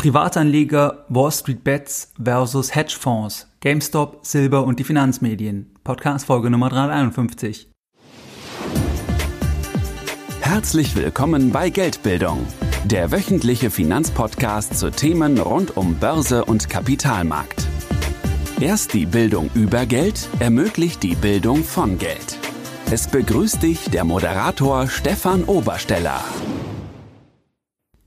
Privatanleger, 0.00 1.04
Wall 1.10 1.30
Street 1.30 1.62
Bets 1.62 2.14
versus 2.18 2.74
Hedgefonds, 2.74 3.46
GameStop, 3.60 4.20
Silber 4.22 4.64
und 4.64 4.78
die 4.78 4.84
Finanzmedien. 4.84 5.74
Podcast 5.84 6.24
Folge 6.24 6.48
Nummer 6.48 6.70
351. 6.70 7.68
Herzlich 10.40 10.96
willkommen 10.96 11.52
bei 11.52 11.68
Geldbildung, 11.68 12.46
der 12.86 13.12
wöchentliche 13.12 13.70
Finanzpodcast 13.70 14.78
zu 14.78 14.90
Themen 14.90 15.38
rund 15.38 15.76
um 15.76 15.96
Börse 15.96 16.46
und 16.46 16.70
Kapitalmarkt. 16.70 17.66
Erst 18.58 18.94
die 18.94 19.04
Bildung 19.04 19.50
über 19.52 19.84
Geld 19.84 20.30
ermöglicht 20.38 21.02
die 21.02 21.14
Bildung 21.14 21.62
von 21.62 21.98
Geld. 21.98 22.38
Es 22.90 23.06
begrüßt 23.06 23.62
dich 23.62 23.90
der 23.90 24.04
Moderator 24.04 24.88
Stefan 24.88 25.44
Obersteller. 25.44 26.24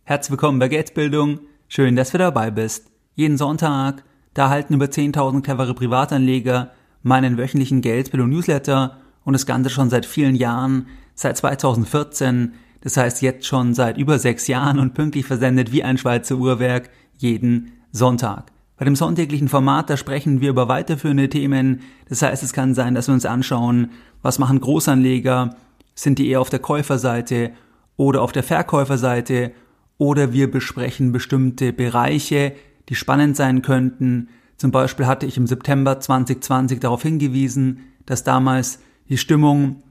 Herzlich 0.05 0.31
willkommen 0.31 0.57
bei 0.57 0.69
Geldbildung. 0.69 1.41
Schön, 1.75 1.95
dass 1.95 2.11
du 2.11 2.19
dabei 2.19 2.51
bist. 2.51 2.91
Jeden 3.15 3.35
Sonntag, 3.35 4.03
da 4.35 4.43
erhalten 4.43 4.75
über 4.75 4.85
10.000 4.85 5.41
clevere 5.41 5.73
Privatanleger 5.73 6.69
meinen 7.01 7.35
wöchentlichen 7.35 7.81
Geldbildung-Newsletter 7.81 8.97
und 9.25 9.33
das 9.33 9.47
Ganze 9.47 9.71
schon 9.71 9.89
seit 9.89 10.05
vielen 10.05 10.35
Jahren, 10.35 10.85
seit 11.15 11.35
2014, 11.35 12.53
das 12.81 12.95
heißt 12.95 13.23
jetzt 13.23 13.47
schon 13.47 13.73
seit 13.73 13.97
über 13.97 14.19
sechs 14.19 14.45
Jahren 14.45 14.77
und 14.77 14.93
pünktlich 14.93 15.25
versendet 15.25 15.71
wie 15.71 15.83
ein 15.83 15.97
Schweizer 15.97 16.35
Uhrwerk 16.35 16.91
jeden 17.17 17.71
Sonntag. 17.91 18.51
Bei 18.77 18.85
dem 18.85 18.95
sonntäglichen 18.95 19.49
Format, 19.49 19.89
da 19.89 19.97
sprechen 19.97 20.41
wir 20.41 20.51
über 20.51 20.67
weiterführende 20.67 21.27
Themen. 21.27 21.81
Das 22.07 22.21
heißt, 22.21 22.43
es 22.43 22.53
kann 22.53 22.75
sein, 22.75 22.93
dass 22.93 23.07
wir 23.07 23.15
uns 23.15 23.25
anschauen, 23.25 23.89
was 24.21 24.37
machen 24.37 24.61
Großanleger, 24.61 25.55
sind 25.95 26.19
die 26.19 26.29
eher 26.29 26.41
auf 26.41 26.51
der 26.51 26.59
Käuferseite 26.59 27.49
oder 27.97 28.21
auf 28.21 28.31
der 28.31 28.43
Verkäuferseite 28.43 29.53
oder 29.97 30.33
wir 30.33 30.49
besprechen 30.49 31.11
bestimmte 31.11 31.73
Bereiche, 31.73 32.53
die 32.89 32.95
spannend 32.95 33.35
sein 33.35 33.61
könnten. 33.61 34.29
Zum 34.57 34.71
Beispiel 34.71 35.07
hatte 35.07 35.25
ich 35.25 35.37
im 35.37 35.47
September 35.47 35.99
2020 35.99 36.79
darauf 36.79 37.03
hingewiesen, 37.03 37.79
dass 38.05 38.23
damals 38.23 38.79
die 39.09 39.17
Stimmung, 39.17 39.83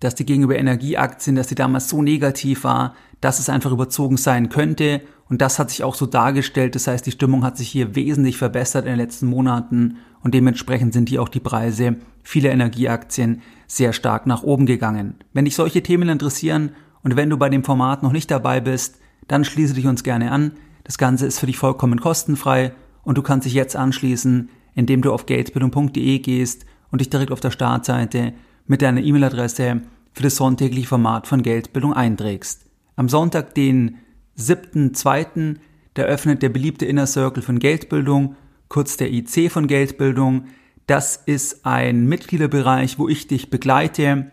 dass 0.00 0.14
die 0.14 0.26
gegenüber 0.26 0.56
Energieaktien, 0.56 1.36
dass 1.36 1.46
die 1.46 1.54
damals 1.54 1.88
so 1.88 2.02
negativ 2.02 2.64
war, 2.64 2.94
dass 3.20 3.38
es 3.38 3.48
einfach 3.48 3.72
überzogen 3.72 4.16
sein 4.16 4.48
könnte. 4.48 5.00
Und 5.28 5.40
das 5.40 5.58
hat 5.58 5.70
sich 5.70 5.84
auch 5.84 5.94
so 5.94 6.06
dargestellt. 6.06 6.74
Das 6.74 6.86
heißt, 6.86 7.06
die 7.06 7.12
Stimmung 7.12 7.44
hat 7.44 7.56
sich 7.56 7.68
hier 7.68 7.94
wesentlich 7.94 8.36
verbessert 8.36 8.84
in 8.84 8.92
den 8.92 8.98
letzten 8.98 9.26
Monaten 9.26 9.98
und 10.22 10.34
dementsprechend 10.34 10.92
sind 10.92 11.08
hier 11.08 11.22
auch 11.22 11.28
die 11.28 11.40
Preise 11.40 11.96
vieler 12.22 12.50
Energieaktien 12.50 13.42
sehr 13.66 13.92
stark 13.92 14.26
nach 14.26 14.42
oben 14.42 14.66
gegangen. 14.66 15.14
Wenn 15.32 15.44
dich 15.44 15.56
solche 15.56 15.82
Themen 15.82 16.08
interessieren 16.08 16.72
und 17.02 17.16
wenn 17.16 17.30
du 17.30 17.36
bei 17.36 17.48
dem 17.48 17.64
Format 17.64 18.02
noch 18.02 18.12
nicht 18.12 18.30
dabei 18.30 18.60
bist, 18.60 18.98
dann 19.28 19.44
schließe 19.44 19.74
dich 19.74 19.86
uns 19.86 20.02
gerne 20.02 20.30
an. 20.30 20.52
Das 20.84 20.98
Ganze 20.98 21.26
ist 21.26 21.38
für 21.38 21.46
dich 21.46 21.58
vollkommen 21.58 22.00
kostenfrei 22.00 22.72
und 23.04 23.18
du 23.18 23.22
kannst 23.22 23.46
dich 23.46 23.54
jetzt 23.54 23.76
anschließen, 23.76 24.48
indem 24.74 25.02
du 25.02 25.12
auf 25.12 25.26
geldbildung.de 25.26 26.18
gehst 26.18 26.66
und 26.90 27.00
dich 27.00 27.10
direkt 27.10 27.32
auf 27.32 27.40
der 27.40 27.50
Startseite 27.50 28.32
mit 28.66 28.82
deiner 28.82 29.02
E-Mail-Adresse 29.02 29.82
für 30.12 30.22
das 30.22 30.36
sonntägliche 30.36 30.88
Format 30.88 31.26
von 31.26 31.42
Geldbildung 31.42 31.92
einträgst. 31.92 32.66
Am 32.96 33.08
Sonntag, 33.08 33.54
den 33.54 33.98
7.2., 34.38 35.56
da 35.94 36.02
öffnet 36.02 36.42
der 36.42 36.48
beliebte 36.48 36.86
Inner 36.86 37.06
Circle 37.06 37.42
von 37.42 37.58
Geldbildung, 37.58 38.36
kurz 38.68 38.96
der 38.96 39.12
IC 39.12 39.50
von 39.50 39.66
Geldbildung. 39.66 40.46
Das 40.86 41.16
ist 41.16 41.66
ein 41.66 42.06
Mitgliederbereich, 42.06 42.98
wo 42.98 43.08
ich 43.08 43.26
dich 43.26 43.50
begleite 43.50 44.30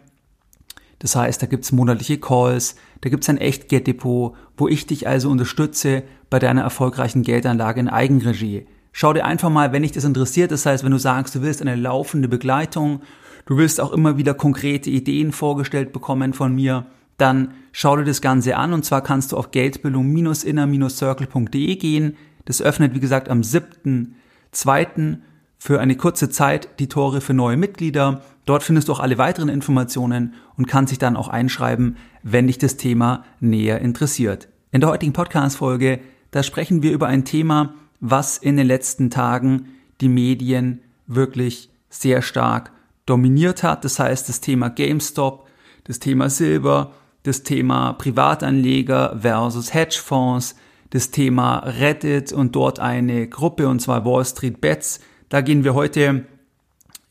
das 1.00 1.16
heißt, 1.16 1.42
da 1.42 1.48
gibt's 1.48 1.72
monatliche 1.72 2.20
Calls, 2.20 2.76
da 3.02 3.10
gibt's 3.10 3.30
ein 3.30 3.38
Echtgelddepot, 3.38 4.36
wo 4.58 4.68
ich 4.68 4.86
dich 4.86 5.08
also 5.08 5.30
unterstütze 5.30 6.04
bei 6.30 6.40
deiner 6.40 6.62
erfolgreichen 6.62 7.24
Geldanlage 7.24 7.80
in 7.80 7.88
Eigenregie. 7.88 8.68
Schau 8.92 9.14
dir 9.14 9.24
einfach 9.26 9.50
mal, 9.50 9.72
wenn 9.72 9.84
dich 9.84 9.94
das 9.94 10.04
interessiert, 10.04 10.52
das 10.52 10.66
heißt, 10.66 10.84
wenn 10.84 10.92
du 10.92 10.98
sagst, 10.98 11.36
du 11.36 11.42
willst 11.42 11.62
eine 11.62 11.76
laufende 11.76 12.28
Begleitung, 12.28 13.00
du 13.46 13.56
willst 13.56 13.80
auch 13.80 13.94
immer 13.94 14.18
wieder 14.18 14.34
konkrete 14.34 14.90
Ideen 14.90 15.32
vorgestellt 15.32 15.94
bekommen 15.94 16.34
von 16.34 16.54
mir, 16.54 16.86
dann 17.18 17.54
schau 17.72 17.96
dir 17.96 18.04
das 18.04 18.20
Ganze 18.22 18.58
an 18.58 18.74
und 18.74 18.84
zwar 18.84 19.02
kannst 19.02 19.32
du 19.32 19.38
auf 19.38 19.52
geldbildung-inner-circle.de 19.52 21.76
gehen. 21.76 22.18
Das 22.46 22.62
öffnet, 22.62 22.94
wie 22.96 23.00
gesagt, 23.00 23.30
am 23.30 23.42
7.2. 23.42 25.18
für 25.58 25.80
eine 25.80 25.96
kurze 25.96 26.30
Zeit 26.30 26.68
die 26.80 26.88
Tore 26.88 27.22
für 27.22 27.34
neue 27.34 27.58
Mitglieder. 27.58 28.22
Dort 28.50 28.64
findest 28.64 28.88
du 28.88 28.94
auch 28.94 29.00
alle 29.00 29.20
weiteren 29.20 29.48
Informationen 29.48 30.34
und 30.58 30.68
kannst 30.68 30.90
dich 30.90 30.98
dann 30.98 31.16
auch 31.16 31.28
einschreiben, 31.28 31.98
wenn 32.24 32.48
dich 32.48 32.58
das 32.58 32.78
Thema 32.78 33.24
näher 33.40 33.80
interessiert. 33.80 34.48
In 34.72 34.82
der 34.82 34.90
heutigen 34.90 35.14
Podcast-Folge, 35.14 36.00
da 36.32 36.42
sprechen 36.42 36.82
wir 36.82 36.92
über 36.92 37.06
ein 37.06 37.26
Thema, 37.26 37.76
was 38.00 38.40
in 38.40 38.58
den 38.58 38.66
letzten 38.66 39.12
Tagen 39.12 39.68
die 40.02 40.10
Medien 40.10 40.82
wirklich 41.06 41.70
sehr 41.90 42.24
stark 42.24 42.72
dominiert 43.06 43.62
hat. 43.62 43.86
Das 43.86 44.00
heißt, 44.00 44.28
das 44.28 44.42
Thema 44.42 44.70
GameStop, 44.70 45.48
das 45.84 46.00
Thema 46.00 46.32
Silber, 46.32 46.94
das 47.22 47.44
Thema 47.44 47.94
Privatanleger 47.94 49.16
versus 49.22 49.76
Hedgefonds, 49.76 50.56
das 50.90 51.12
Thema 51.12 51.60
Reddit 51.60 52.34
und 52.34 52.56
dort 52.56 52.80
eine 52.80 53.28
Gruppe, 53.28 53.68
und 53.68 53.80
zwar 53.80 54.06
Wall 54.06 54.26
Street 54.26 54.60
Bets. 54.60 55.02
Da 55.30 55.42
gehen 55.42 55.64
wir 55.64 55.76
heute 55.76 56.26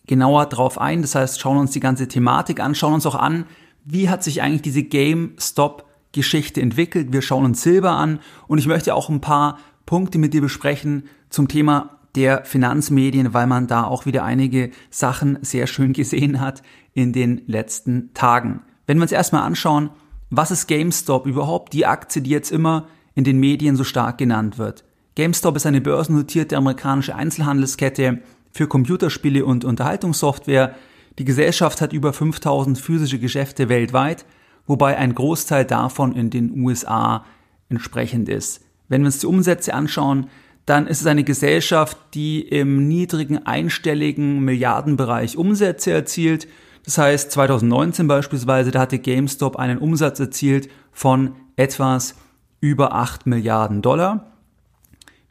genauer 0.08 0.46
drauf 0.46 0.80
ein. 0.80 1.02
Das 1.02 1.14
heißt, 1.14 1.40
schauen 1.40 1.58
uns 1.58 1.70
die 1.70 1.80
ganze 1.80 2.08
Thematik 2.08 2.58
an, 2.58 2.74
schauen 2.74 2.94
uns 2.94 3.06
auch 3.06 3.14
an, 3.14 3.44
wie 3.84 4.10
hat 4.10 4.24
sich 4.24 4.42
eigentlich 4.42 4.62
diese 4.62 4.82
GameStop-Geschichte 4.82 6.60
entwickelt. 6.60 7.12
Wir 7.12 7.22
schauen 7.22 7.44
uns 7.44 7.62
Silber 7.62 7.92
an 7.92 8.18
und 8.48 8.58
ich 8.58 8.66
möchte 8.66 8.94
auch 8.94 9.08
ein 9.08 9.20
paar 9.20 9.58
Punkte 9.86 10.18
mit 10.18 10.34
dir 10.34 10.40
besprechen 10.40 11.04
zum 11.30 11.46
Thema 11.46 11.98
der 12.14 12.44
Finanzmedien, 12.44 13.32
weil 13.32 13.46
man 13.46 13.68
da 13.68 13.84
auch 13.84 14.04
wieder 14.04 14.24
einige 14.24 14.70
Sachen 14.90 15.38
sehr 15.42 15.66
schön 15.66 15.92
gesehen 15.92 16.40
hat 16.40 16.62
in 16.92 17.12
den 17.12 17.42
letzten 17.46 18.12
Tagen. 18.14 18.62
Wenn 18.86 18.98
wir 18.98 19.02
uns 19.02 19.12
erstmal 19.12 19.42
anschauen, 19.42 19.90
was 20.30 20.50
ist 20.50 20.66
GameStop 20.66 21.26
überhaupt, 21.26 21.72
die 21.72 21.86
Aktie, 21.86 22.22
die 22.22 22.30
jetzt 22.30 22.50
immer 22.50 22.88
in 23.14 23.24
den 23.24 23.38
Medien 23.38 23.76
so 23.76 23.84
stark 23.84 24.18
genannt 24.18 24.58
wird. 24.58 24.84
GameStop 25.14 25.56
ist 25.56 25.66
eine 25.66 25.80
börsennotierte 25.80 26.56
amerikanische 26.56 27.14
Einzelhandelskette, 27.14 28.20
für 28.52 28.66
Computerspiele 28.66 29.44
und 29.44 29.64
Unterhaltungssoftware. 29.64 30.74
Die 31.18 31.24
Gesellschaft 31.24 31.80
hat 31.80 31.92
über 31.92 32.12
5000 32.12 32.78
physische 32.78 33.18
Geschäfte 33.18 33.68
weltweit, 33.68 34.24
wobei 34.66 34.96
ein 34.96 35.14
Großteil 35.14 35.64
davon 35.64 36.14
in 36.14 36.30
den 36.30 36.60
USA 36.60 37.24
entsprechend 37.68 38.28
ist. 38.28 38.64
Wenn 38.88 39.02
wir 39.02 39.06
uns 39.06 39.18
die 39.18 39.26
Umsätze 39.26 39.74
anschauen, 39.74 40.28
dann 40.64 40.86
ist 40.86 41.00
es 41.00 41.06
eine 41.06 41.24
Gesellschaft, 41.24 41.96
die 42.14 42.42
im 42.42 42.88
niedrigen 42.88 43.46
einstelligen 43.46 44.40
Milliardenbereich 44.40 45.36
Umsätze 45.36 45.92
erzielt. 45.92 46.46
Das 46.84 46.98
heißt, 46.98 47.32
2019 47.32 48.06
beispielsweise, 48.06 48.70
da 48.70 48.80
hatte 48.80 48.98
GameStop 48.98 49.56
einen 49.56 49.78
Umsatz 49.78 50.20
erzielt 50.20 50.68
von 50.92 51.36
etwas 51.56 52.16
über 52.60 52.92
8 52.92 53.26
Milliarden 53.26 53.82
Dollar. 53.82 54.32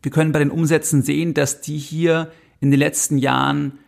Wir 0.02 0.12
können 0.12 0.32
bei 0.32 0.40
den 0.40 0.52
Umsätzen 0.52 1.04
sehen, 1.04 1.34
dass 1.34 1.62
die 1.62 1.78
hier 1.78 2.32
in 2.60 2.72
den 2.72 2.80
letzten 2.80 3.18
Jahren 3.18 3.80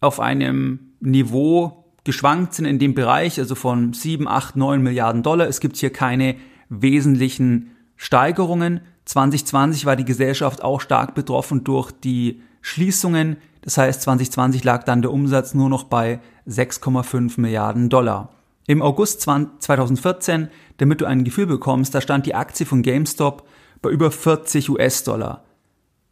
auf 0.00 0.20
einem 0.20 0.94
Niveau 1.00 1.84
geschwankt 2.04 2.54
sind 2.54 2.64
in 2.64 2.78
dem 2.78 2.94
Bereich, 2.94 3.38
also 3.38 3.54
von 3.54 3.92
7, 3.92 4.26
8, 4.26 4.56
9 4.56 4.82
Milliarden 4.82 5.22
Dollar. 5.22 5.48
Es 5.48 5.60
gibt 5.60 5.76
hier 5.76 5.92
keine 5.92 6.36
wesentlichen 6.68 7.76
Steigerungen. 7.96 8.80
2020 9.04 9.86
war 9.86 9.96
die 9.96 10.04
Gesellschaft 10.04 10.62
auch 10.62 10.80
stark 10.80 11.14
betroffen 11.14 11.64
durch 11.64 11.90
die 11.90 12.42
Schließungen. 12.62 13.36
Das 13.62 13.76
heißt, 13.76 14.02
2020 14.02 14.64
lag 14.64 14.84
dann 14.84 15.02
der 15.02 15.12
Umsatz 15.12 15.52
nur 15.52 15.68
noch 15.68 15.84
bei 15.84 16.20
6,5 16.48 17.40
Milliarden 17.40 17.90
Dollar. 17.90 18.30
Im 18.66 18.82
August 18.82 19.20
2014, 19.20 20.48
damit 20.78 21.00
du 21.00 21.06
ein 21.06 21.24
Gefühl 21.24 21.46
bekommst, 21.46 21.94
da 21.94 22.00
stand 22.00 22.26
die 22.26 22.34
Aktie 22.34 22.64
von 22.64 22.82
GameStop 22.82 23.46
bei 23.82 23.90
über 23.90 24.10
40 24.10 24.70
US-Dollar. 24.70 25.44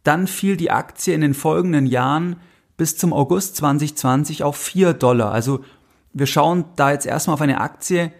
Dann 0.03 0.27
fiel 0.27 0.57
die 0.57 0.71
Aktie 0.71 1.13
in 1.13 1.21
den 1.21 1.33
folgenden 1.33 1.85
Jahren 1.85 2.37
bis 2.77 2.97
zum 2.97 3.13
August 3.13 3.57
2020 3.57 4.43
auf 4.43 4.55
4 4.55 4.93
Dollar. 4.93 5.31
Also 5.31 5.63
wir 6.13 6.25
schauen 6.25 6.65
da 6.75 6.91
jetzt 6.91 7.05
erstmal 7.05 7.35
auf 7.35 7.41
eine 7.41 7.61
Aktie, 7.61 8.11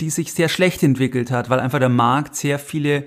die 0.00 0.10
sich 0.10 0.32
sehr 0.32 0.48
schlecht 0.48 0.82
entwickelt 0.82 1.30
hat, 1.30 1.50
weil 1.50 1.60
einfach 1.60 1.78
der 1.78 1.90
Markt 1.90 2.34
sehr 2.34 2.58
viele 2.58 3.04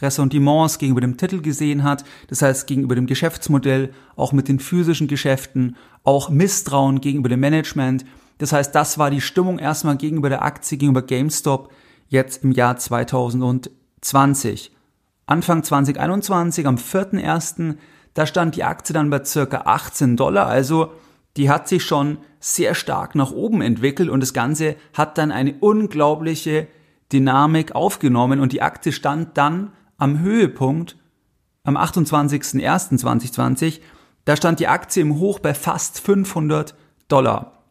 Ressentiments 0.00 0.78
gegenüber 0.78 1.00
dem 1.00 1.16
Titel 1.16 1.40
gesehen 1.40 1.82
hat, 1.82 2.04
das 2.28 2.42
heißt 2.42 2.66
gegenüber 2.66 2.94
dem 2.94 3.06
Geschäftsmodell, 3.06 3.94
auch 4.14 4.32
mit 4.32 4.48
den 4.48 4.60
physischen 4.60 5.08
Geschäften, 5.08 5.76
auch 6.04 6.28
Misstrauen 6.28 7.00
gegenüber 7.00 7.30
dem 7.30 7.40
Management. 7.40 8.04
Das 8.36 8.52
heißt, 8.52 8.74
das 8.74 8.98
war 8.98 9.10
die 9.10 9.22
Stimmung 9.22 9.58
erstmal 9.58 9.96
gegenüber 9.96 10.28
der 10.28 10.44
Aktie, 10.44 10.76
gegenüber 10.76 11.00
GameStop 11.00 11.72
jetzt 12.08 12.44
im 12.44 12.52
Jahr 12.52 12.76
2020. 12.76 14.75
Anfang 15.26 15.62
2021, 15.62 16.66
am 16.66 16.76
4.1., 16.76 17.76
da 18.14 18.26
stand 18.26 18.56
die 18.56 18.64
Aktie 18.64 18.94
dann 18.94 19.10
bei 19.10 19.22
circa 19.24 19.62
18 19.66 20.16
Dollar, 20.16 20.46
also 20.46 20.92
die 21.36 21.50
hat 21.50 21.68
sich 21.68 21.84
schon 21.84 22.16
sehr 22.40 22.74
stark 22.74 23.14
nach 23.14 23.32
oben 23.32 23.60
entwickelt 23.60 24.08
und 24.08 24.20
das 24.20 24.32
Ganze 24.32 24.76
hat 24.94 25.18
dann 25.18 25.32
eine 25.32 25.56
unglaubliche 25.60 26.66
Dynamik 27.12 27.74
aufgenommen 27.74 28.40
und 28.40 28.52
die 28.52 28.62
Aktie 28.62 28.92
stand 28.92 29.36
dann 29.36 29.72
am 29.98 30.20
Höhepunkt 30.20 30.96
am 31.64 31.76
28.01.2020, 31.76 33.80
da 34.24 34.36
stand 34.36 34.60
die 34.60 34.68
Aktie 34.68 35.02
im 35.02 35.18
Hoch 35.18 35.40
bei 35.40 35.52
fast 35.52 36.00
500 36.00 36.74
Dollar. 37.08 37.64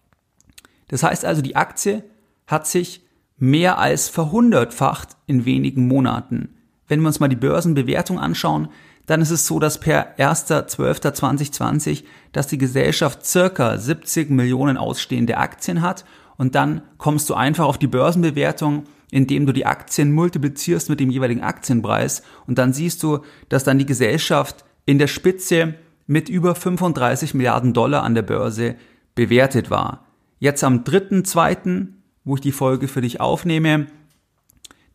Das 0.90 1.04
heißt 1.04 1.26
also, 1.26 1.42
die 1.42 1.56
Aktie 1.56 2.04
hat 2.46 2.68
sich 2.68 3.04
mehr 3.38 3.80
als 3.80 4.10
verhundertfacht 4.10 5.16
in 5.26 5.46
wenigen 5.46 5.88
Monaten. 5.88 6.55
Wenn 6.88 7.02
wir 7.02 7.08
uns 7.08 7.20
mal 7.20 7.28
die 7.28 7.36
Börsenbewertung 7.36 8.20
anschauen, 8.20 8.70
dann 9.06 9.22
ist 9.22 9.32
es 9.32 9.46
so, 9.46 9.60
dass 9.60 9.80
per 9.80 10.18
1.12.2020, 10.18 12.04
dass 12.32 12.48
die 12.48 12.58
Gesellschaft 12.58 13.26
circa 13.26 13.78
70 13.78 14.30
Millionen 14.30 14.78
ausstehende 14.78 15.38
Aktien 15.38 15.82
hat 15.82 16.06
und 16.38 16.56
dann 16.56 16.82
kommst 16.98 17.30
du 17.30 17.34
einfach 17.34 17.66
auf 17.66 17.78
die 17.78 17.88
Börsenbewertung, 17.88 18.84
indem 19.12 19.46
du 19.46 19.54
die 19.54 19.66
Aktien 19.66 20.12
multiplizierst 20.12 20.90
mit 20.90 21.00
dem 21.00 21.12
jeweiligen 21.12 21.42
Aktienpreis 21.42 22.24
und 22.48 22.58
dann 22.58 22.74
siehst 22.74 23.04
du, 23.04 23.20
dass 23.50 23.64
dann 23.64 23.80
die 23.80 23.86
Gesellschaft 23.86 24.66
in 24.86 24.98
der 24.98 25.08
Spitze 25.08 25.76
mit 26.08 26.30
über 26.30 26.56
35 26.56 27.34
Milliarden 27.34 27.74
Dollar 27.74 28.04
an 28.04 28.16
der 28.16 28.22
Börse 28.22 28.76
bewertet 29.16 29.70
war. 29.70 30.06
Jetzt 30.40 30.64
am 30.64 30.84
3.2., 30.84 31.88
wo 32.24 32.36
ich 32.36 32.42
die 32.42 32.52
Folge 32.52 32.88
für 32.88 33.02
dich 33.02 33.22
aufnehme, 33.22 33.88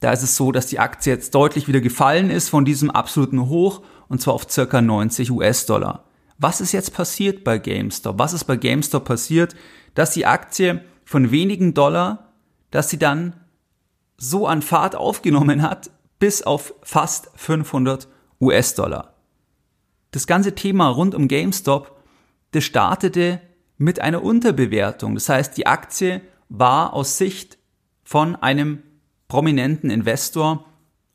da 0.00 0.12
ist 0.12 0.22
es 0.22 0.36
so, 0.36 0.50
dass 0.50 0.66
die 0.66 0.78
Aktie 0.78 1.12
jetzt 1.12 1.34
deutlich 1.34 1.68
wieder 1.68 1.80
gefallen 1.80 2.30
ist 2.30 2.48
von 2.48 2.64
diesem 2.64 2.90
absoluten 2.90 3.48
Hoch 3.48 3.82
und 4.08 4.20
zwar 4.20 4.34
auf 4.34 4.50
circa 4.50 4.80
90 4.80 5.30
US-Dollar. 5.30 6.04
Was 6.38 6.62
ist 6.62 6.72
jetzt 6.72 6.94
passiert 6.94 7.44
bei 7.44 7.58
GameStop? 7.58 8.18
Was 8.18 8.32
ist 8.32 8.44
bei 8.44 8.56
GameStop 8.56 9.04
passiert, 9.04 9.54
dass 9.94 10.12
die 10.12 10.24
Aktie 10.24 10.82
von 11.04 11.30
wenigen 11.30 11.74
Dollar, 11.74 12.32
dass 12.70 12.88
sie 12.88 12.98
dann 12.98 13.36
so 14.16 14.46
an 14.46 14.62
Fahrt 14.62 14.96
aufgenommen 14.96 15.62
hat, 15.62 15.90
bis 16.18 16.42
auf 16.42 16.74
fast 16.82 17.30
500 17.34 18.08
US-Dollar. 18.40 19.14
Das 20.12 20.26
ganze 20.26 20.54
Thema 20.54 20.88
rund 20.88 21.14
um 21.14 21.28
GameStop, 21.28 22.00
das 22.52 22.64
startete 22.64 23.40
mit 23.76 24.00
einer 24.00 24.22
Unterbewertung. 24.22 25.14
Das 25.14 25.28
heißt, 25.28 25.56
die 25.56 25.66
Aktie 25.66 26.20
war 26.48 26.94
aus 26.94 27.18
Sicht 27.18 27.58
von 28.02 28.36
einem 28.36 28.82
prominenten 29.30 29.88
Investor 29.88 30.66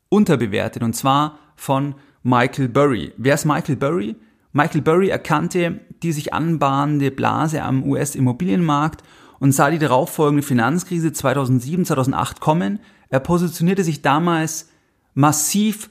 unterbewertet 0.08 0.82
und 0.82 0.94
zwar 0.94 1.38
von 1.54 1.94
Michael 2.24 2.68
Burry. 2.68 3.12
Wer 3.16 3.34
ist 3.34 3.44
Michael 3.44 3.76
Burry? 3.76 4.16
Michael 4.52 4.82
Burry 4.82 5.10
erkannte 5.10 5.80
die 6.02 6.12
sich 6.12 6.34
anbahnende 6.34 7.10
Blase 7.10 7.62
am 7.62 7.84
US-Immobilienmarkt 7.84 9.02
und 9.38 9.52
sah 9.52 9.70
die 9.70 9.78
darauffolgende 9.78 10.42
Finanzkrise 10.42 11.12
2007, 11.12 11.84
2008 11.84 12.40
kommen. 12.40 12.80
Er 13.08 13.20
positionierte 13.20 13.84
sich 13.84 14.02
damals 14.02 14.70
massiv 15.14 15.90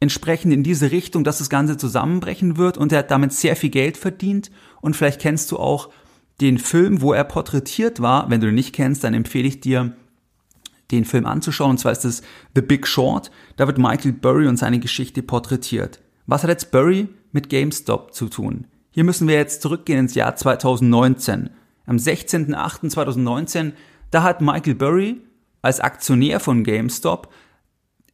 entsprechend 0.00 0.52
in 0.52 0.62
diese 0.62 0.90
Richtung, 0.90 1.24
dass 1.24 1.38
das 1.38 1.50
Ganze 1.50 1.76
zusammenbrechen 1.76 2.56
wird 2.56 2.76
und 2.76 2.92
er 2.92 3.00
hat 3.00 3.10
damit 3.10 3.32
sehr 3.32 3.56
viel 3.56 3.70
Geld 3.70 3.96
verdient 3.96 4.50
und 4.80 4.96
vielleicht 4.96 5.20
kennst 5.20 5.50
du 5.52 5.58
auch 5.58 5.90
den 6.40 6.58
Film, 6.58 7.02
wo 7.02 7.12
er 7.12 7.24
porträtiert 7.24 8.00
war. 8.00 8.30
Wenn 8.30 8.40
du 8.40 8.46
den 8.46 8.54
nicht 8.54 8.74
kennst, 8.74 9.04
dann 9.04 9.14
empfehle 9.14 9.46
ich 9.46 9.60
dir, 9.60 9.94
den 10.90 11.04
Film 11.04 11.26
anzuschauen. 11.26 11.72
Und 11.72 11.78
zwar 11.78 11.92
ist 11.92 12.04
es 12.04 12.22
The 12.54 12.62
Big 12.62 12.86
Short. 12.86 13.30
Da 13.56 13.66
wird 13.66 13.78
Michael 13.78 14.12
Burry 14.12 14.46
und 14.46 14.56
seine 14.56 14.78
Geschichte 14.78 15.22
porträtiert. 15.22 16.00
Was 16.26 16.42
hat 16.42 16.50
jetzt 16.50 16.70
Burry 16.70 17.08
mit 17.32 17.48
GameStop 17.48 18.14
zu 18.14 18.28
tun? 18.28 18.66
Hier 18.90 19.04
müssen 19.04 19.28
wir 19.28 19.36
jetzt 19.36 19.62
zurückgehen 19.62 20.00
ins 20.00 20.14
Jahr 20.14 20.36
2019. 20.36 21.50
Am 21.86 21.96
16.08.2019, 21.96 23.72
da 24.10 24.22
hat 24.22 24.40
Michael 24.40 24.74
Burry 24.74 25.20
als 25.62 25.80
Aktionär 25.80 26.40
von 26.40 26.64
GameStop, 26.64 27.32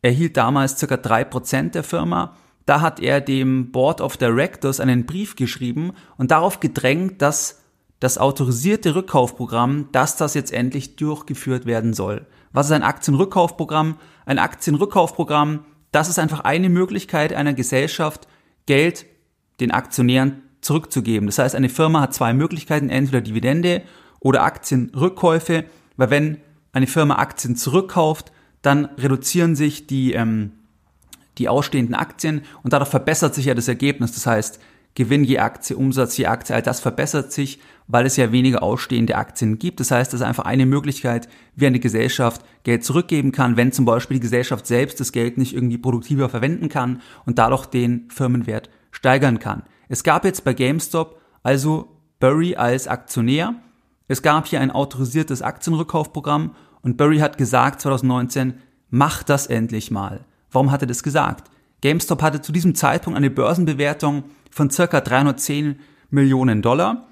erhielt 0.03 0.37
damals 0.37 0.79
ca. 0.79 0.95
3% 0.95 1.71
der 1.71 1.83
Firma, 1.83 2.37
da 2.67 2.81
hat 2.81 3.01
er 3.01 3.21
dem 3.21 3.71
Board 3.71 4.01
of 4.01 4.17
Directors 4.17 4.81
einen 4.81 5.07
Brief 5.07 5.37
geschrieben 5.37 5.93
und 6.17 6.31
darauf 6.31 6.61
gedrängt, 6.61 7.23
dass 7.23 7.63
das 8.01 8.19
autorisierte 8.19 8.95
Rückkaufprogramm, 8.95 9.89
dass 9.93 10.17
das 10.17 10.35
jetzt 10.35 10.53
endlich 10.53 10.97
durchgeführt 10.97 11.67
werden 11.67 11.95
soll. 11.95 12.27
Was 12.53 12.67
ist 12.67 12.73
ein 12.73 12.83
Aktienrückkaufprogramm? 12.83 13.97
Ein 14.27 14.39
Aktienrückkaufprogramm, 14.39 15.65
das 15.93 16.09
ist 16.09 16.19
einfach 16.19 16.41
eine 16.41 16.69
Möglichkeit 16.69 17.33
einer 17.33 17.55
Gesellschaft, 17.55 18.29
Geld 18.67 19.07
den 19.61 19.71
Aktionären 19.71 20.43
zurückzugeben. 20.61 21.27
Das 21.27 21.39
heißt, 21.39 21.55
eine 21.55 21.69
Firma 21.69 22.01
hat 22.03 22.15
zwei 22.15 22.35
Möglichkeiten, 22.35 22.91
entweder 22.91 23.21
Dividende 23.21 23.83
oder 24.21 24.43
Aktienrückkäufe, 24.43 25.65
weil 25.97 26.11
wenn 26.11 26.39
eine 26.73 26.87
Firma 26.87 27.17
Aktien 27.17 27.57
zurückkauft, 27.57 28.33
dann 28.61 28.87
reduzieren 28.99 29.55
sich 29.55 29.87
die, 29.87 30.13
ähm, 30.13 30.53
die 31.39 31.49
ausstehenden 31.49 31.95
Aktien 31.95 32.43
und 32.63 32.73
dadurch 32.73 32.91
verbessert 32.91 33.35
sich 33.35 33.47
ja 33.47 33.55
das 33.55 33.69
Ergebnis. 33.69 34.13
Das 34.13 34.27
heißt, 34.27 34.61
Gewinn 34.97 35.25
je 35.25 35.39
Aktie, 35.39 35.77
Umsatz 35.77 36.17
je 36.17 36.27
Aktie, 36.27 36.55
all 36.55 36.63
das 36.63 36.81
verbessert 36.81 37.31
sich, 37.31 37.61
weil 37.87 38.07
es 38.07 38.17
ja 38.17 38.33
weniger 38.33 38.63
ausstehende 38.63 39.17
Aktien 39.17 39.59
gibt. 39.59 39.79
Das 39.79 39.91
heißt, 39.91 40.11
das 40.11 40.21
ist 40.21 40.27
einfach 40.27 40.47
eine 40.47 40.65
Möglichkeit, 40.65 41.29
wie 41.55 41.67
eine 41.67 41.79
Gesellschaft 41.79 42.41
Geld 42.65 42.83
zurückgeben 42.83 43.31
kann, 43.31 43.59
wenn 43.59 43.73
zum 43.73 43.85
Beispiel 43.85 44.17
die 44.17 44.23
Gesellschaft 44.23 44.67
selbst 44.67 44.99
das 44.99 45.13
Geld 45.13 45.37
nicht 45.37 45.55
irgendwie 45.55 45.77
produktiver 45.77 46.31
verwenden 46.31 46.71
kann 46.71 47.03
und 47.27 47.39
dadurch 47.39 47.67
den 47.67 48.09
Firmenwert 48.11 48.71
steigern 48.91 49.39
kann. 49.39 49.65
Es 49.91 50.03
gab 50.03 50.25
jetzt 50.25 50.45
bei 50.45 50.55
GameStop 50.55 51.21
also 51.43 51.89
Burry 52.19 52.57
als 52.57 52.89
Aktionär. 52.89 53.55
Es 54.09 54.23
gab 54.23 54.47
hier 54.47 54.61
ein 54.61 54.71
autorisiertes 54.71 55.43
Aktienrückkaufprogramm 55.43 56.55
und 56.81 56.97
Burry 56.97 57.19
hat 57.19 57.37
gesagt 57.37 57.83
2019, 57.83 58.55
mach 58.89 59.23
das 59.23 59.47
endlich 59.47 59.91
mal. 59.91 60.25
Warum 60.51 60.71
hat 60.71 60.81
er 60.81 60.89
das 60.89 61.03
gesagt? 61.03 61.51
GameStop 61.83 62.23
hatte 62.23 62.41
zu 62.41 62.51
diesem 62.51 62.75
Zeitpunkt 62.75 63.19
eine 63.19 63.29
Börsenbewertung 63.29 64.25
von 64.57 64.71
circa 64.71 65.03
310 65.03 65.81
Millionen 66.09 66.63
Dollar. 66.63 67.09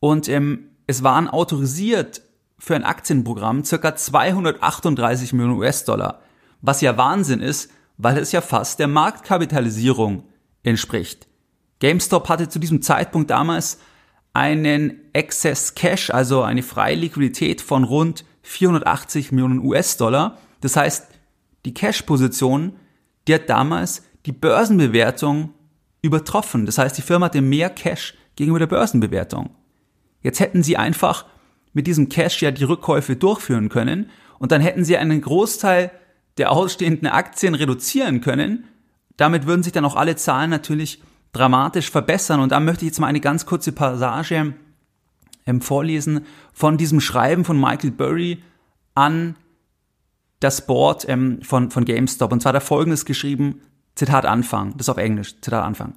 Und 0.00 0.26
ähm, 0.26 0.70
es 0.86 1.02
waren 1.02 1.28
autorisiert 1.28 2.22
für 2.58 2.74
ein 2.74 2.84
Aktienprogramm 2.84 3.62
circa 3.62 3.94
238 3.94 5.34
Millionen 5.34 5.58
US-Dollar. 5.58 6.22
Was 6.62 6.80
ja 6.80 6.96
Wahnsinn 6.96 7.40
ist, 7.40 7.70
weil 7.98 8.16
es 8.16 8.32
ja 8.32 8.40
fast 8.40 8.78
der 8.78 8.88
Marktkapitalisierung 8.88 10.24
entspricht. 10.62 11.28
GameStop 11.78 12.30
hatte 12.30 12.48
zu 12.48 12.58
diesem 12.58 12.80
Zeitpunkt 12.80 13.28
damals 13.28 13.78
einen 14.32 15.12
Excess 15.12 15.74
Cash, 15.74 16.08
also 16.08 16.42
eine 16.42 16.62
freie 16.62 16.96
Liquidität 16.96 17.60
von 17.60 17.84
rund 17.84 18.24
480 18.42 19.30
Millionen 19.32 19.58
US-Dollar. 19.58 20.38
Das 20.62 20.76
heißt, 20.76 21.06
die 21.66 21.74
Cash-Position, 21.74 22.76
die 23.28 23.34
hat 23.34 23.50
damals 23.50 24.04
die 24.24 24.32
Börsenbewertung 24.32 25.52
übertroffen. 26.02 26.66
Das 26.66 26.78
heißt, 26.78 26.96
die 26.96 27.02
Firma 27.02 27.26
hatte 27.26 27.40
mehr 27.40 27.70
Cash 27.70 28.14
gegenüber 28.36 28.58
der 28.58 28.66
Börsenbewertung. 28.66 29.50
Jetzt 30.22 30.40
hätten 30.40 30.62
sie 30.62 30.76
einfach 30.76 31.26
mit 31.72 31.86
diesem 31.86 32.08
Cash 32.08 32.42
ja 32.42 32.50
die 32.50 32.64
Rückkäufe 32.64 33.16
durchführen 33.16 33.68
können 33.68 34.10
und 34.38 34.52
dann 34.52 34.60
hätten 34.60 34.84
sie 34.84 34.96
einen 34.96 35.20
Großteil 35.20 35.90
der 36.38 36.52
ausstehenden 36.52 37.08
Aktien 37.08 37.54
reduzieren 37.54 38.20
können. 38.20 38.64
Damit 39.16 39.46
würden 39.46 39.62
sich 39.62 39.72
dann 39.72 39.84
auch 39.84 39.96
alle 39.96 40.16
Zahlen 40.16 40.50
natürlich 40.50 41.02
dramatisch 41.32 41.90
verbessern. 41.90 42.40
Und 42.40 42.52
da 42.52 42.60
möchte 42.60 42.84
ich 42.84 42.90
jetzt 42.90 43.00
mal 43.00 43.06
eine 43.06 43.20
ganz 43.20 43.46
kurze 43.46 43.72
Passage 43.72 44.54
ähm, 45.46 45.60
vorlesen 45.60 46.24
von 46.52 46.78
diesem 46.78 47.00
Schreiben 47.00 47.44
von 47.44 47.60
Michael 47.60 47.90
Burry 47.90 48.42
an 48.94 49.36
das 50.40 50.66
Board 50.66 51.06
ähm, 51.08 51.40
von, 51.42 51.70
von 51.70 51.84
GameStop. 51.84 52.32
Und 52.32 52.40
zwar 52.40 52.54
er 52.54 52.60
folgendes 52.60 53.04
geschrieben, 53.04 53.60
Zitat 53.94 54.24
Anfang, 54.24 54.72
das 54.76 54.86
ist 54.86 54.90
auf 54.90 54.98
Englisch, 54.98 55.40
Zitat 55.40 55.64
Anfang. 55.64 55.94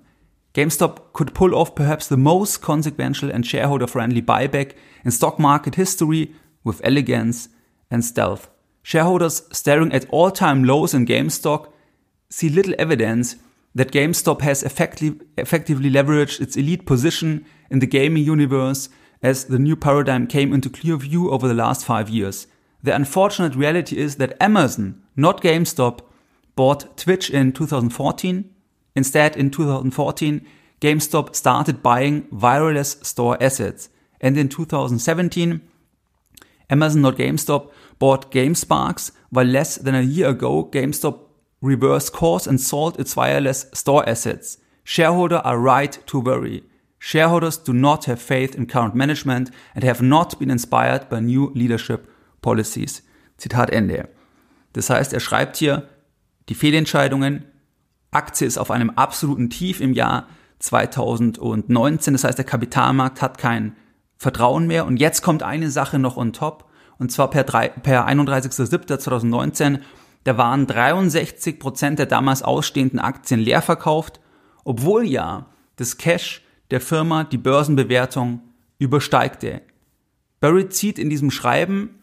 GameStop 0.54 1.14
could 1.14 1.34
pull 1.34 1.56
off 1.56 1.74
perhaps 1.74 2.08
the 2.08 2.18
most 2.18 2.62
consequential 2.62 3.32
and 3.32 3.46
shareholder-friendly 3.46 4.22
buyback 4.22 4.76
in 5.04 5.12
stock 5.12 5.40
market 5.40 5.76
history 5.76 6.36
with 6.64 6.82
elegance 6.84 7.50
and 7.90 8.06
stealth. 8.06 8.50
Shareholders 8.84 9.44
staring 9.52 9.92
at 9.94 10.08
all-time 10.12 10.64
lows 10.64 10.94
in 10.94 11.06
GameStop 11.06 11.70
see 12.30 12.50
little 12.50 12.76
evidence 12.78 13.38
that 13.74 13.92
GameStop 13.92 14.42
has 14.42 14.62
effectively, 14.62 15.26
effectively 15.38 15.90
leveraged 15.90 16.40
its 16.40 16.56
elite 16.56 16.86
position 16.86 17.46
in 17.72 17.80
the 17.80 17.88
gaming 17.88 18.24
universe 18.24 18.90
as 19.24 19.46
the 19.46 19.58
new 19.58 19.76
paradigm 19.76 20.28
came 20.28 20.54
into 20.54 20.70
clear 20.70 20.98
view 20.98 21.32
over 21.32 21.48
the 21.48 21.54
last 21.54 21.86
five 21.86 22.10
years. 22.10 22.46
The 22.84 22.94
unfortunate 22.94 23.56
reality 23.56 23.98
is 23.98 24.18
that 24.18 24.36
Amazon, 24.42 25.02
not 25.16 25.42
GameStop, 25.42 26.02
bought 26.56 26.98
Twitch 26.98 27.30
in 27.30 27.52
2014. 27.52 28.50
Instead, 28.96 29.36
in 29.36 29.50
2014, 29.50 30.46
GameStop 30.82 31.36
started 31.36 31.82
buying 31.82 32.28
wireless 32.32 32.98
store 33.02 33.38
assets. 33.42 33.90
And 34.22 34.38
in 34.38 34.50
2017, 34.50 35.62
Amazon, 36.70 37.02
not 37.02 37.18
GameStop, 37.18 37.72
bought 38.00 38.32
GameSparks, 38.32 39.12
while 39.30 39.46
less 39.46 39.76
than 39.78 39.96
a 39.96 40.02
year 40.02 40.30
ago, 40.30 40.66
GameStop 40.66 41.20
reversed 41.62 42.14
course 42.14 42.46
and 42.46 42.60
sold 42.60 43.00
its 43.00 43.16
wireless 43.16 43.66
store 43.74 44.08
assets. 44.08 44.58
Shareholders 44.84 45.42
are 45.44 45.58
right 45.58 45.98
to 46.08 46.20
worry. 46.20 46.64
Shareholders 47.00 47.58
do 47.58 47.74
not 47.74 48.06
have 48.06 48.22
faith 48.22 48.56
in 48.56 48.66
current 48.66 48.96
management 48.96 49.52
and 49.74 49.84
have 49.84 50.02
not 50.02 50.38
been 50.40 50.52
inspired 50.52 51.10
by 51.10 51.20
new 51.20 51.52
leadership 51.56 52.08
policies. 52.42 53.02
Zitat 53.40 53.72
Ende. 53.72 54.10
Das 54.74 54.90
heißt, 54.90 55.14
er 55.14 55.20
schreibt 55.20 55.58
hier, 55.58 55.88
die 56.50 56.56
Fehlentscheidungen 56.56 57.46
Aktie 58.14 58.48
ist 58.48 58.58
auf 58.58 58.72
einem 58.72 58.92
absoluten 58.92 59.50
Tief 59.50 59.82
im 59.82 59.94
Jahr 59.94 60.28
2019. 60.60 62.14
Das 62.14 62.24
heißt, 62.24 62.38
der 62.38 62.46
Kapitalmarkt 62.46 63.22
hat 63.22 63.38
kein 63.38 63.76
Vertrauen 64.18 64.68
mehr. 64.68 64.86
Und 64.86 64.98
jetzt 64.98 65.22
kommt 65.22 65.44
eine 65.44 65.70
Sache 65.70 66.00
noch 66.00 66.16
on 66.16 66.32
top. 66.32 66.70
Und 67.00 67.12
zwar 67.12 67.30
per, 67.30 67.44
per 67.44 68.08
31.07.2019. 68.08 69.80
Da 70.24 70.38
waren 70.38 70.68
63 70.68 71.60
Prozent 71.60 72.00
der 72.00 72.06
damals 72.06 72.44
ausstehenden 72.44 73.00
Aktien 73.00 73.40
leer 73.40 73.62
verkauft, 73.62 74.22
obwohl 74.64 75.04
ja 75.06 75.48
das 75.76 75.98
Cash 75.98 76.44
der 76.72 76.80
Firma 76.80 77.26
die 77.26 77.38
Börsenbewertung 77.38 78.42
übersteigte. 78.78 79.62
Barry 80.40 80.70
zieht 80.70 80.98
in 80.98 81.10
diesem 81.10 81.32
Schreiben 81.32 82.03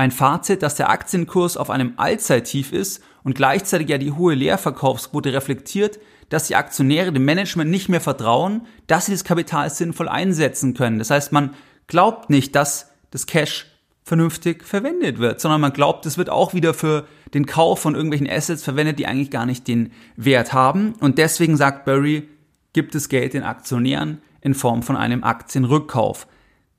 ein 0.00 0.10
Fazit, 0.10 0.62
dass 0.62 0.74
der 0.74 0.88
Aktienkurs 0.88 1.56
auf 1.56 1.70
einem 1.70 1.92
Allzeittief 1.96 2.72
ist 2.72 3.02
und 3.22 3.34
gleichzeitig 3.34 3.88
ja 3.88 3.98
die 3.98 4.12
hohe 4.12 4.34
Leerverkaufsquote 4.34 5.32
reflektiert, 5.32 6.00
dass 6.30 6.46
die 6.46 6.56
Aktionäre 6.56 7.12
dem 7.12 7.24
Management 7.24 7.70
nicht 7.70 7.88
mehr 7.88 8.00
vertrauen, 8.00 8.66
dass 8.86 9.06
sie 9.06 9.12
das 9.12 9.24
Kapital 9.24 9.68
sinnvoll 9.68 10.08
einsetzen 10.08 10.74
können. 10.74 10.98
Das 10.98 11.10
heißt, 11.10 11.32
man 11.32 11.54
glaubt 11.86 12.30
nicht, 12.30 12.54
dass 12.54 12.90
das 13.10 13.26
Cash 13.26 13.66
vernünftig 14.02 14.64
verwendet 14.64 15.18
wird, 15.18 15.40
sondern 15.40 15.60
man 15.60 15.72
glaubt, 15.72 16.06
es 16.06 16.16
wird 16.16 16.30
auch 16.30 16.54
wieder 16.54 16.72
für 16.72 17.06
den 17.34 17.46
Kauf 17.46 17.80
von 17.80 17.94
irgendwelchen 17.94 18.30
Assets 18.30 18.64
verwendet, 18.64 18.98
die 18.98 19.06
eigentlich 19.06 19.30
gar 19.30 19.44
nicht 19.44 19.68
den 19.68 19.92
Wert 20.16 20.52
haben. 20.52 20.94
Und 21.00 21.18
deswegen 21.18 21.56
sagt 21.56 21.84
Barry, 21.84 22.28
gibt 22.72 22.94
es 22.94 23.08
Geld 23.08 23.34
den 23.34 23.42
Aktionären 23.42 24.22
in 24.40 24.54
Form 24.54 24.82
von 24.82 24.96
einem 24.96 25.22
Aktienrückkauf. 25.24 26.26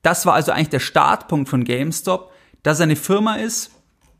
Das 0.01 0.25
war 0.25 0.33
also 0.33 0.51
eigentlich 0.51 0.69
der 0.69 0.79
Startpunkt 0.79 1.49
von 1.49 1.63
GameStop, 1.63 2.30
dass 2.63 2.77
es 2.77 2.81
eine 2.81 2.95
Firma 2.95 3.35
ist, 3.35 3.71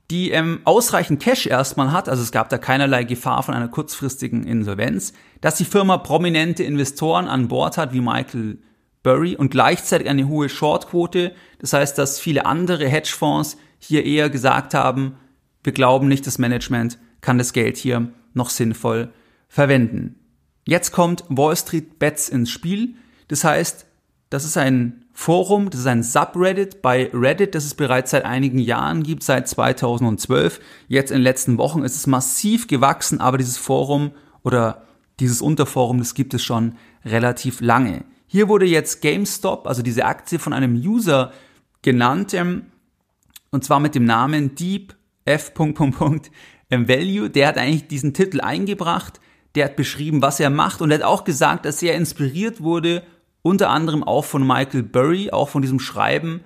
die 0.10 0.32
ähm, 0.32 0.60
ausreichend 0.66 1.22
Cash 1.22 1.48
erstmal 1.48 1.92
hat, 1.92 2.10
also 2.10 2.22
es 2.22 2.32
gab 2.32 2.50
da 2.50 2.58
keinerlei 2.58 3.06
Gefahr 3.06 3.44
von 3.44 3.54
einer 3.54 3.70
kurzfristigen 3.70 4.44
Insolvenz, 4.44 5.14
dass 5.40 5.56
die 5.56 5.66
Firma 5.66 5.98
prominente 5.98 6.64
Investoren 6.64 7.28
an 7.28 7.48
Bord 7.48 7.78
hat, 7.78 7.94
wie 7.94 8.02
Michael 8.02 8.60
Burry, 9.04 9.36
und 9.38 9.52
gleichzeitig 9.52 10.10
eine 10.10 10.28
hohe 10.28 10.50
Shortquote. 10.50 11.34
Das 11.60 11.74
heißt, 11.74 11.98
dass 11.98 12.20
viele 12.20 12.46
andere 12.46 12.88
Hedgefonds 12.88 13.58
hier 13.80 14.06
eher 14.06 14.30
gesagt 14.30 14.74
haben, 14.74 15.16
wir 15.64 15.74
glauben 15.74 16.08
nicht, 16.08 16.28
das 16.28 16.40
Management 16.40 17.00
kann 17.22 17.38
das 17.38 17.54
Geld 17.54 17.78
hier 17.78 18.10
noch 18.34 18.50
sinnvoll 18.50 19.14
verwenden. 19.48 20.16
Jetzt 20.66 20.92
kommt 20.92 21.24
Wall 21.30 21.56
Street 21.56 22.00
Bets 22.00 22.30
ins 22.30 22.50
Spiel. 22.50 22.96
Das 23.28 23.44
heißt, 23.44 23.86
das 24.30 24.46
ist 24.46 24.58
ein 24.58 25.06
Forum, 25.22 25.70
das 25.70 25.82
ist 25.82 25.86
ein 25.86 26.02
Subreddit 26.02 26.82
bei 26.82 27.12
Reddit, 27.14 27.54
das 27.54 27.64
es 27.64 27.76
bereits 27.76 28.10
seit 28.10 28.26
einigen 28.26 28.58
Jahren 28.58 29.04
gibt, 29.04 29.22
seit 29.22 29.48
2012. 29.48 30.60
Jetzt 30.88 31.12
in 31.12 31.18
den 31.18 31.24
letzten 31.24 31.60
Wochen 31.60 31.84
ist 31.84 31.96
es 31.96 32.08
massiv 32.08 32.66
gewachsen, 32.66 33.22
aber 33.22 33.38
dieses 33.38 33.58
Forum 33.60 34.14
oder 34.42 34.88
dieses 35.20 35.44
Unterforum, 35.44 36.00
das 36.00 36.16
gibt 36.16 36.34
es 36.34 36.44
schon 36.44 36.74
relativ 37.06 37.62
lange. 37.62 38.04
Hier 38.26 38.50
wurde 38.50 38.66
jetzt 38.66 39.04
GameStop, 39.04 39.68
also 39.68 39.84
diese 39.84 40.06
Aktie 40.06 40.40
von 40.40 40.54
einem 40.54 40.74
User 40.74 41.32
genannt, 41.84 42.34
ähm, 42.34 42.72
und 43.52 43.64
zwar 43.64 43.80
mit 43.80 43.94
dem 43.94 44.06
Namen 44.06 44.56
Deep 44.56 44.96
F. 45.26 45.52
Value. 45.56 47.30
Der 47.30 47.48
hat 47.48 47.60
eigentlich 47.60 47.88
diesen 47.88 48.16
Titel 48.16 48.42
eingebracht, 48.42 49.20
der 49.54 49.66
hat 49.66 49.76
beschrieben, 49.76 50.24
was 50.24 50.40
er 50.40 50.50
macht 50.50 50.82
und 50.82 50.90
er 50.90 50.98
hat 50.98 51.06
auch 51.06 51.26
gesagt, 51.26 51.66
dass 51.66 51.84
er 51.84 51.94
inspiriert 51.94 52.62
wurde 52.62 53.04
unter 53.42 53.70
anderem 53.70 54.04
auch 54.04 54.26
von 54.26 54.46
Michael 54.46 54.84
Burry, 54.84 55.32
auch 55.32 55.50
von 55.50 55.62
diesem 55.62 55.80
Schreiben 55.80 56.42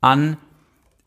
an, 0.00 0.36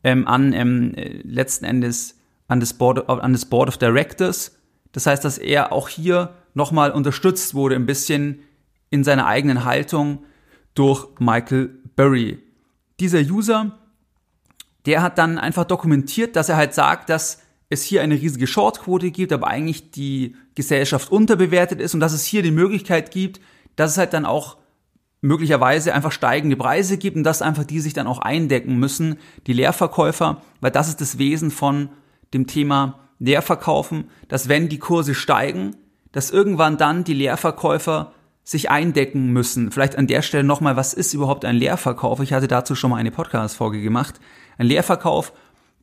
ähm, 0.04 0.28
an 0.28 0.54
ähm, 0.54 0.94
letzten 1.24 1.66
Endes 1.66 2.20
an 2.48 2.60
das, 2.60 2.74
Board, 2.74 3.10
an 3.10 3.34
das 3.34 3.46
Board 3.46 3.70
of 3.70 3.78
Directors. 3.78 4.58
Das 4.92 5.06
heißt, 5.06 5.24
dass 5.26 5.38
er 5.38 5.72
auch 5.72 5.90
hier 5.90 6.34
nochmal 6.54 6.92
unterstützt 6.92 7.56
wurde, 7.56 7.76
ein 7.76 7.86
bisschen 7.86 8.40
in 8.90 9.04
seiner 9.04 9.26
eigenen 9.26 9.66
Haltung 9.66 10.24
durch 10.76 11.08
Michael 11.20 11.72
Burry. 11.96 12.40
Dieser 13.00 13.20
User, 13.20 13.78
der 14.86 15.02
hat 15.02 15.18
dann 15.18 15.40
einfach 15.40 15.66
dokumentiert, 15.66 16.36
dass 16.36 16.50
er 16.50 16.58
halt 16.58 16.74
sagt, 16.74 17.10
dass 17.10 17.42
es 17.70 17.84
hier 17.84 18.02
eine 18.02 18.16
riesige 18.16 18.46
Shortquote 18.46 19.10
gibt, 19.10 19.34
aber 19.34 19.48
eigentlich 19.48 19.92
die 19.92 20.36
Gesellschaft 20.56 21.12
unterbewertet 21.12 21.82
ist 21.82 21.94
und 21.94 22.00
dass 22.00 22.14
es 22.14 22.24
hier 22.24 22.44
die 22.44 22.52
Möglichkeit 22.52 23.12
gibt, 23.12 23.42
dass 23.76 23.92
es 23.92 23.98
halt 23.98 24.14
dann 24.14 24.26
auch 24.26 24.58
möglicherweise 25.24 25.94
einfach 25.94 26.12
steigende 26.12 26.58
Preise 26.58 26.98
gibt 26.98 27.16
und 27.16 27.24
dass 27.24 27.42
einfach 27.42 27.64
die 27.64 27.80
sich 27.80 27.94
dann 27.94 28.08
auch 28.08 28.20
eindecken 28.20 28.76
müssen, 28.76 29.16
die 29.48 29.54
Leerverkäufer, 29.54 30.42
weil 30.60 30.72
das 30.72 30.90
ist 30.90 31.00
das 31.00 31.18
Wesen 31.18 31.50
von 31.50 31.90
dem 32.34 32.46
Thema 32.46 33.00
Leerverkaufen, 33.20 34.10
dass 34.28 34.50
wenn 34.50 34.68
die 34.68 34.80
Kurse 34.80 35.16
steigen, 35.16 35.78
dass 36.12 36.30
irgendwann 36.30 36.78
dann 36.78 37.06
die 37.06 37.14
Leerverkäufer 37.14 38.12
sich 38.44 38.70
eindecken 38.70 39.32
müssen. 39.32 39.72
Vielleicht 39.72 39.98
an 39.98 40.08
der 40.08 40.24
Stelle 40.24 40.44
nochmal, 40.44 40.76
was 40.76 40.94
ist 40.94 41.14
überhaupt 41.14 41.46
ein 41.46 41.56
Leerverkauf? 41.56 42.20
Ich 42.20 42.34
hatte 42.34 42.50
dazu 42.50 42.76
schon 42.76 42.90
mal 42.90 42.98
eine 42.98 43.12
Podcast-Folge 43.12 43.82
gemacht. 43.82 44.20
Ein 44.58 44.66
Leerverkauf, 44.66 45.32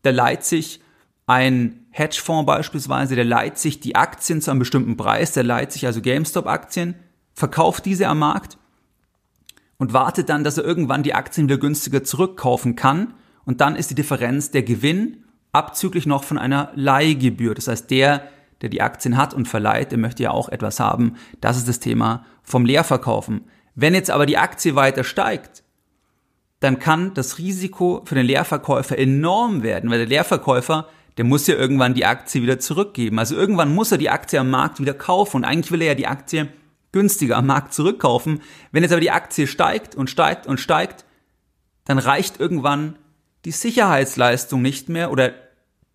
da 0.02 0.10
leiht 0.10 0.44
sich 0.44 0.80
ein 1.26 1.86
Hedgefonds 1.92 2.44
beispielsweise, 2.44 3.14
der 3.14 3.24
leiht 3.24 3.56
sich 3.56 3.80
die 3.80 3.96
Aktien 3.96 4.42
zu 4.42 4.50
einem 4.50 4.60
bestimmten 4.60 4.98
Preis, 4.98 5.32
der 5.32 5.44
leiht 5.44 5.72
sich 5.72 5.86
also 5.86 6.02
GameStop-Aktien, 6.02 6.94
verkauft 7.32 7.86
diese 7.86 8.06
am 8.06 8.18
Markt 8.18 8.58
und 9.80 9.94
wartet 9.94 10.28
dann, 10.28 10.44
dass 10.44 10.58
er 10.58 10.64
irgendwann 10.64 11.02
die 11.02 11.14
Aktien 11.14 11.48
wieder 11.48 11.56
günstiger 11.56 12.04
zurückkaufen 12.04 12.76
kann. 12.76 13.14
Und 13.46 13.62
dann 13.62 13.76
ist 13.76 13.88
die 13.88 13.94
Differenz 13.94 14.50
der 14.50 14.62
Gewinn 14.62 15.24
abzüglich 15.52 16.04
noch 16.04 16.22
von 16.22 16.36
einer 16.36 16.70
Leihgebühr. 16.74 17.54
Das 17.54 17.66
heißt, 17.66 17.90
der, 17.90 18.28
der 18.60 18.68
die 18.68 18.82
Aktien 18.82 19.16
hat 19.16 19.32
und 19.32 19.48
verleiht, 19.48 19.90
der 19.90 19.98
möchte 19.98 20.22
ja 20.22 20.32
auch 20.32 20.50
etwas 20.50 20.80
haben. 20.80 21.14
Das 21.40 21.56
ist 21.56 21.66
das 21.66 21.80
Thema 21.80 22.26
vom 22.42 22.66
Leerverkaufen. 22.66 23.46
Wenn 23.74 23.94
jetzt 23.94 24.10
aber 24.10 24.26
die 24.26 24.36
Aktie 24.36 24.76
weiter 24.76 25.02
steigt, 25.02 25.62
dann 26.60 26.78
kann 26.78 27.14
das 27.14 27.38
Risiko 27.38 28.02
für 28.04 28.14
den 28.14 28.26
Leerverkäufer 28.26 28.98
enorm 28.98 29.62
werden, 29.62 29.88
weil 29.88 30.00
der 30.00 30.08
Leerverkäufer, 30.08 30.88
der 31.16 31.24
muss 31.24 31.46
ja 31.46 31.54
irgendwann 31.54 31.94
die 31.94 32.04
Aktie 32.04 32.42
wieder 32.42 32.58
zurückgeben. 32.58 33.18
Also 33.18 33.34
irgendwann 33.34 33.74
muss 33.74 33.92
er 33.92 33.98
die 33.98 34.10
Aktie 34.10 34.38
am 34.38 34.50
Markt 34.50 34.78
wieder 34.78 34.92
kaufen 34.92 35.38
und 35.38 35.44
eigentlich 35.46 35.72
will 35.72 35.80
er 35.80 35.88
ja 35.88 35.94
die 35.94 36.06
Aktie 36.06 36.48
günstiger 36.92 37.36
am 37.36 37.46
Markt 37.46 37.72
zurückkaufen. 37.72 38.40
Wenn 38.72 38.82
jetzt 38.82 38.92
aber 38.92 39.00
die 39.00 39.10
Aktie 39.10 39.46
steigt 39.46 39.94
und 39.94 40.10
steigt 40.10 40.46
und 40.46 40.58
steigt, 40.58 41.04
dann 41.84 41.98
reicht 41.98 42.40
irgendwann 42.40 42.96
die 43.44 43.52
Sicherheitsleistung 43.52 44.62
nicht 44.62 44.88
mehr 44.88 45.10
oder 45.10 45.32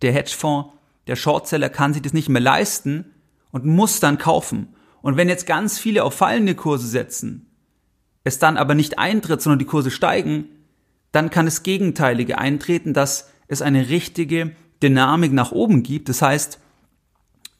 der 0.02 0.12
Hedgefonds, 0.12 0.70
der 1.06 1.16
Shortseller 1.16 1.68
kann 1.68 1.92
sich 1.92 2.02
das 2.02 2.12
nicht 2.12 2.28
mehr 2.28 2.42
leisten 2.42 3.12
und 3.50 3.64
muss 3.64 4.00
dann 4.00 4.18
kaufen. 4.18 4.74
Und 5.02 5.16
wenn 5.16 5.28
jetzt 5.28 5.46
ganz 5.46 5.78
viele 5.78 6.02
auf 6.02 6.14
fallende 6.14 6.54
Kurse 6.54 6.88
setzen, 6.88 7.50
es 8.24 8.40
dann 8.40 8.56
aber 8.56 8.74
nicht 8.74 8.98
eintritt, 8.98 9.40
sondern 9.40 9.60
die 9.60 9.66
Kurse 9.66 9.92
steigen, 9.92 10.48
dann 11.12 11.30
kann 11.30 11.46
das 11.46 11.62
Gegenteilige 11.62 12.38
eintreten, 12.38 12.92
dass 12.92 13.30
es 13.46 13.62
eine 13.62 13.88
richtige 13.88 14.56
Dynamik 14.82 15.32
nach 15.32 15.52
oben 15.52 15.84
gibt. 15.84 16.08
Das 16.08 16.22
heißt, 16.22 16.58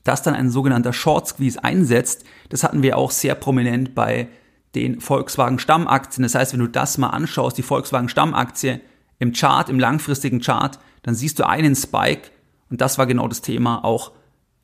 dass 0.07 0.23
dann 0.23 0.35
ein 0.35 0.51
sogenannter 0.51 0.93
Short 0.93 1.27
Squeeze 1.27 1.63
einsetzt. 1.63 2.25
Das 2.49 2.63
hatten 2.63 2.83
wir 2.83 2.97
auch 2.97 3.11
sehr 3.11 3.35
prominent 3.35 3.95
bei 3.95 4.29
den 4.75 5.01
Volkswagen 5.01 5.59
Stammaktien. 5.59 6.23
Das 6.23 6.35
heißt, 6.35 6.53
wenn 6.53 6.61
du 6.61 6.69
das 6.69 6.99
mal 6.99 7.09
anschaust, 7.09 7.59
die 7.59 7.63
Volkswagen 7.63 8.09
Stammaktie 8.09 8.81
im 9.19 9.33
Chart, 9.33 9.69
im 9.69 9.81
langfristigen 9.81 10.41
Chart, 10.41 10.79
dann 11.03 11.15
siehst 11.15 11.39
du 11.39 11.47
einen 11.47 11.75
Spike 11.75 12.31
und 12.71 12.81
das 12.81 12.99
war 12.99 13.07
genau 13.07 13.27
das 13.27 13.41
Thema 13.41 13.85
auch 13.85 14.13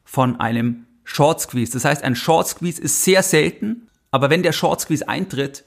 von 0.04 0.38
einem 0.38 0.86
Short 1.04 1.40
Squeeze. 1.40 1.72
Das 1.72 1.84
heißt, 1.84 2.04
ein 2.04 2.14
Short 2.14 2.46
Squeeze 2.46 2.80
ist 2.80 3.04
sehr 3.04 3.22
selten, 3.22 3.88
aber 4.10 4.30
wenn 4.30 4.42
der 4.42 4.52
Short 4.52 4.80
Squeeze 4.80 5.08
eintritt, 5.08 5.64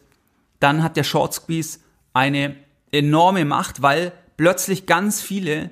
dann 0.59 0.83
hat 0.83 0.95
der 0.95 1.03
Short 1.03 1.33
Squeeze 1.33 1.79
eine 2.13 2.55
enorme 2.91 3.43
Macht, 3.43 3.81
weil 3.81 4.13
plötzlich 4.37 4.85
ganz 4.85 5.21
viele 5.21 5.71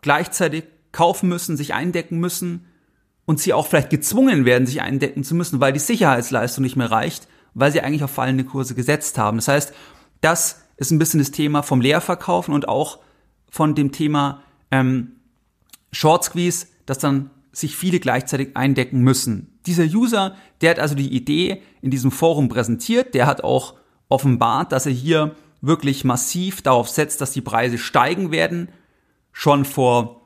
gleichzeitig 0.00 0.64
kaufen 0.92 1.28
müssen, 1.28 1.56
sich 1.56 1.74
eindecken 1.74 2.18
müssen, 2.18 2.66
und 3.24 3.40
sie 3.40 3.52
auch 3.52 3.66
vielleicht 3.66 3.90
gezwungen 3.90 4.44
werden, 4.44 4.66
sich 4.66 4.82
eindecken 4.82 5.24
zu 5.24 5.34
müssen, 5.34 5.60
weil 5.60 5.72
die 5.72 5.78
Sicherheitsleistung 5.78 6.62
nicht 6.62 6.76
mehr 6.76 6.90
reicht, 6.90 7.28
weil 7.54 7.72
sie 7.72 7.80
eigentlich 7.80 8.04
auf 8.04 8.10
fallende 8.10 8.44
Kurse 8.44 8.74
gesetzt 8.74 9.18
haben. 9.18 9.38
Das 9.38 9.48
heißt, 9.48 9.72
das 10.20 10.62
ist 10.76 10.90
ein 10.90 10.98
bisschen 10.98 11.20
das 11.20 11.30
Thema 11.30 11.62
vom 11.62 11.80
Leerverkaufen 11.80 12.54
und 12.54 12.68
auch 12.68 12.98
von 13.50 13.74
dem 13.74 13.92
Thema 13.92 14.42
ähm, 14.70 15.12
Short 15.92 16.24
Squeeze, 16.24 16.66
dass 16.86 16.98
dann 16.98 17.30
sich 17.52 17.76
viele 17.76 18.00
gleichzeitig 18.00 18.56
eindecken 18.56 19.00
müssen. 19.00 19.58
Dieser 19.66 19.84
User, 19.84 20.34
der 20.60 20.70
hat 20.70 20.78
also 20.78 20.94
die 20.94 21.14
Idee 21.14 21.62
in 21.82 21.90
diesem 21.90 22.10
Forum 22.10 22.48
präsentiert, 22.48 23.14
der 23.14 23.26
hat 23.26 23.44
auch 23.44 23.74
offenbart, 24.08 24.72
dass 24.72 24.86
er 24.86 24.92
hier 24.92 25.36
wirklich 25.60 26.04
massiv 26.04 26.62
darauf 26.62 26.88
setzt, 26.88 27.20
dass 27.20 27.32
die 27.32 27.40
Preise 27.40 27.78
steigen 27.78 28.32
werden. 28.32 28.68
Schon 29.32 29.64
vor 29.64 30.21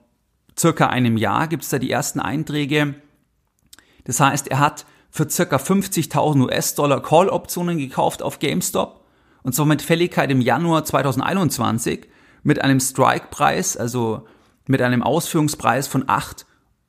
circa 0.59 0.87
einem 0.89 1.17
Jahr 1.17 1.49
gibt 1.49 1.63
es 1.63 1.71
da 1.71 1.79
die 1.79 1.91
ersten 1.91 2.21
Einträge. 2.21 2.95
Das 4.05 4.21
heißt, 4.21 4.49
er 4.49 4.59
hat 4.59 4.87
für 5.11 5.29
circa 5.29 5.57
50.000 5.57 6.45
US-Dollar 6.45 7.03
Call-Optionen 7.03 7.79
gekauft 7.79 8.23
auf 8.23 8.39
GameStop 8.39 9.07
und 9.47 9.55
zwar 9.55 9.67
mit 9.67 9.81
Fälligkeit 9.81 10.29
im 10.33 10.41
Januar 10.41 10.85
2021 10.85 12.09
mit 12.43 12.61
einem 12.61 12.81
Strike-Preis, 12.81 13.77
also 13.77 14.27
mit 14.67 14.83
einem 14.83 15.05
Ausführungspreis 15.05 15.87
von 15.87 16.03
8 16.09 16.47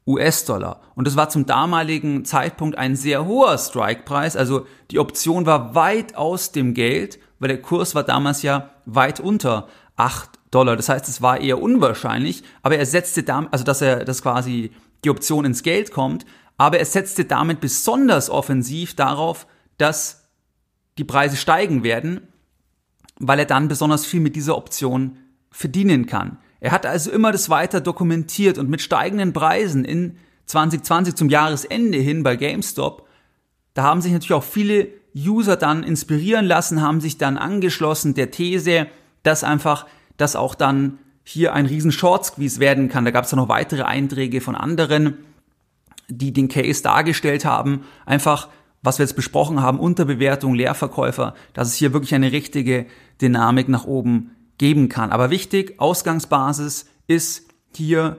US-Dollar. 0.08 0.82
Und 0.96 1.06
das 1.06 1.16
war 1.16 1.30
zum 1.30 1.46
damaligen 1.46 2.26
Zeitpunkt 2.26 2.76
ein 2.76 2.96
sehr 2.96 3.28
hoher 3.28 3.60
Strike-Preis. 3.60 4.36
Also 4.36 4.66
die 4.90 4.98
Option 4.98 5.46
war 5.46 5.76
weit 5.76 6.16
aus 6.16 6.52
dem 6.52 6.74
Geld, 6.74 7.20
weil 7.38 7.50
der 7.50 7.62
Kurs 7.62 7.94
war 7.94 8.04
damals 8.04 8.42
ja 8.42 8.72
weit 8.86 9.20
unter 9.20 9.68
8 9.96 10.37
Dollar. 10.51 10.75
Das 10.75 10.89
heißt, 10.89 11.08
es 11.08 11.22
war 11.22 11.39
eher 11.39 11.62
unwahrscheinlich, 11.62 12.44
aber 12.62 12.77
er 12.77 12.86
setzte 12.86 13.24
damit, 13.24 13.51
also 13.51 13.63
dass 13.63 13.82
er, 13.82 14.06
dass 14.06 14.22
quasi 14.22 14.72
die 15.04 15.10
Option 15.10 15.46
ins 15.46 15.63
Geld 15.63 15.92
kommt, 15.92 16.25
aber 16.58 16.80
er 16.80 16.86
setzte 16.86 17.25
damit 17.25 17.60
besonders 17.60 18.30
offensiv 18.30 18.96
darauf, 18.96 19.48
dass 19.77 20.27
die 20.98 21.04
Preise 21.04 21.36
steigen 21.36 21.84
werden, 21.84 22.22
weil 23.20 23.39
er 23.39 23.46
dann 23.46 23.68
besonders 23.68 24.06
viel 24.06 24.22
mit 24.22 24.36
dieser 24.36 24.58
Option 24.58 25.18
verdienen 25.51 26.06
kann. 26.06 26.38
Er 26.60 26.72
hat 26.72 26.86
also 26.86 27.12
immer 27.12 27.32
das 27.32 27.50
weiter 27.50 27.82
dokumentiert 27.82 28.58
und 28.58 28.70
mit 28.70 28.82
steigenden 28.82 29.34
Preisen 29.34 29.86
in 29.86 30.18
2020 30.48 31.16
zum 31.16 31.30
Jahresende 31.30 32.00
hin 32.00 32.24
bei 32.24 32.36
GameStop, 32.36 33.08
da 33.77 33.84
haben 33.84 34.01
sich 34.01 34.12
natürlich 34.12 34.34
auch 34.34 34.44
viele 34.44 34.88
User 35.16 35.56
dann 35.56 35.84
inspirieren 35.84 36.46
lassen, 36.46 36.82
haben 36.82 37.00
sich 37.00 37.20
dann 37.20 37.38
angeschlossen 37.38 38.16
der 38.16 38.32
These, 38.32 38.88
dass 39.22 39.44
einfach 39.44 39.86
das 40.18 40.36
auch 40.36 40.56
dann 40.56 41.00
hier 41.24 41.54
ein 41.54 41.66
riesen 41.66 41.92
Short 41.92 42.26
Squeeze 42.26 42.60
werden 42.60 42.90
kann. 42.90 43.06
Da 43.06 43.12
gab 43.12 43.26
es 43.26 43.32
dann 43.32 43.40
noch 43.40 43.50
weitere 43.50 43.84
Einträge 43.84 44.42
von 44.42 44.56
anderen, 44.56 45.18
die 46.08 46.32
den 46.32 46.48
Case 46.48 46.82
dargestellt 46.82 47.46
haben. 47.46 47.84
Einfach, 48.06 48.48
was 48.82 48.98
wir 48.98 49.04
jetzt 49.04 49.16
besprochen 49.16 49.62
haben, 49.62 49.80
Unterbewertung, 49.80 50.56
Leerverkäufer, 50.56 51.34
dass 51.54 51.68
es 51.68 51.76
hier 51.76 51.94
wirklich 51.94 52.16
eine 52.16 52.32
richtige 52.32 52.86
Dynamik 53.22 53.68
nach 53.68 53.86
oben 53.86 54.32
geben 54.58 54.90
kann. 54.90 55.12
Aber 55.12 55.30
wichtig, 55.30 55.80
Ausgangsbasis 55.80 56.90
ist 57.08 57.50
hier 57.76 58.18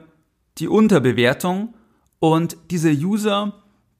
die 0.59 0.67
Unterbewertung 0.67 1.73
und 2.19 2.57
dieser 2.69 2.91
User, 2.91 3.53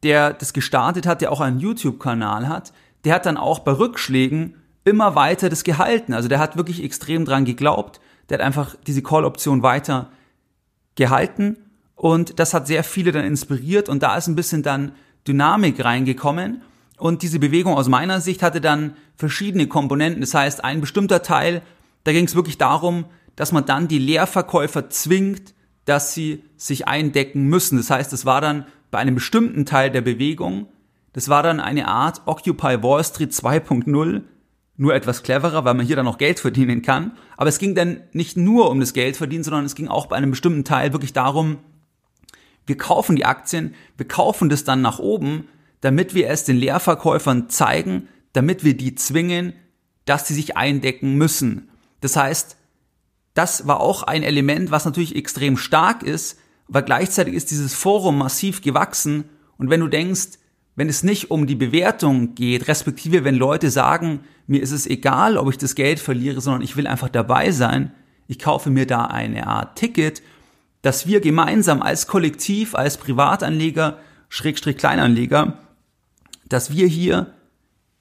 der 0.04 0.34
das 0.34 0.54
gestartet 0.54 1.08
hat, 1.08 1.22
der 1.22 1.32
auch 1.32 1.42
einen 1.42 1.60
YouTube-Kanal 1.60 2.48
hat, 2.48 2.74
der 3.06 3.16
hat 3.16 3.26
dann 3.26 3.38
auch 3.38 3.60
bei 3.60 3.72
Rückschlägen 3.72 4.56
immer 4.90 5.16
weiter 5.16 5.50
das 5.50 5.64
gehalten. 5.64 6.14
Also 6.14 6.28
der 6.28 6.40
hat 6.40 6.58
wirklich 6.58 6.84
extrem 6.84 7.26
dran 7.26 7.46
geglaubt, 7.46 8.02
der 8.30 8.40
hat 8.40 8.46
einfach 8.46 8.76
diese 8.88 9.02
Call-Option 9.02 9.64
weiter 9.64 10.12
gehalten 10.96 11.58
und 11.96 12.40
das 12.40 12.54
hat 12.54 12.68
sehr 12.68 12.84
viele 12.84 13.12
dann 13.12 13.26
inspiriert 13.26 13.90
und 13.90 14.04
da 14.04 14.18
ist 14.18 14.28
ein 14.28 14.36
bisschen 14.36 14.64
dann 14.64 14.92
Dynamik 15.28 15.84
reingekommen 15.84 16.62
und 16.98 17.22
diese 17.22 17.40
Bewegung 17.40 17.76
aus 17.76 17.88
meiner 17.88 18.20
Sicht 18.20 18.44
hatte 18.44 18.62
dann 18.62 18.94
verschiedene 19.16 19.68
Komponenten. 19.68 20.22
Das 20.22 20.34
heißt, 20.34 20.64
ein 20.64 20.82
bestimmter 20.82 21.22
Teil 21.22 21.62
da 22.04 22.12
ging 22.12 22.26
es 22.26 22.36
wirklich 22.36 22.58
darum, 22.58 23.06
dass 23.36 23.52
man 23.52 23.66
dann 23.66 23.88
die 23.88 24.00
Leerverkäufer 24.00 24.90
zwingt, 24.90 25.54
dass 25.86 26.14
sie 26.14 26.44
sich 26.58 26.88
eindecken 26.88 27.46
müssen. 27.46 27.78
Das 27.78 27.90
heißt, 27.90 28.14
es 28.14 28.26
war 28.26 28.42
dann 28.42 28.66
bei 28.92 29.00
einem 29.00 29.16
bestimmten 29.16 29.66
Teil 29.66 29.92
der 29.92 30.02
Bewegung, 30.02 30.68
das 31.14 31.28
war 31.28 31.42
dann 31.42 31.60
eine 31.60 31.88
Art 31.88 32.22
Occupy 32.26 32.84
Wall 32.84 33.04
Street 33.04 33.32
2.0, 33.32 34.22
nur 34.80 34.96
etwas 34.96 35.24
cleverer, 35.24 35.66
weil 35.66 35.74
man 35.74 35.86
hier 35.86 35.98
dann 35.98 36.06
noch 36.06 36.18
Geld 36.18 36.40
verdienen 36.40 36.82
kann. 36.82 37.12
Aber 37.36 37.50
es 37.50 37.60
ging 37.60 37.76
dann 37.76 38.02
nicht 38.14 38.38
nur 38.38 38.72
um 38.72 38.80
das 38.80 38.94
Geld 38.94 39.18
verdienen, 39.18 39.44
sondern 39.44 39.66
es 39.66 39.76
ging 39.76 39.90
auch 39.90 40.06
bei 40.06 40.16
einem 40.16 40.32
bestimmten 40.32 40.64
Teil 40.64 40.94
wirklich 40.94 41.12
darum, 41.12 41.58
wir 42.66 42.78
kaufen 42.78 43.16
die 43.16 43.26
Aktien, 43.26 43.76
wir 43.98 44.08
kaufen 44.08 44.48
das 44.48 44.64
dann 44.64 44.82
nach 44.82 45.00
oben, 45.00 45.50
damit 45.82 46.14
wir 46.14 46.30
es 46.30 46.46
den 46.46 46.56
Leerverkäufern 46.56 47.50
zeigen, 47.50 48.08
damit 48.32 48.64
wir 48.64 48.78
die 48.78 48.96
zwingen, 48.96 49.54
dass 50.06 50.28
sie 50.28 50.34
sich 50.34 50.56
eindecken 50.56 51.16
müssen. 51.16 51.70
Das 52.00 52.16
heißt, 52.16 52.56
das 53.34 53.68
war 53.68 53.82
auch 53.82 54.04
ein 54.04 54.24
Element, 54.24 54.72
was 54.72 54.86
natürlich 54.86 55.16
extrem 55.16 55.58
stark 55.58 56.04
ist, 56.04 56.40
weil 56.70 56.84
gleichzeitig 56.84 57.34
ist 57.34 57.52
dieses 57.52 57.74
Forum 57.74 58.18
massiv 58.18 58.62
gewachsen 58.62 59.26
und 59.58 59.70
wenn 59.70 59.82
du 59.82 59.90
denkst, 59.90 60.39
wenn 60.80 60.88
es 60.88 61.04
nicht 61.04 61.30
um 61.30 61.46
die 61.46 61.58
Bewertung 61.58 62.36
geht, 62.36 62.70
respektive 62.70 63.26
wenn 63.26 63.36
Leute 63.36 63.70
sagen, 63.70 64.22
mir 64.48 64.62
ist 64.62 64.72
es 64.72 64.88
egal, 64.88 65.36
ob 65.36 65.50
ich 65.50 65.58
das 65.58 65.76
Geld 65.76 66.00
verliere, 66.00 66.40
sondern 66.40 66.62
ich 66.62 66.78
will 66.78 66.88
einfach 66.88 67.10
dabei 67.10 67.52
sein, 67.52 67.92
ich 68.28 68.40
kaufe 68.40 68.70
mir 68.70 68.88
da 68.88 69.04
eine 69.04 69.46
Art 69.46 69.78
Ticket, 69.78 70.22
dass 70.82 71.06
wir 71.06 71.20
gemeinsam 71.20 71.82
als 71.82 72.08
Kollektiv, 72.08 72.76
als 72.76 72.96
Privatanleger, 72.96 73.98
Schrägstrich 74.30 74.78
Kleinanleger, 74.78 75.58
dass 76.48 76.72
wir 76.72 76.88
hier 76.88 77.34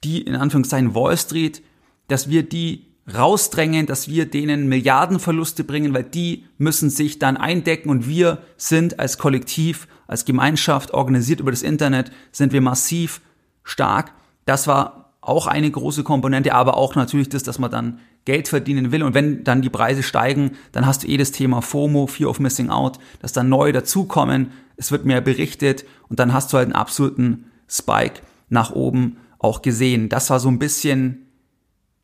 die 0.05 0.21
in 0.21 0.37
Anführungszeichen 0.37 0.95
Wall 0.95 1.17
Street, 1.17 1.61
dass 2.07 2.29
wir 2.29 2.43
die 2.43 2.85
rausdrängen, 3.13 3.87
dass 3.87 4.07
wir 4.07 4.25
denen 4.25 4.69
Milliardenverluste 4.69 5.65
bringen, 5.65 5.93
weil 5.93 6.03
die 6.05 6.45
müssen 6.57 6.89
sich 6.89 7.19
dann 7.19 7.35
eindecken 7.35 7.89
und 7.89 8.07
wir 8.07 8.37
sind 8.55 9.01
als 9.01 9.17
Kollektiv, 9.17 9.89
als 10.09 10.25
Gemeinschaft 10.25 10.91
organisiert 10.93 11.39
über 11.39 11.51
das 11.51 11.61
Internet, 11.61 12.11
sind 12.31 12.51
wir 12.51 12.59
massiv 12.59 13.21
stark. 13.63 14.11
Das 14.45 14.67
war 14.67 15.13
auch 15.21 15.47
eine 15.47 15.71
große 15.71 16.03
Komponente, 16.03 16.53
aber 16.53 16.75
auch 16.75 16.95
natürlich 16.95 17.29
das, 17.29 17.43
dass 17.43 17.59
man 17.59 17.71
dann 17.71 17.99
Geld 18.25 18.47
verdienen 18.47 18.91
will 18.91 19.03
und 19.03 19.13
wenn 19.13 19.43
dann 19.43 19.61
die 19.61 19.69
Preise 19.69 20.03
steigen, 20.03 20.51
dann 20.71 20.85
hast 20.85 21.03
du 21.03 21.07
eh 21.07 21.17
das 21.17 21.31
Thema 21.31 21.61
FOMO, 21.61 22.07
Fear 22.07 22.29
of 22.29 22.39
Missing 22.39 22.69
Out, 22.69 22.99
dass 23.21 23.31
dann 23.31 23.47
neu 23.47 23.71
dazukommen, 23.71 24.51
es 24.75 24.91
wird 24.91 25.05
mehr 25.05 25.21
berichtet 25.21 25.85
und 26.09 26.19
dann 26.19 26.33
hast 26.33 26.51
du 26.51 26.57
halt 26.57 26.65
einen 26.65 26.75
absoluten 26.75 27.45
Spike 27.69 28.21
nach 28.49 28.71
oben 28.71 29.17
auch 29.39 29.61
gesehen. 29.61 30.09
Das 30.09 30.29
war 30.29 30.39
so 30.39 30.49
ein 30.49 30.59
bisschen 30.59 31.29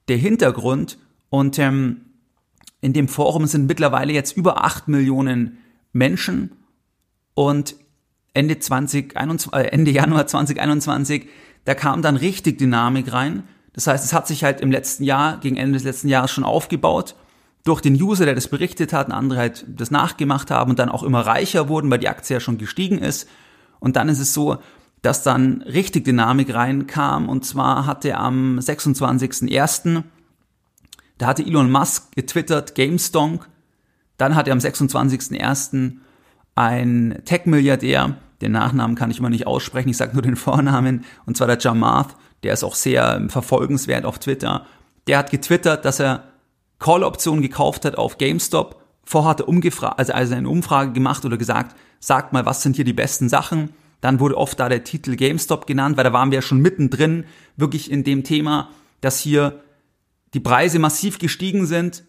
der 0.08 0.18
Hintergrund. 0.18 0.98
Und 1.30 1.60
ähm, 1.60 2.02
in 2.82 2.94
dem 2.94 3.08
Forum 3.08 3.46
sind 3.46 3.68
mittlerweile 3.68 4.14
jetzt 4.14 4.36
über 4.38 4.64
8 4.64 4.88
Millionen 4.88 5.58
Menschen. 5.92 6.52
Und 7.34 7.76
Ende, 8.36 8.60
2021, 8.60 9.54
äh, 9.54 9.68
Ende 9.68 9.92
Januar 9.92 10.28
2021, 10.28 11.28
da 11.66 11.74
kam 11.74 12.02
dann 12.02 12.16
richtig 12.16 12.58
Dynamik 12.58 13.12
rein. 13.12 13.44
Das 13.74 13.88
heißt, 13.88 14.06
es 14.06 14.14
hat 14.14 14.28
sich 14.28 14.44
halt 14.44 14.62
im 14.62 14.72
letzten 14.72 15.04
Jahr, 15.04 15.40
gegen 15.40 15.58
Ende 15.58 15.74
des 15.74 15.84
letzten 15.84 16.08
Jahres 16.08 16.32
schon 16.32 16.44
aufgebaut. 16.44 17.16
Durch 17.64 17.82
den 17.82 17.96
User, 17.96 18.26
der 18.26 18.36
das 18.36 18.48
berichtet 18.48 18.94
hat, 18.94 19.08
und 19.08 19.14
andere 19.14 19.40
halt 19.40 19.66
das 19.68 19.92
nachgemacht 19.92 20.52
haben 20.52 20.70
und 20.72 20.80
dann 20.80 20.90
auch 20.90 21.04
immer 21.04 21.22
reicher 21.22 21.68
wurden, 21.68 21.90
weil 21.90 22.00
die 22.00 22.08
Aktie 22.08 22.36
ja 22.36 22.40
schon 22.40 22.58
gestiegen 22.58 23.00
ist. 23.00 23.28
Und 23.80 23.96
dann 23.96 24.08
ist 24.08 24.20
es 24.20 24.34
so, 24.34 24.58
dass 25.02 25.24
dann 25.24 25.62
richtig 25.64 26.06
Dynamik 26.06 26.54
reinkam. 26.54 27.28
Und 27.28 27.46
zwar 27.46 27.86
hatte 27.86 28.16
am 28.18 28.60
26.01. 28.60 30.04
Da 31.18 31.28
hatte 31.28 31.44
Elon 31.44 31.72
Musk 31.72 32.16
getwittert, 32.16 32.76
GameStonk. 32.76 33.48
Dann 34.18 34.36
hat 34.36 34.48
er 34.48 34.54
am 34.54 34.60
26.01. 34.60 35.98
ein 36.56 37.22
Tech-Milliardär, 37.26 38.18
den 38.42 38.52
Nachnamen 38.52 38.96
kann 38.96 39.12
ich 39.12 39.20
immer 39.20 39.30
nicht 39.30 39.48
aussprechen, 39.48 39.90
ich 39.90 39.98
sage 39.98 40.14
nur 40.14 40.22
den 40.22 40.36
Vornamen, 40.36 41.06
und 41.26 41.38
zwar 41.38 41.48
der 41.48 41.60
Jamath, 41.60 42.16
der 42.44 42.54
ist 42.54 42.64
auch 42.64 42.76
sehr 42.76 43.26
verfolgenswert 43.30 44.06
auf 44.06 44.20
Twitter. 44.20 44.66
Der 45.08 45.18
hat 45.18 45.32
getwittert, 45.32 45.86
dass 45.86 46.00
er 46.00 46.24
Call-Optionen 46.80 47.42
gekauft 47.42 47.86
hat 47.86 47.98
auf 47.98 48.18
GameStop. 48.18 48.82
Vorher 49.04 49.32
hat 49.32 49.40
er 49.40 49.48
umgefragt, 49.48 50.00
also, 50.00 50.14
also 50.14 50.36
eine 50.36 50.50
Umfrage 50.50 50.92
gemacht 50.92 51.26
oder 51.26 51.38
gesagt, 51.38 51.76
sagt 52.00 52.34
mal, 52.34 52.46
was 52.46 52.62
sind 52.62 52.76
hier 52.76 52.86
die 52.86 52.94
besten 52.94 53.30
Sachen? 53.30 53.70
Dann 54.02 54.20
wurde 54.20 54.38
oft 54.38 54.60
da 54.60 54.70
der 54.70 54.84
Titel 54.84 55.16
GameStop 55.16 55.66
genannt, 55.68 55.98
weil 55.98 56.04
da 56.04 56.14
waren 56.14 56.32
wir 56.32 56.38
ja 56.38 56.42
schon 56.42 56.60
mittendrin, 56.60 57.26
wirklich 57.56 57.90
in 57.90 58.04
dem 58.04 58.24
Thema, 58.24 58.70
dass 59.02 59.20
hier 59.20 59.62
die 60.34 60.40
Preise 60.40 60.80
massiv 60.80 61.18
gestiegen 61.18 61.66
sind, 61.66 62.04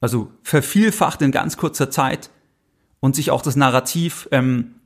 also 0.00 0.30
vervielfacht 0.42 1.20
in 1.22 1.32
ganz 1.32 1.56
kurzer 1.56 1.90
Zeit 1.90 2.30
und 3.00 3.16
sich 3.16 3.30
auch 3.30 3.42
das 3.42 3.56
Narrativ 3.56 4.28
ähm, 4.30 4.76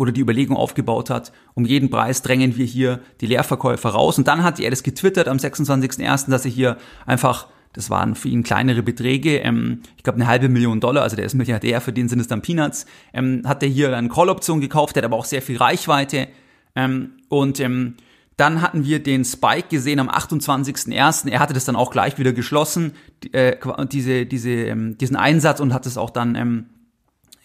oder 0.00 0.12
die 0.12 0.22
Überlegung 0.22 0.56
aufgebaut 0.56 1.10
hat, 1.10 1.30
um 1.52 1.66
jeden 1.66 1.90
Preis 1.90 2.22
drängen 2.22 2.56
wir 2.56 2.64
hier 2.64 3.00
die 3.20 3.26
Leerverkäufer 3.26 3.90
raus. 3.90 4.16
Und 4.16 4.26
dann 4.26 4.42
hat 4.42 4.58
er 4.58 4.70
das 4.70 4.82
getwittert 4.82 5.28
am 5.28 5.36
26.01., 5.36 6.30
dass 6.30 6.46
er 6.46 6.50
hier 6.50 6.78
einfach 7.04 7.48
das 7.72 7.88
waren 7.88 8.16
für 8.16 8.28
ihn 8.28 8.42
kleinere 8.42 8.82
Beträge, 8.82 9.36
ähm, 9.38 9.82
ich 9.96 10.02
glaube 10.02 10.16
eine 10.16 10.26
halbe 10.26 10.48
Million 10.48 10.80
Dollar, 10.80 11.04
also 11.04 11.14
der 11.14 11.24
ist 11.24 11.34
Milliardär, 11.34 11.80
für 11.80 11.92
den 11.92 12.08
sind 12.08 12.18
es 12.18 12.26
dann 12.26 12.42
Peanuts, 12.42 12.84
ähm, 13.12 13.42
hat 13.46 13.62
er 13.62 13.68
hier 13.68 13.96
eine 13.96 14.08
Call-Option 14.08 14.60
gekauft, 14.60 14.96
der 14.96 15.02
hat 15.02 15.04
aber 15.04 15.16
auch 15.16 15.24
sehr 15.24 15.40
viel 15.40 15.56
Reichweite 15.56 16.26
ähm, 16.74 17.12
und 17.28 17.60
ähm, 17.60 17.94
dann 18.36 18.62
hatten 18.62 18.84
wir 18.84 19.00
den 19.02 19.24
Spike 19.24 19.68
gesehen 19.68 20.00
am 20.00 20.08
28.01. 20.08 21.28
Er 21.28 21.40
hatte 21.40 21.52
das 21.52 21.66
dann 21.66 21.76
auch 21.76 21.90
gleich 21.90 22.18
wieder 22.18 22.32
geschlossen, 22.32 22.94
äh, 23.32 23.56
diese, 23.92 24.24
diese, 24.24 24.50
ähm, 24.50 24.96
diesen 24.96 25.14
Einsatz 25.14 25.60
und 25.60 25.74
hat 25.74 25.84
es 25.84 25.98
auch 25.98 26.08
dann 26.08 26.34
ähm, 26.34 26.66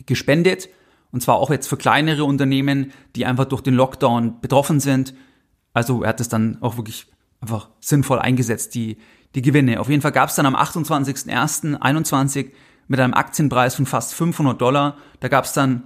gespendet. 0.06 0.70
Und 1.16 1.22
zwar 1.22 1.38
auch 1.38 1.50
jetzt 1.50 1.68
für 1.70 1.78
kleinere 1.78 2.26
Unternehmen, 2.26 2.92
die 3.16 3.26
einfach 3.26 3.46
durch 3.46 3.62
den 3.62 3.74
Lockdown 3.74 4.42
betroffen 4.42 4.82
sind. 4.82 5.14
Also 5.72 6.04
er 6.04 6.10
hat 6.10 6.20
es 6.20 6.28
dann 6.28 6.58
auch 6.60 6.76
wirklich 6.76 7.08
einfach 7.40 7.70
sinnvoll 7.80 8.20
eingesetzt, 8.20 8.76
die, 8.76 8.98
die 9.34 9.42
Gewinne. 9.42 9.80
Auf 9.80 9.88
jeden 9.88 10.02
Fall 10.02 10.12
gab 10.12 10.28
es 10.28 10.36
dann 10.36 10.46
am 10.46 10.58
28.01.21 10.58 12.52
mit 12.90 13.00
einem 13.00 13.14
Aktienpreis 13.14 13.76
von 13.76 13.86
fast 13.86 14.14
500 14.14 14.60
Dollar, 14.60 14.98
da 15.22 15.30
gab 15.30 15.46
es 15.46 15.54
dann 15.54 15.84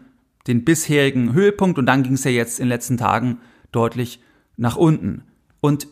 den 0.47 0.65
bisherigen 0.65 1.33
Höhepunkt 1.33 1.77
und 1.77 1.85
dann 1.85 2.01
ging 2.01 2.13
es 2.13 2.23
ja 2.23 2.31
jetzt 2.31 2.59
in 2.59 2.65
den 2.65 2.69
letzten 2.69 2.97
Tagen 2.97 3.37
deutlich 3.71 4.23
nach 4.57 4.77
unten. 4.77 5.25
Und 5.61 5.87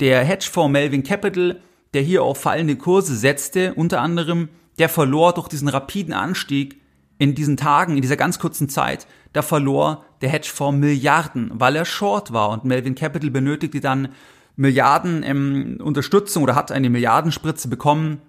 der 0.00 0.24
Hedgefonds 0.24 0.72
Melvin 0.72 1.04
Capital, 1.04 1.60
der 1.94 2.02
hier 2.02 2.24
auf 2.24 2.40
fallende 2.40 2.74
Kurse 2.74 3.14
setzte, 3.14 3.74
unter 3.74 4.00
anderem, 4.00 4.48
der 4.80 4.88
verlor 4.88 5.34
durch 5.34 5.46
diesen 5.46 5.68
rapiden 5.68 6.14
Anstieg 6.14 6.80
in 7.18 7.34
diesen 7.34 7.56
Tagen, 7.56 7.96
in 7.96 8.02
dieser 8.02 8.16
ganz 8.16 8.38
kurzen 8.38 8.68
Zeit, 8.68 9.06
da 9.32 9.42
verlor 9.42 10.04
der 10.20 10.30
Hedgefonds 10.30 10.80
Milliarden, 10.80 11.50
weil 11.54 11.76
er 11.76 11.84
short 11.84 12.32
war 12.32 12.50
und 12.50 12.64
Melvin 12.64 12.94
Capital 12.94 13.30
benötigte 13.30 13.80
dann 13.80 14.08
Milliarden 14.56 15.22
ähm, 15.22 15.78
Unterstützung 15.82 16.42
oder 16.42 16.54
hat 16.54 16.72
eine 16.72 16.90
Milliardenspritze 16.90 17.68
bekommen 17.68 18.20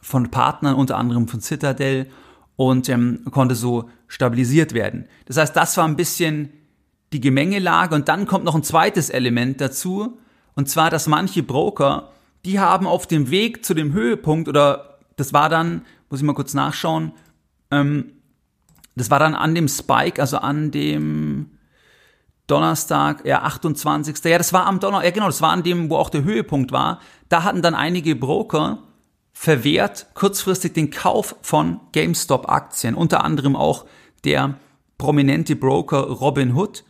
von 0.00 0.30
Partnern, 0.30 0.74
unter 0.74 0.96
anderem 0.96 1.28
von 1.28 1.40
Citadel 1.40 2.08
und 2.56 2.88
ähm, 2.88 3.20
konnte 3.30 3.54
so 3.54 3.88
stabilisiert 4.08 4.72
werden. 4.72 5.06
Das 5.26 5.36
heißt, 5.36 5.54
das 5.54 5.76
war 5.76 5.86
ein 5.86 5.96
bisschen 5.96 6.52
die 7.12 7.20
Gemengelage 7.20 7.94
und 7.94 8.08
dann 8.08 8.26
kommt 8.26 8.44
noch 8.44 8.54
ein 8.54 8.64
zweites 8.64 9.10
Element 9.10 9.60
dazu 9.60 10.18
und 10.56 10.68
zwar, 10.68 10.90
dass 10.90 11.06
manche 11.06 11.42
Broker, 11.42 12.10
die 12.44 12.58
haben 12.58 12.86
auf 12.86 13.06
dem 13.06 13.30
Weg 13.30 13.64
zu 13.64 13.74
dem 13.74 13.92
Höhepunkt 13.92 14.48
oder 14.48 14.98
das 15.16 15.32
war 15.32 15.48
dann, 15.48 15.82
muss 16.10 16.20
ich 16.20 16.26
mal 16.26 16.34
kurz 16.34 16.54
nachschauen, 16.54 17.12
ähm, 17.76 18.12
das 18.96 19.10
war 19.10 19.18
dann 19.18 19.34
an 19.34 19.54
dem 19.54 19.68
Spike, 19.68 20.20
also 20.20 20.38
an 20.38 20.70
dem 20.70 21.50
Donnerstag, 22.46 23.26
ja, 23.26 23.42
28. 23.42 24.24
Ja, 24.24 24.38
das 24.38 24.52
war 24.52 24.66
am 24.66 24.80
Donnerstag, 24.80 25.04
ja 25.04 25.10
genau, 25.10 25.26
das 25.26 25.42
war 25.42 25.50
an 25.50 25.62
dem, 25.62 25.90
wo 25.90 25.96
auch 25.96 26.10
der 26.10 26.24
Höhepunkt 26.24 26.72
war. 26.72 27.00
Da 27.28 27.42
hatten 27.42 27.62
dann 27.62 27.74
einige 27.74 28.16
Broker 28.16 28.82
verwehrt 29.32 30.06
kurzfristig 30.14 30.72
den 30.72 30.90
Kauf 30.90 31.36
von 31.42 31.80
GameStop-Aktien, 31.92 32.94
unter 32.94 33.22
anderem 33.22 33.54
auch 33.54 33.84
der 34.24 34.58
prominente 34.96 35.56
Broker 35.56 35.98
Robin 35.98 36.54
Hood, 36.54 36.84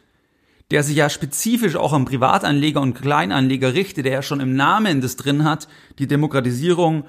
der 0.70 0.83
sich 0.83 0.96
ja 0.96 1.09
spezifisch 1.09 1.75
auch 1.75 1.92
an 1.92 2.05
Privatanleger 2.05 2.81
und 2.81 2.94
Kleinanleger 2.94 3.75
richtet, 3.75 4.05
der 4.05 4.12
ja 4.12 4.22
schon 4.22 4.40
im 4.40 4.55
Namen 4.55 5.01
das 5.01 5.16
drin 5.16 5.42
hat, 5.42 5.66
die 5.99 6.07
Demokratisierung 6.07 7.05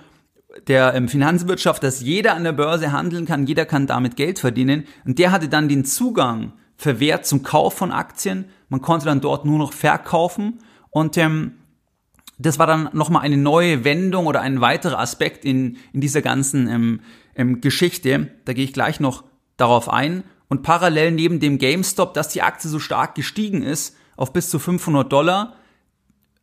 der 0.67 0.93
ähm, 0.93 1.07
Finanzwirtschaft, 1.07 1.83
dass 1.83 2.01
jeder 2.01 2.35
an 2.35 2.43
der 2.43 2.51
Börse 2.51 2.91
handeln 2.91 3.25
kann, 3.25 3.45
jeder 3.45 3.65
kann 3.65 3.87
damit 3.87 4.15
Geld 4.15 4.39
verdienen. 4.39 4.85
Und 5.05 5.19
der 5.19 5.31
hatte 5.31 5.49
dann 5.49 5.69
den 5.69 5.85
Zugang 5.85 6.53
verwehrt 6.75 7.25
zum 7.25 7.43
Kauf 7.43 7.73
von 7.73 7.91
Aktien. 7.91 8.45
Man 8.69 8.81
konnte 8.81 9.05
dann 9.05 9.21
dort 9.21 9.45
nur 9.45 9.57
noch 9.57 9.73
verkaufen. 9.73 10.59
Und 10.89 11.17
ähm, 11.17 11.53
das 12.37 12.59
war 12.59 12.67
dann 12.67 12.89
nochmal 12.93 13.23
eine 13.23 13.37
neue 13.37 13.83
Wendung 13.83 14.27
oder 14.27 14.41
ein 14.41 14.61
weiterer 14.61 14.99
Aspekt 14.99 15.43
in, 15.43 15.77
in 15.91 16.01
dieser 16.01 16.21
ganzen 16.21 16.67
ähm, 16.67 16.99
ähm, 17.35 17.61
Geschichte. 17.61 18.31
Da 18.45 18.53
gehe 18.53 18.63
ich 18.63 18.73
gleich 18.73 18.99
noch 18.99 19.23
darauf 19.57 19.89
ein. 19.89 20.23
Und 20.49 20.63
parallel 20.63 21.11
neben 21.11 21.39
dem 21.39 21.57
GameStop, 21.57 22.13
dass 22.13 22.29
die 22.29 22.41
Aktie 22.41 22.69
so 22.69 22.79
stark 22.79 23.15
gestiegen 23.15 23.63
ist, 23.63 23.95
auf 24.15 24.33
bis 24.33 24.49
zu 24.49 24.59
500 24.59 25.11
Dollar, 25.11 25.55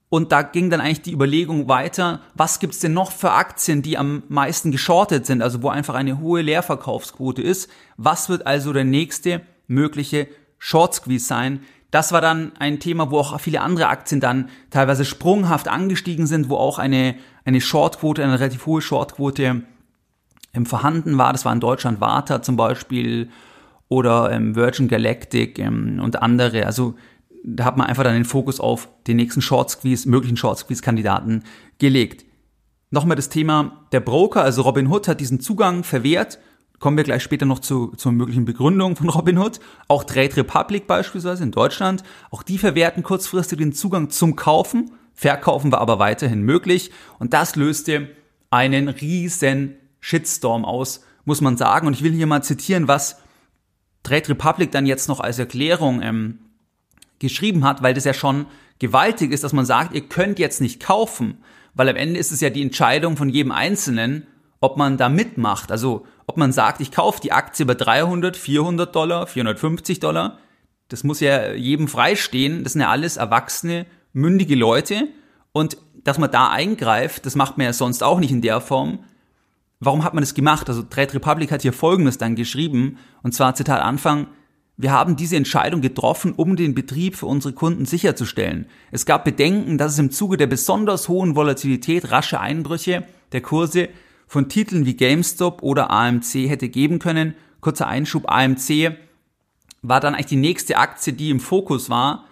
und 0.09 0.31
da 0.33 0.43
ging 0.43 0.71
dann 0.71 0.81
eigentlich 0.81 1.03
die 1.03 1.13
Überlegung 1.13 1.69
weiter, 1.69 2.21
was 2.35 2.61
gibt's 2.61 2.79
denn 2.79 2.93
noch 2.93 3.11
für 3.11 3.33
Aktien, 3.33 3.83
die 3.83 3.99
am 3.99 4.23
meisten 4.29 4.71
geschortet 4.71 5.27
sind, 5.27 5.43
also 5.43 5.63
wo 5.63 5.69
einfach 5.69 5.95
eine 5.95 6.21
hohe 6.21 6.43
Leerverkaufsquote 6.43 7.43
ist. 7.43 7.69
Was 7.97 8.29
wird 8.29 8.47
also 8.47 8.73
der 8.73 8.85
nächste 8.85 9.41
mögliche 9.67 10.29
Short 10.59 10.95
Squeeze 10.95 11.27
sein? 11.27 11.61
Das 11.91 12.13
war 12.13 12.21
dann 12.21 12.53
ein 12.59 12.81
Thema, 12.81 13.11
wo 13.11 13.19
auch 13.19 13.41
viele 13.41 13.61
andere 13.61 13.89
Aktien 13.89 14.21
dann 14.21 14.49
teilweise 14.71 15.05
sprunghaft 15.05 15.69
angestiegen 15.69 16.27
sind, 16.27 16.49
wo 16.49 16.57
auch 16.57 16.79
eine, 16.79 17.15
eine 17.45 17.61
Shortquote, 17.61 18.23
eine 18.23 18.39
relativ 18.39 18.67
hohe 18.67 18.83
Shortquote 18.83 19.63
ähm, 20.55 20.67
vorhanden 20.67 21.19
war. 21.19 21.33
Das 21.33 21.45
war 21.45 21.53
in 21.53 21.61
Deutschland 21.61 22.01
Warta 22.01 22.43
zum 22.43 22.57
Beispiel 22.57 23.31
oder 23.89 24.31
ähm, 24.33 24.57
Virgin 24.57 24.89
Galactic 24.89 25.59
ähm, 25.59 26.01
und 26.03 26.21
andere. 26.21 26.67
Also 26.67 26.95
da 27.45 27.65
hat 27.65 27.77
man 27.77 27.87
einfach 27.87 28.05
dann 28.05 28.15
den 28.15 28.25
Fokus 28.25 28.59
auf 28.59 28.89
den 29.07 29.17
nächsten 29.17 29.43
Short 29.43 29.71
Squeeze, 29.71 30.09
möglichen 30.09 30.37
Short 30.37 30.59
Squeeze 30.59 30.83
Kandidaten 30.83 31.45
gelegt. 31.79 32.25
Nochmal 32.91 33.17
das 33.17 33.29
Thema 33.29 33.87
der 33.93 34.01
Broker, 34.01 34.43
also 34.43 34.63
Robinhood 34.63 35.09
hat 35.09 35.21
diesen 35.21 35.41
Zugang 35.41 35.85
verwehrt. 35.85 36.39
Kommen 36.79 36.97
wir 36.97 37.05
gleich 37.05 37.23
später 37.23 37.45
noch 37.45 37.59
zu, 37.59 37.89
zur 37.97 38.13
möglichen 38.13 38.45
Begründung 38.45 38.97
von 38.97 39.09
Robinhood. 39.09 39.61
Auch 39.89 40.05
Trade 40.05 40.37
Republic 40.39 40.87
beispielsweise 40.87 41.43
in 41.43 41.51
Deutschland. 41.51 42.03
Auch 42.31 42.43
die 42.43 42.59
verwehrten 42.59 43.03
kurzfristig 43.03 43.59
den 43.59 43.73
Zugang 43.73 44.11
zum 44.11 44.37
Kaufen. 44.37 44.93
Verkaufen 45.13 45.71
war 45.71 45.81
aber 45.81 45.99
weiterhin 45.99 46.43
möglich. 46.43 46.91
Und 47.19 47.35
das 47.35 47.57
löste 47.57 48.09
einen 48.51 48.89
riesen 48.89 49.77
Shitstorm 50.01 50.65
aus, 50.65 51.05
muss 51.25 51.41
man 51.41 51.57
sagen. 51.57 51.87
Und 51.87 51.95
ich 51.95 52.03
will 52.03 52.13
hier 52.13 52.27
mal 52.27 52.43
zitieren, 52.43 52.89
was 52.89 53.21
Trade 54.03 54.31
Republic 54.31 54.71
dann 54.73 54.87
jetzt 54.87 55.09
noch 55.09 55.21
als 55.21 55.39
Erklärung 55.39 56.03
ähm, 56.03 56.39
geschrieben 57.19 57.65
hat, 57.65 57.83
weil 57.83 57.95
das 57.95 58.05
ja 58.05 58.15
schon 58.15 58.47
gewaltig 58.79 59.33
ist, 59.33 59.45
dass 59.45 59.53
man 59.53 59.67
sagt, 59.67 59.95
ihr 59.95 60.03
könnt 60.03 60.39
jetzt 60.39 60.61
nicht 60.61 60.83
kaufen, 60.83 61.39
weil 61.75 61.89
am 61.89 61.97
Ende 61.97 62.19
ist 62.21 62.33
es 62.33 62.41
ja 62.41 62.51
die 62.51 62.63
Entscheidung 62.63 63.17
von 63.17 63.29
jedem 63.29 63.53
Einzelnen, 63.53 64.27
ob 64.61 64.77
man 64.77 64.97
da 64.97 65.09
mitmacht. 65.09 65.71
Also 65.71 66.07
ob 66.27 66.37
man 66.37 66.53
sagt, 66.53 66.81
ich 66.81 66.91
kaufe 66.91 67.21
die 67.21 67.33
Aktie 67.33 67.67
bei 67.67 67.75
300, 67.75 68.37
400 68.37 68.95
Dollar, 68.95 69.27
450 69.27 70.01
Dollar. 70.01 70.39
Das 70.89 71.05
muss 71.05 71.21
ja 71.21 71.53
jedem 71.53 71.89
freistehen. 71.89 72.65
Das 72.65 72.73
sind 72.73 72.83
ja 72.83 72.91
alles 72.91 73.17
erwachsene, 73.17 73.87
mündige 74.13 74.55
Leute. 74.55 75.09
Und 75.53 75.77
dass 76.03 76.19
man 76.19 76.31
da 76.31 76.51
eingreift, 76.51 77.27
das 77.27 77.37
macht 77.37 77.59
man 77.59 77.67
ja 77.67 77.73
sonst 77.73 78.03
auch 78.03 78.21
nicht 78.21 78.31
in 78.31 78.43
der 78.43 78.61
Form. 78.61 79.01
Warum 79.81 80.05
hat 80.05 80.15
man 80.15 80.23
das 80.23 80.35
gemacht? 80.35 80.69
Also 80.69 80.83
Trade 80.83 81.15
Republic 81.15 81.51
hat 81.51 81.63
hier 81.63 81.73
Folgendes 81.73 82.19
dann 82.19 82.37
geschrieben. 82.37 82.99
Und 83.23 83.35
zwar 83.35 83.55
Zitat 83.55 83.83
Anfang, 83.83 84.29
wir 84.77 84.91
haben 84.91 85.17
diese 85.17 85.37
Entscheidung 85.37 85.81
getroffen, 85.81 86.33
um 86.37 86.57
den 86.57 86.75
Betrieb 86.75 87.15
für 87.17 87.27
unsere 87.27 87.55
Kunden 87.55 87.85
sicherzustellen. 87.85 88.67
Es 88.91 89.07
gab 89.07 89.25
Bedenken, 89.25 89.79
dass 89.79 89.93
es 89.93 89.99
im 89.99 90.11
Zuge 90.11 90.37
der 90.37 90.49
besonders 90.49 91.09
hohen 91.09 91.37
Volatilität 91.37 92.11
rasche 92.11 92.41
Einbrüche 92.41 93.05
der 93.33 93.41
Kurse 93.41 93.89
von 94.27 94.49
Titeln 94.49 94.85
wie 94.85 94.97
GameStop 94.97 95.63
oder 95.63 95.91
AMC 95.91 96.49
hätte 96.49 96.69
geben 96.69 96.99
können. 96.99 97.35
Kurzer 97.61 97.87
Einschub, 97.87 98.29
AMC 98.29 98.97
war 99.83 100.01
dann 100.01 100.15
eigentlich 100.15 100.27
die 100.27 100.37
nächste 100.37 100.77
Aktie, 100.77 101.13
die 101.13 101.31
im 101.31 101.41
Fokus 101.41 101.89
war 101.89 102.25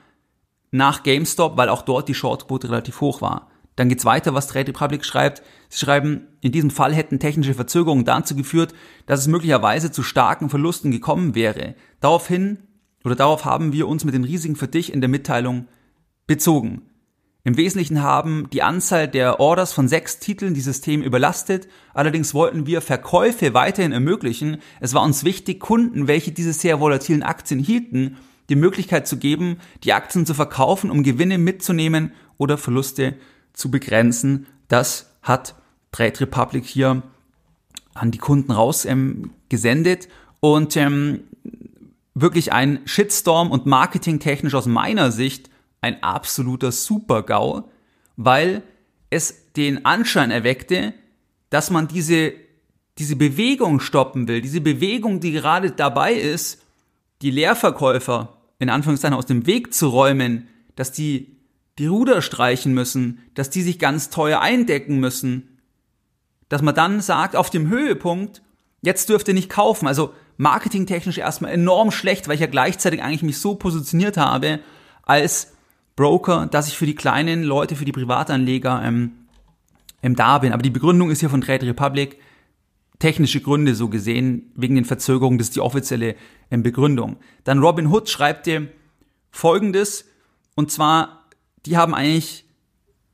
nach 0.72 1.04
GameStop, 1.04 1.56
weil 1.56 1.68
auch 1.68 1.82
dort 1.82 2.08
die 2.08 2.14
Shortquote 2.14 2.70
relativ 2.70 3.00
hoch 3.00 3.20
war. 3.20 3.51
Dann 3.76 3.88
geht's 3.88 4.04
weiter, 4.04 4.34
was 4.34 4.48
Trade 4.48 4.68
Republic 4.68 5.04
schreibt. 5.04 5.42
Sie 5.68 5.78
schreiben, 5.78 6.28
in 6.40 6.52
diesem 6.52 6.70
Fall 6.70 6.94
hätten 6.94 7.18
technische 7.18 7.54
Verzögerungen 7.54 8.04
dazu 8.04 8.36
geführt, 8.36 8.74
dass 9.06 9.20
es 9.20 9.28
möglicherweise 9.28 9.90
zu 9.90 10.02
starken 10.02 10.50
Verlusten 10.50 10.90
gekommen 10.90 11.34
wäre. 11.34 11.74
Daraufhin 12.00 12.58
oder 13.04 13.16
darauf 13.16 13.44
haben 13.44 13.72
wir 13.72 13.88
uns 13.88 14.04
mit 14.04 14.14
den 14.14 14.24
Risiken 14.24 14.56
für 14.56 14.68
dich 14.68 14.92
in 14.92 15.00
der 15.00 15.08
Mitteilung 15.08 15.66
bezogen. 16.26 16.82
Im 17.44 17.56
Wesentlichen 17.56 18.02
haben 18.02 18.48
die 18.52 18.62
Anzahl 18.62 19.08
der 19.08 19.40
Orders 19.40 19.72
von 19.72 19.88
sechs 19.88 20.20
Titeln 20.20 20.54
die 20.54 20.60
Systeme 20.60 21.04
überlastet. 21.04 21.66
Allerdings 21.92 22.34
wollten 22.34 22.66
wir 22.66 22.80
Verkäufe 22.80 23.52
weiterhin 23.52 23.90
ermöglichen. 23.90 24.58
Es 24.78 24.94
war 24.94 25.02
uns 25.02 25.24
wichtig, 25.24 25.58
Kunden, 25.58 26.06
welche 26.06 26.30
diese 26.30 26.52
sehr 26.52 26.78
volatilen 26.78 27.24
Aktien 27.24 27.58
hielten, 27.58 28.18
die 28.48 28.54
Möglichkeit 28.54 29.08
zu 29.08 29.16
geben, 29.16 29.56
die 29.82 29.92
Aktien 29.92 30.24
zu 30.24 30.34
verkaufen, 30.34 30.90
um 30.90 31.02
Gewinne 31.02 31.38
mitzunehmen 31.38 32.12
oder 32.38 32.58
Verluste 32.58 33.14
zu 33.52 33.70
begrenzen. 33.70 34.46
Das 34.68 35.10
hat 35.22 35.54
Trade 35.92 36.20
Republic 36.20 36.64
hier 36.64 37.02
an 37.94 38.10
die 38.10 38.18
Kunden 38.18 38.52
raus 38.52 38.84
ähm, 38.84 39.30
gesendet 39.48 40.08
und 40.40 40.76
ähm, 40.76 41.24
wirklich 42.14 42.52
ein 42.52 42.80
Shitstorm 42.84 43.50
und 43.50 43.66
marketingtechnisch 43.66 44.54
aus 44.54 44.66
meiner 44.66 45.12
Sicht 45.12 45.50
ein 45.80 46.02
absoluter 46.02 46.72
Super-GAU, 46.72 47.64
weil 48.16 48.62
es 49.10 49.52
den 49.52 49.84
Anschein 49.84 50.30
erweckte, 50.30 50.94
dass 51.50 51.70
man 51.70 51.88
diese, 51.88 52.32
diese 52.98 53.16
Bewegung 53.16 53.80
stoppen 53.80 54.26
will, 54.28 54.40
diese 54.40 54.60
Bewegung, 54.60 55.20
die 55.20 55.32
gerade 55.32 55.70
dabei 55.70 56.14
ist, 56.14 56.62
die 57.20 57.30
Leerverkäufer 57.30 58.36
in 58.58 58.70
Anführungszeichen 58.70 59.16
aus 59.16 59.26
dem 59.26 59.46
Weg 59.46 59.74
zu 59.74 59.88
räumen, 59.88 60.48
dass 60.76 60.92
die 60.92 61.36
die 61.78 61.86
Ruder 61.86 62.22
streichen 62.22 62.74
müssen, 62.74 63.20
dass 63.34 63.50
die 63.50 63.62
sich 63.62 63.78
ganz 63.78 64.10
teuer 64.10 64.40
eindecken 64.40 65.00
müssen, 65.00 65.58
dass 66.48 66.62
man 66.62 66.74
dann 66.74 67.00
sagt, 67.00 67.34
auf 67.34 67.50
dem 67.50 67.68
Höhepunkt, 67.68 68.42
jetzt 68.82 69.08
dürft 69.08 69.28
ihr 69.28 69.34
nicht 69.34 69.48
kaufen. 69.48 69.86
Also 69.86 70.12
marketingtechnisch 70.36 71.18
erstmal 71.18 71.52
enorm 71.52 71.90
schlecht, 71.90 72.28
weil 72.28 72.34
ich 72.34 72.40
ja 72.40 72.46
gleichzeitig 72.46 73.02
eigentlich 73.02 73.22
mich 73.22 73.38
so 73.38 73.54
positioniert 73.54 74.16
habe 74.16 74.60
als 75.02 75.52
Broker, 75.96 76.46
dass 76.46 76.68
ich 76.68 76.76
für 76.76 76.86
die 76.86 76.94
kleinen 76.94 77.42
Leute, 77.42 77.76
für 77.76 77.84
die 77.84 77.92
Privatanleger 77.92 78.82
ähm, 78.84 79.12
ähm, 80.02 80.16
da 80.16 80.38
bin. 80.38 80.52
Aber 80.52 80.62
die 80.62 80.70
Begründung 80.70 81.10
ist 81.10 81.20
hier 81.20 81.30
von 81.30 81.40
Trade 81.40 81.66
Republic 81.66 82.18
technische 82.98 83.40
Gründe 83.40 83.74
so 83.74 83.88
gesehen, 83.88 84.52
wegen 84.54 84.76
den 84.76 84.84
Verzögerungen, 84.84 85.36
das 85.36 85.48
ist 85.48 85.56
die 85.56 85.60
offizielle 85.60 86.14
ähm, 86.52 86.62
Begründung. 86.62 87.16
Dann 87.42 87.58
Robin 87.58 87.88
Hood 87.88 88.08
schreibt 88.08 88.46
dir 88.46 88.68
folgendes, 89.32 90.04
und 90.54 90.70
zwar 90.70 91.21
die 91.66 91.76
haben 91.76 91.94
eigentlich, 91.94 92.44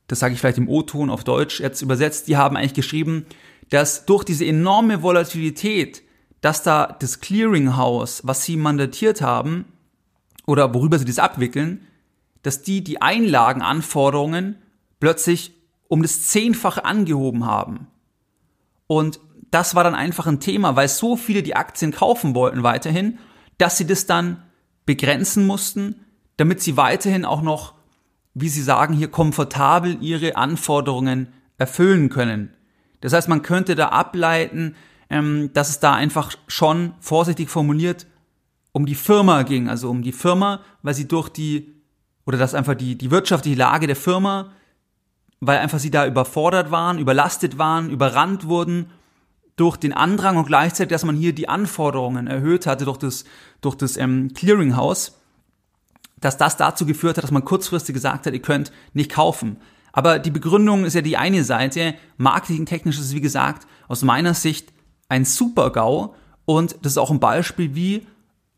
das 0.07 0.19
sage 0.19 0.33
ich 0.33 0.39
vielleicht 0.39 0.57
im 0.57 0.69
O-Ton 0.69 1.09
auf 1.09 1.23
Deutsch 1.23 1.59
jetzt 1.59 1.81
übersetzt, 1.81 2.27
die 2.27 2.37
haben 2.37 2.57
eigentlich 2.57 2.73
geschrieben, 2.73 3.25
dass 3.69 4.05
durch 4.05 4.23
diese 4.23 4.45
enorme 4.45 5.03
Volatilität, 5.03 6.01
dass 6.41 6.63
da 6.63 6.97
das 6.99 7.19
Clearinghouse, 7.19 8.21
was 8.25 8.43
sie 8.43 8.57
mandatiert 8.57 9.21
haben, 9.21 9.65
oder 10.45 10.73
worüber 10.73 10.97
sie 10.97 11.05
das 11.05 11.19
abwickeln, 11.19 11.85
dass 12.41 12.63
die 12.63 12.83
die 12.83 13.01
Einlagenanforderungen 13.01 14.55
plötzlich 14.99 15.53
um 15.87 16.01
das 16.01 16.27
Zehnfache 16.27 16.85
angehoben 16.85 17.45
haben. 17.45 17.87
Und 18.87 19.19
das 19.51 19.75
war 19.75 19.83
dann 19.83 19.95
einfach 19.95 20.27
ein 20.27 20.39
Thema, 20.39 20.75
weil 20.75 20.87
so 20.87 21.15
viele 21.15 21.43
die 21.43 21.55
Aktien 21.55 21.91
kaufen 21.91 22.33
wollten 22.35 22.63
weiterhin, 22.63 23.19
dass 23.57 23.77
sie 23.77 23.85
das 23.85 24.05
dann 24.05 24.43
begrenzen 24.85 25.45
mussten, 25.45 26.05
damit 26.37 26.61
sie 26.61 26.77
weiterhin 26.77 27.25
auch 27.25 27.41
noch, 27.41 27.75
wie 28.41 28.49
sie 28.49 28.61
sagen, 28.61 28.93
hier 28.93 29.09
komfortabel 29.09 29.97
ihre 30.01 30.35
Anforderungen 30.35 31.27
erfüllen 31.57 32.09
können. 32.09 32.53
Das 33.01 33.13
heißt, 33.13 33.29
man 33.29 33.41
könnte 33.41 33.75
da 33.75 33.89
ableiten, 33.89 34.75
ähm, 35.09 35.51
dass 35.53 35.69
es 35.69 35.79
da 35.79 35.93
einfach 35.93 36.31
schon 36.47 36.93
vorsichtig 36.99 37.49
formuliert 37.49 38.07
um 38.71 38.85
die 38.85 38.95
Firma 38.95 39.43
ging, 39.43 39.67
also 39.67 39.89
um 39.89 40.03
die 40.03 40.11
Firma, 40.11 40.61
weil 40.83 40.93
sie 40.93 41.07
durch 41.07 41.29
die, 41.29 41.73
oder 42.25 42.37
dass 42.37 42.53
einfach 42.53 42.75
die, 42.75 42.95
die 42.95 43.11
wirtschaftliche 43.11 43.57
Lage 43.57 43.87
der 43.87 43.95
Firma, 43.95 44.51
weil 45.39 45.57
einfach 45.57 45.79
sie 45.79 45.91
da 45.91 46.05
überfordert 46.05 46.69
waren, 46.69 46.99
überlastet 46.99 47.57
waren, 47.57 47.89
überrannt 47.89 48.47
wurden 48.47 48.91
durch 49.55 49.77
den 49.77 49.93
Andrang 49.93 50.37
und 50.37 50.45
gleichzeitig, 50.45 50.91
dass 50.91 51.03
man 51.03 51.15
hier 51.15 51.33
die 51.33 51.49
Anforderungen 51.49 52.27
erhöht 52.27 52.65
hatte 52.65 52.85
durch 52.85 52.97
das, 52.97 53.25
durch 53.61 53.75
das 53.75 53.97
ähm, 53.97 54.31
Clearinghouse, 54.33 55.18
dass 56.19 56.37
das 56.37 56.57
dazu 56.57 56.85
geführt 56.85 57.17
hat, 57.17 57.23
dass 57.23 57.31
man 57.31 57.45
kurzfristig 57.45 57.93
gesagt 57.93 58.25
hat, 58.25 58.33
ihr 58.33 58.41
könnt 58.41 58.71
nicht 58.93 59.11
kaufen. 59.11 59.57
Aber 59.91 60.19
die 60.19 60.31
Begründung 60.31 60.85
ist 60.85 60.93
ja 60.93 61.01
die 61.01 61.17
eine 61.17 61.43
Seite. 61.43 61.95
Marketingtechnisch 62.17 62.97
ist 62.97 63.05
es, 63.05 63.15
wie 63.15 63.21
gesagt, 63.21 63.67
aus 63.87 64.03
meiner 64.03 64.33
Sicht 64.33 64.71
ein 65.07 65.25
Super-GAU 65.25 66.13
und 66.45 66.77
das 66.81 66.93
ist 66.93 66.97
auch 66.97 67.11
ein 67.11 67.19
Beispiel, 67.19 67.75
wie 67.75 68.07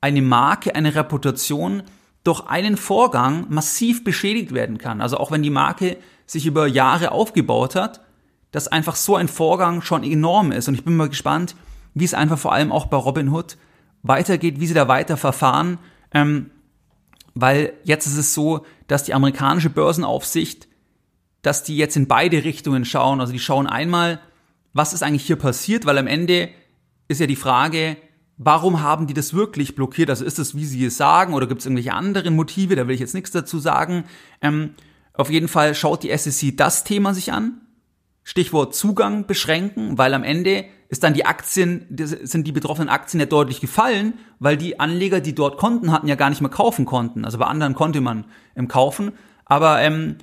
eine 0.02 0.21
Marke, 0.21 0.76
eine 0.76 0.95
Reputation 0.95 1.84
durch 2.24 2.47
einen 2.47 2.78
Vorgang 2.78 3.45
massiv 3.50 4.04
beschädigt 4.04 4.54
werden 4.54 4.78
kann. 4.78 5.02
Also 5.02 5.17
auch 5.17 5.32
wenn 5.32 5.43
die 5.43 5.50
Marke 5.50 5.97
sich 6.26 6.45
über 6.45 6.67
Jahre 6.67 7.12
aufgebaut 7.12 7.76
hat, 7.76 8.02
dass 8.52 8.67
einfach 8.67 8.95
so 8.95 9.15
ein 9.15 9.28
Vorgang 9.28 9.82
schon 9.82 10.04
enorm 10.04 10.52
ist. 10.52 10.67
Und 10.67 10.76
ich 10.76 10.84
bin 10.84 10.95
mal 10.95 11.10
gespannt, 11.10 11.56
wie 11.93 12.06
es 12.06 12.13
einfach 12.13 12.38
vor 12.38 12.54
allem 12.54 12.71
auch 12.71 12.88
bei 12.88 12.97
Robinhood 12.97 13.58
weitergeht, 14.04 14.60
wie 14.60 14.67
sie 14.67 14.74
da 14.74 14.88
weiter 14.88 15.17
verfahren. 15.17 15.78
Ähm, 16.13 16.52
weil 17.34 17.74
jetzt 17.84 18.08
ist 18.08 18.17
es 18.17 18.34
so, 18.34 18.65
dass 18.88 19.04
die 19.04 19.13
amerikanische 19.13 19.70
Börsenaufsicht, 19.70 20.67
dass 21.41 21.63
die 21.63 21.78
jetzt 21.78 21.96
in 21.96 22.08
beide 22.08 22.44
Richtungen 22.44 22.86
schauen. 22.86 23.20
Also 23.20 23.34
die 23.34 23.39
schauen 23.39 23.67
einmal, 23.67 24.20
was 24.74 24.94
ist 24.94 25.04
eigentlich 25.04 25.26
hier 25.26 25.38
passiert, 25.38 25.86
weil 25.86 25.98
am 25.98 26.08
Ende 26.08 26.50
ist 27.08 27.20
ja 27.20 27.28
die 27.28 27.36
Frage, 27.36 27.98
warum 28.38 28.82
haben 28.82 29.08
die 29.08 29.13
das 29.13 29.34
wirklich 29.34 29.76
blockiert? 29.76 30.10
Also 30.10 30.26
ist 30.26 30.39
es, 30.39 30.56
wie 30.56 30.65
sie 30.65 30.86
es 30.86 30.98
sagen, 30.98 31.34
oder 31.34 31.48
gibt 31.48 31.62
es 31.62 31.65
irgendwelche 31.65 31.94
anderen 31.94 32.36
Motive? 32.36 32.76
Da 32.76 32.88
will 32.88 32.96
ich 32.96 33.02
jetzt 33.02 33.13
nichts 33.13 33.32
dazu 33.32 33.60
sagen. 33.60 34.06
Ähm, 34.41 34.76
auf 35.13 35.30
jeden 35.30 35.48
Fall 35.48 35.76
schaut 35.76 36.04
die 36.04 36.15
SEC 36.15 36.56
das 36.58 36.84
Thema 36.84 37.13
sich 37.13 37.32
an. 37.32 37.62
Stichwort 38.24 38.76
Zugang 38.76 39.26
beschränken, 39.26 39.98
weil 39.98 40.13
am 40.13 40.24
Ende 40.24 40.65
ist 40.91 41.04
dann 41.04 41.13
die 41.13 41.25
Aktien, 41.25 41.88
sind 41.95 42.45
die 42.45 42.51
betroffenen 42.51 42.89
Aktien 42.89 43.21
ja 43.21 43.25
deutlich 43.25 43.62
gefallen, 43.62 44.15
weil 44.39 44.58
die 44.58 44.82
Anleger, 44.82 45.21
die 45.21 45.34
dort 45.34 45.58
Konten 45.58 45.89
hatten, 45.89 46.10
ja 46.10 46.15
gar 46.15 46.30
nicht 46.30 46.41
mehr 46.41 46.49
kaufen 46.49 46.84
konnten. 46.84 47.23
Also 47.23 47.38
bei 47.38 47.45
anderen 47.45 47.75
konnte 47.75 48.01
man 48.01 48.25
ähm, 48.58 48.67
kaufen. 48.67 49.13
Aber 49.45 49.82
ähm, 49.82 50.17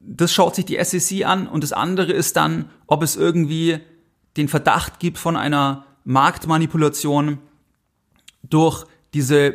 das 0.00 0.32
schaut 0.32 0.54
sich 0.54 0.64
die 0.64 0.82
SEC 0.82 1.26
an 1.26 1.46
und 1.46 1.62
das 1.62 1.74
andere 1.74 2.14
ist 2.14 2.34
dann, 2.38 2.70
ob 2.86 3.02
es 3.02 3.14
irgendwie 3.14 3.78
den 4.38 4.48
Verdacht 4.48 5.00
gibt 5.00 5.18
von 5.18 5.36
einer 5.36 5.84
Marktmanipulation 6.04 7.38
durch 8.42 8.86
diese 9.12 9.54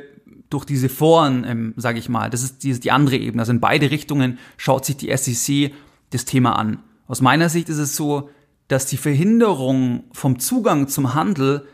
durch 0.51 0.65
diese 0.65 0.89
Foren, 0.89 1.45
ähm, 1.45 1.73
sage 1.77 1.97
ich 1.97 2.09
mal, 2.09 2.29
das 2.29 2.43
ist 2.43 2.63
die, 2.63 2.77
die 2.77 2.91
andere 2.91 3.15
Ebene. 3.15 3.41
Also 3.41 3.53
in 3.53 3.61
beide 3.61 3.89
Richtungen 3.89 4.37
schaut 4.57 4.85
sich 4.85 4.97
die 4.97 5.15
SEC 5.15 5.73
das 6.09 6.25
Thema 6.25 6.57
an. 6.57 6.83
Aus 7.07 7.21
meiner 7.21 7.47
Sicht 7.47 7.69
ist 7.69 7.77
es 7.77 7.95
so, 7.95 8.29
dass 8.71 8.85
die 8.85 8.95
Verhinderung 8.95 10.05
vom 10.13 10.39
Zugang 10.39 10.87
zum 10.87 11.13
Handel, 11.13 11.67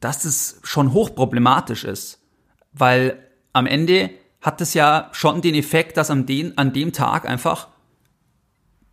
dass 0.00 0.22
das 0.22 0.60
schon 0.62 0.94
hochproblematisch 0.94 1.84
ist. 1.84 2.22
Weil 2.72 3.18
am 3.52 3.66
Ende 3.66 4.08
hat 4.40 4.62
es 4.62 4.72
ja 4.72 5.10
schon 5.12 5.42
den 5.42 5.54
Effekt, 5.54 5.98
dass 5.98 6.10
an, 6.10 6.24
den, 6.24 6.56
an 6.56 6.72
dem 6.72 6.94
Tag 6.94 7.28
einfach 7.28 7.68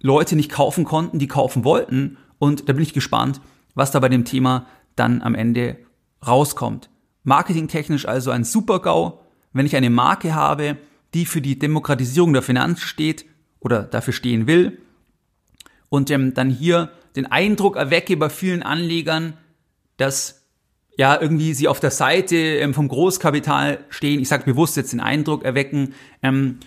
Leute 0.02 0.36
nicht 0.36 0.52
kaufen 0.52 0.84
konnten, 0.84 1.18
die 1.18 1.30
kaufen 1.30 1.64
wollten. 1.64 2.18
Und 2.40 2.68
da 2.68 2.74
bin 2.74 2.84
ich 2.84 2.92
gespannt, 2.92 3.40
was 3.74 3.92
da 3.92 4.02
bei 4.02 4.10
dem 4.10 4.26
Thema 4.26 4.68
dann 4.98 5.22
am 5.22 5.34
Ende 5.34 5.78
rauskommt. 6.28 6.90
Marketingtechnisch 7.24 8.06
also 8.06 8.32
ein 8.32 8.44
Super-GAU, 8.44 9.22
wenn 9.54 9.66
ich 9.66 9.78
eine 9.78 9.90
Marke 9.90 10.36
habe, 10.36 10.76
die 11.14 11.26
für 11.26 11.40
die 11.40 11.58
Demokratisierung 11.58 12.34
der 12.34 12.42
Finanzen 12.42 12.82
steht 12.82 13.26
oder 13.62 13.84
dafür 13.84 14.14
stehen 14.14 14.46
will 14.46 14.82
und 15.88 16.12
ähm, 16.12 16.34
dann 16.34 16.50
hier 16.50 16.92
den 17.16 17.26
Eindruck 17.26 17.76
erwecke 17.76 18.18
bei 18.18 18.30
vielen 18.30 18.64
Anlegern, 18.64 19.38
dass 19.98 20.44
ja 20.98 21.20
irgendwie 21.20 21.54
sie 21.54 21.68
auf 21.68 21.80
der 21.80 21.92
Seite 21.92 22.36
ähm, 22.36 22.74
vom 22.74 22.88
Großkapital 22.88 23.80
stehen. 23.90 24.22
Ich 24.22 24.30
sage 24.30 24.46
bewusst 24.46 24.78
jetzt 24.78 24.94
den 24.94 25.02
Eindruck 25.02 25.44
erwecken. 25.44 25.94
Ähm, 26.24 26.60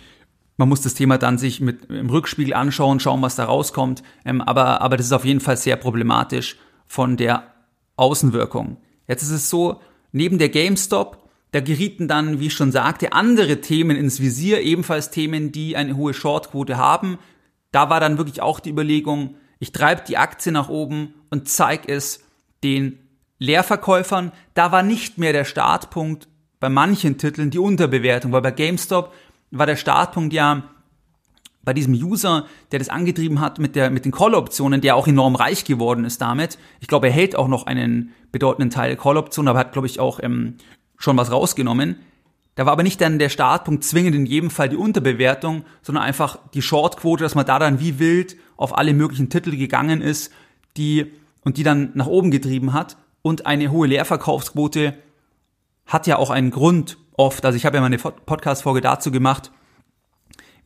man 0.56 0.68
muss 0.68 0.82
das 0.82 0.94
Thema 0.94 1.18
dann 1.18 1.38
sich 1.38 1.60
mit 1.60 1.86
im 1.86 2.10
Rückspiegel 2.10 2.52
anschauen, 2.52 3.00
schauen, 3.00 3.22
was 3.22 3.36
da 3.36 3.44
rauskommt. 3.44 4.02
Ähm, 4.24 4.40
aber, 4.40 4.80
aber 4.80 4.96
das 4.96 5.06
ist 5.06 5.12
auf 5.12 5.24
jeden 5.24 5.40
Fall 5.40 5.56
sehr 5.56 5.76
problematisch 5.76 6.56
von 6.86 7.16
der 7.16 7.54
Außenwirkung. 7.96 8.78
Jetzt 9.06 9.22
ist 9.22 9.30
es 9.30 9.50
so, 9.50 9.80
Neben 10.12 10.38
der 10.38 10.48
GameStop, 10.48 11.28
da 11.50 11.60
gerieten 11.60 12.08
dann, 12.08 12.40
wie 12.40 12.46
ich 12.46 12.54
schon 12.54 12.72
sagte, 12.72 13.12
andere 13.12 13.60
Themen 13.60 13.96
ins 13.96 14.20
Visier, 14.20 14.60
ebenfalls 14.62 15.10
Themen, 15.10 15.52
die 15.52 15.76
eine 15.76 15.96
hohe 15.96 16.14
Shortquote 16.14 16.76
haben. 16.76 17.18
Da 17.72 17.90
war 17.90 18.00
dann 18.00 18.18
wirklich 18.18 18.40
auch 18.40 18.60
die 18.60 18.70
Überlegung, 18.70 19.36
ich 19.58 19.72
treibe 19.72 20.02
die 20.06 20.16
Aktie 20.16 20.52
nach 20.52 20.68
oben 20.68 21.14
und 21.30 21.48
zeige 21.48 21.92
es 21.92 22.24
den 22.62 22.98
Leerverkäufern. 23.38 24.32
Da 24.54 24.72
war 24.72 24.82
nicht 24.82 25.18
mehr 25.18 25.32
der 25.32 25.44
Startpunkt 25.44 26.28
bei 26.60 26.68
manchen 26.68 27.18
Titeln 27.18 27.50
die 27.50 27.58
Unterbewertung, 27.58 28.32
weil 28.32 28.42
bei 28.42 28.50
GameStop 28.50 29.12
war 29.50 29.66
der 29.66 29.76
Startpunkt 29.76 30.32
ja 30.32 30.64
bei 31.64 31.74
diesem 31.74 31.92
User, 31.92 32.46
der 32.72 32.78
das 32.78 32.88
angetrieben 32.88 33.40
hat 33.40 33.58
mit, 33.58 33.76
der, 33.76 33.90
mit 33.90 34.04
den 34.04 34.12
Call-Optionen, 34.12 34.80
der 34.80 34.96
auch 34.96 35.06
enorm 35.06 35.34
reich 35.34 35.64
geworden 35.64 36.04
ist 36.04 36.20
damit. 36.20 36.58
Ich 36.80 36.88
glaube, 36.88 37.08
er 37.08 37.12
hält 37.12 37.36
auch 37.36 37.48
noch 37.48 37.66
einen 37.66 38.14
bedeutenden 38.32 38.70
Teil 38.70 38.96
Call-Optionen, 38.96 39.48
aber 39.48 39.58
hat, 39.58 39.72
glaube 39.72 39.86
ich, 39.86 40.00
auch 40.00 40.20
ähm, 40.22 40.54
schon 40.96 41.16
was 41.16 41.30
rausgenommen. 41.30 41.96
Da 42.58 42.66
war 42.66 42.72
aber 42.72 42.82
nicht 42.82 43.00
dann 43.00 43.20
der 43.20 43.28
Startpunkt 43.28 43.84
zwingend 43.84 44.16
in 44.16 44.26
jedem 44.26 44.50
Fall 44.50 44.68
die 44.68 44.74
Unterbewertung, 44.74 45.64
sondern 45.80 46.02
einfach 46.02 46.40
die 46.54 46.60
Shortquote, 46.60 47.22
dass 47.22 47.36
man 47.36 47.46
da 47.46 47.60
dann 47.60 47.78
wie 47.78 48.00
wild 48.00 48.36
auf 48.56 48.76
alle 48.76 48.94
möglichen 48.94 49.30
Titel 49.30 49.56
gegangen 49.56 50.00
ist, 50.00 50.32
die 50.76 51.12
und 51.42 51.56
die 51.56 51.62
dann 51.62 51.92
nach 51.94 52.08
oben 52.08 52.32
getrieben 52.32 52.72
hat. 52.72 52.96
Und 53.22 53.46
eine 53.46 53.70
hohe 53.70 53.86
Leerverkaufsquote 53.86 54.98
hat 55.86 56.08
ja 56.08 56.16
auch 56.16 56.30
einen 56.30 56.50
Grund 56.50 56.98
oft. 57.12 57.44
Also 57.44 57.54
ich 57.54 57.64
habe 57.64 57.76
ja 57.76 57.80
mal 57.80 57.86
eine 57.86 57.98
Podcast-Folge 57.98 58.80
dazu 58.80 59.12
gemacht, 59.12 59.52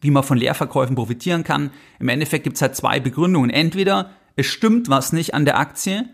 wie 0.01 0.11
man 0.11 0.23
von 0.23 0.39
Leerverkäufen 0.39 0.97
profitieren 0.97 1.45
kann. 1.45 1.73
Im 1.99 2.09
Endeffekt 2.09 2.45
gibt 2.45 2.57
es 2.57 2.63
halt 2.63 2.75
zwei 2.75 3.01
Begründungen. 3.01 3.51
Entweder 3.51 4.13
es 4.35 4.47
stimmt 4.47 4.89
was 4.89 5.13
nicht 5.13 5.35
an 5.35 5.45
der 5.45 5.59
Aktie, 5.59 6.09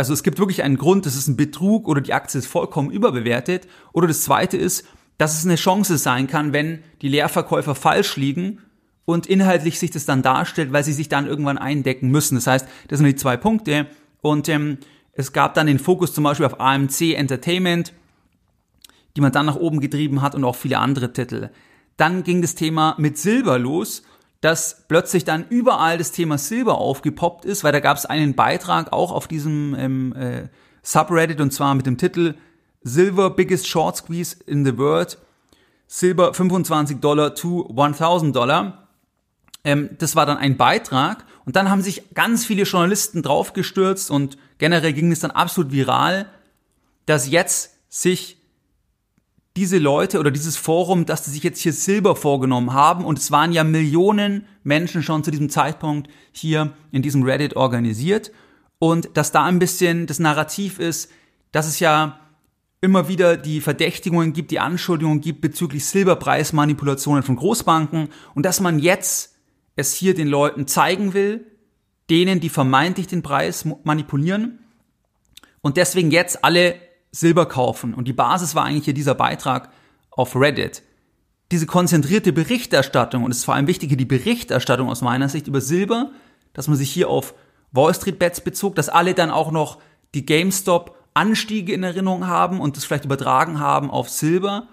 also 0.00 0.14
es 0.14 0.22
gibt 0.22 0.38
wirklich 0.38 0.62
einen 0.62 0.78
Grund, 0.78 1.04
das 1.04 1.14
ist 1.14 1.28
ein 1.28 1.36
Betrug 1.36 1.86
oder 1.86 2.00
die 2.00 2.14
Aktie 2.14 2.38
ist 2.38 2.46
vollkommen 2.46 2.90
überbewertet. 2.90 3.68
Oder 3.92 4.06
das 4.08 4.22
zweite 4.22 4.56
ist, 4.56 4.86
dass 5.18 5.36
es 5.36 5.44
eine 5.44 5.56
Chance 5.56 5.98
sein 5.98 6.26
kann, 6.26 6.54
wenn 6.54 6.82
die 7.02 7.08
Leerverkäufer 7.08 7.74
falsch 7.74 8.16
liegen 8.16 8.60
und 9.04 9.26
inhaltlich 9.26 9.78
sich 9.78 9.90
das 9.90 10.06
dann 10.06 10.22
darstellt, 10.22 10.72
weil 10.72 10.84
sie 10.84 10.94
sich 10.94 11.10
dann 11.10 11.26
irgendwann 11.26 11.58
eindecken 11.58 12.08
müssen. 12.08 12.36
Das 12.36 12.46
heißt, 12.46 12.66
das 12.88 12.98
sind 12.98 13.08
die 13.08 13.14
zwei 13.14 13.36
Punkte. 13.36 13.88
Und 14.22 14.48
ähm, 14.48 14.78
es 15.12 15.34
gab 15.34 15.52
dann 15.52 15.66
den 15.66 15.78
Fokus 15.78 16.14
zum 16.14 16.24
Beispiel 16.24 16.46
auf 16.46 16.58
AMC 16.58 17.12
Entertainment, 17.14 17.92
die 19.16 19.20
man 19.20 19.32
dann 19.32 19.44
nach 19.44 19.56
oben 19.56 19.80
getrieben 19.80 20.22
hat 20.22 20.34
und 20.34 20.44
auch 20.44 20.56
viele 20.56 20.78
andere 20.78 21.12
Titel. 21.12 21.50
Dann 21.98 22.22
ging 22.22 22.40
das 22.40 22.54
Thema 22.54 22.94
mit 22.96 23.18
Silber 23.18 23.58
los, 23.58 24.02
dass 24.40 24.84
plötzlich 24.88 25.24
dann 25.24 25.46
überall 25.48 25.98
das 25.98 26.12
Thema 26.12 26.38
Silber 26.38 26.78
aufgepoppt 26.78 27.44
ist, 27.44 27.62
weil 27.62 27.72
da 27.72 27.80
gab 27.80 27.96
es 27.96 28.06
einen 28.06 28.34
Beitrag 28.34 28.92
auch 28.92 29.12
auf 29.12 29.28
diesem 29.28 29.74
ähm, 29.78 30.14
äh, 30.14 30.48
Subreddit 30.82 31.40
und 31.40 31.52
zwar 31.52 31.74
mit 31.74 31.86
dem 31.86 31.98
Titel 31.98 32.34
Silver 32.82 33.30
Biggest 33.30 33.68
Short 33.68 33.96
Squeeze 33.96 34.36
in 34.46 34.64
the 34.64 34.78
World. 34.78 35.18
Silber 35.86 36.32
25 36.32 37.00
Dollar 37.00 37.34
to 37.34 37.68
1000 37.68 38.34
Dollar. 38.34 38.88
Ähm, 39.64 39.90
das 39.98 40.16
war 40.16 40.24
dann 40.24 40.38
ein 40.38 40.56
Beitrag 40.56 41.26
und 41.44 41.56
dann 41.56 41.68
haben 41.68 41.82
sich 41.82 42.14
ganz 42.14 42.46
viele 42.46 42.62
Journalisten 42.62 43.22
draufgestürzt 43.22 44.10
und 44.10 44.38
generell 44.56 44.94
ging 44.94 45.12
es 45.12 45.20
dann 45.20 45.32
absolut 45.32 45.72
viral, 45.72 46.30
dass 47.04 47.28
jetzt 47.28 47.76
sich 47.90 48.39
diese 49.56 49.78
Leute 49.78 50.20
oder 50.20 50.30
dieses 50.30 50.56
Forum, 50.56 51.06
dass 51.06 51.24
sie 51.24 51.32
sich 51.32 51.42
jetzt 51.42 51.60
hier 51.60 51.72
Silber 51.72 52.14
vorgenommen 52.16 52.72
haben. 52.72 53.04
Und 53.04 53.18
es 53.18 53.30
waren 53.30 53.52
ja 53.52 53.64
Millionen 53.64 54.46
Menschen 54.62 55.02
schon 55.02 55.24
zu 55.24 55.30
diesem 55.30 55.50
Zeitpunkt 55.50 56.08
hier 56.32 56.72
in 56.92 57.02
diesem 57.02 57.22
Reddit 57.22 57.56
organisiert. 57.56 58.30
Und 58.78 59.10
dass 59.14 59.32
da 59.32 59.44
ein 59.44 59.58
bisschen 59.58 60.06
das 60.06 60.18
Narrativ 60.18 60.78
ist, 60.78 61.10
dass 61.52 61.66
es 61.66 61.80
ja 61.80 62.20
immer 62.80 63.08
wieder 63.08 63.36
die 63.36 63.60
Verdächtigungen 63.60 64.32
gibt, 64.32 64.52
die 64.52 64.60
Anschuldigungen 64.60 65.20
gibt 65.20 65.40
bezüglich 65.40 65.84
Silberpreismanipulationen 65.84 67.22
von 67.22 67.36
Großbanken. 67.36 68.08
Und 68.34 68.46
dass 68.46 68.60
man 68.60 68.78
jetzt 68.78 69.36
es 69.76 69.94
hier 69.94 70.14
den 70.14 70.28
Leuten 70.28 70.66
zeigen 70.66 71.12
will, 71.12 71.46
denen, 72.08 72.40
die 72.40 72.48
vermeintlich 72.48 73.06
den 73.06 73.22
Preis 73.22 73.66
manipulieren, 73.84 74.60
und 75.62 75.76
deswegen 75.76 76.10
jetzt 76.10 76.44
alle 76.44 76.76
Silber 77.12 77.46
kaufen. 77.46 77.94
Und 77.94 78.06
die 78.06 78.12
Basis 78.12 78.54
war 78.54 78.64
eigentlich 78.64 78.84
hier 78.84 78.94
dieser 78.94 79.14
Beitrag 79.14 79.70
auf 80.10 80.36
Reddit. 80.36 80.82
Diese 81.50 81.66
konzentrierte 81.66 82.32
Berichterstattung, 82.32 83.24
und 83.24 83.32
es 83.32 83.38
ist 83.38 83.44
vor 83.44 83.54
allem 83.54 83.66
wichtig, 83.66 83.96
die 83.96 84.04
Berichterstattung 84.04 84.88
aus 84.88 85.02
meiner 85.02 85.28
Sicht 85.28 85.48
über 85.48 85.60
Silber, 85.60 86.10
dass 86.52 86.68
man 86.68 86.76
sich 86.76 86.90
hier 86.90 87.08
auf 87.08 87.34
Wall 87.72 87.94
Street 87.94 88.18
Bets 88.18 88.40
bezog, 88.40 88.74
dass 88.76 88.88
alle 88.88 89.14
dann 89.14 89.30
auch 89.30 89.50
noch 89.50 89.78
die 90.14 90.26
GameStop 90.26 90.96
Anstiege 91.14 91.72
in 91.72 91.82
Erinnerung 91.82 92.26
haben 92.26 92.60
und 92.60 92.76
das 92.76 92.84
vielleicht 92.84 93.04
übertragen 93.04 93.58
haben 93.58 93.90
auf 93.90 94.08
Silber. 94.08 94.68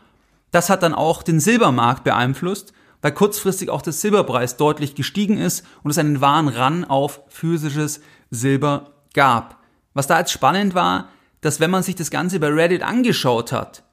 Das 0.51 0.69
hat 0.69 0.83
dann 0.83 0.93
auch 0.93 1.23
den 1.23 1.39
Silbermarkt 1.39 2.03
beeinflusst, 2.03 2.73
weil 3.01 3.11
kurzfristig 3.11 3.69
auch 3.69 3.81
der 3.81 3.93
Silberpreis 3.93 4.57
deutlich 4.57 4.95
gestiegen 4.95 5.37
ist 5.37 5.65
und 5.83 5.91
es 5.91 5.97
einen 5.97 6.21
wahren 6.21 6.47
Run 6.47 6.85
auf 6.85 7.21
physisches 7.27 8.01
Silber 8.29 8.91
gab. 9.13 9.57
Was 9.93 10.07
da 10.07 10.19
jetzt 10.19 10.31
spannend 10.31 10.75
war, 10.75 11.09
dass 11.47 11.61
wenn 11.61 11.71
man 11.71 11.81
sich 11.81 11.95
das 11.95 12.11
Ganze 12.11 12.41
bei 12.41 12.49
Reddit 12.49 12.83
angeschaut 12.83 13.53
hat, 13.53 13.83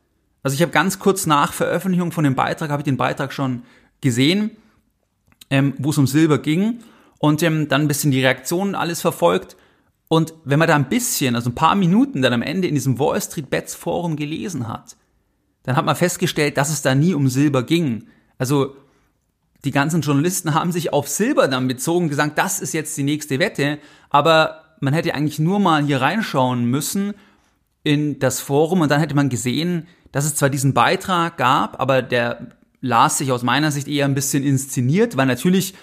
also 0.43 0.57
ich 0.57 0.61
habe 0.61 0.73
ganz 0.73 0.99
kurz 0.99 1.25
nach 1.25 1.53
Veröffentlichung 1.53 2.11
von 2.11 2.25
dem 2.25 2.35
Beitrag, 2.35 2.69
habe 2.69 2.81
ich 2.81 2.85
den 2.85 2.97
Beitrag 2.97 3.33
schon 3.33 3.63
gesehen, 4.01 4.51
ähm, 5.51 5.75
wo 5.79 5.91
es 5.91 5.99
um 5.99 6.09
Silber 6.09 6.39
ging 6.39 6.81
und 7.21 7.45
ähm, 7.45 7.69
dann 7.69 7.83
ein 7.83 7.89
bisschen 7.89 8.11
die 8.11 8.21
Reaktionen 8.21 8.75
alles 8.75 9.01
verfolgt. 9.01 9.57
Und 10.09 10.35
wenn 10.45 10.59
man 10.59 10.67
da 10.67 10.75
ein 10.75 10.89
bisschen, 10.89 11.37
also 11.37 11.49
ein 11.49 11.55
paar 11.55 11.77
Minuten 11.77 12.23
dann 12.23 12.33
am 12.33 12.43
Ende 12.43 12.67
in 12.67 12.75
diesem 12.75 12.99
Wall 12.99 13.23
Street 13.23 13.51
Bets 13.51 13.77
Forum 13.77 14.17
gelesen 14.17 14.67
hat, 14.67 14.97
dann 15.63 15.77
hat 15.77 15.85
man 15.85 15.95
festgestellt, 15.95 16.57
dass 16.57 16.71
es 16.71 16.83
da 16.83 16.97
nie 16.97 17.15
um 17.15 17.29
Silber 17.29 17.63
ging. 17.63 18.09
Also 18.37 18.75
die 19.65 19.71
ganzen 19.71 20.01
Journalisten 20.01 20.55
haben 20.55 20.73
sich 20.73 20.93
auf 20.93 21.07
Silber 21.07 21.47
dann 21.47 21.69
bezogen, 21.69 22.09
gesagt, 22.09 22.37
das 22.37 22.59
ist 22.59 22.75
jetzt 22.75 22.99
die 22.99 23.05
nächste 23.05 23.39
Wette, 23.39 23.79
aber 24.11 24.65
man 24.81 24.93
hätte 24.93 25.15
eigentlich 25.15 25.39
nur 25.39 25.61
mal 25.61 25.85
hier 25.85 26.01
reinschauen 26.01 26.65
müssen 26.65 27.15
in 27.85 28.19
das 28.19 28.41
Forum 28.41 28.81
und 28.81 28.91
dann 28.91 28.99
hätte 28.99 29.15
man 29.15 29.29
gesehen, 29.29 29.87
dass 30.11 30.25
es 30.25 30.35
zwar 30.35 30.51
diesen 30.51 30.75
Beitrag 30.75 31.37
gab, 31.37 31.81
aber 31.81 32.03
der 32.03 32.49
las 32.81 33.19
sich 33.19 33.31
aus 33.31 33.43
meiner 33.43 33.71
Sicht 33.71 33.87
eher 33.87 34.07
ein 34.07 34.15
bisschen 34.15 34.43
inszeniert, 34.43 35.17
weil 35.17 35.27
natürlich 35.27 35.75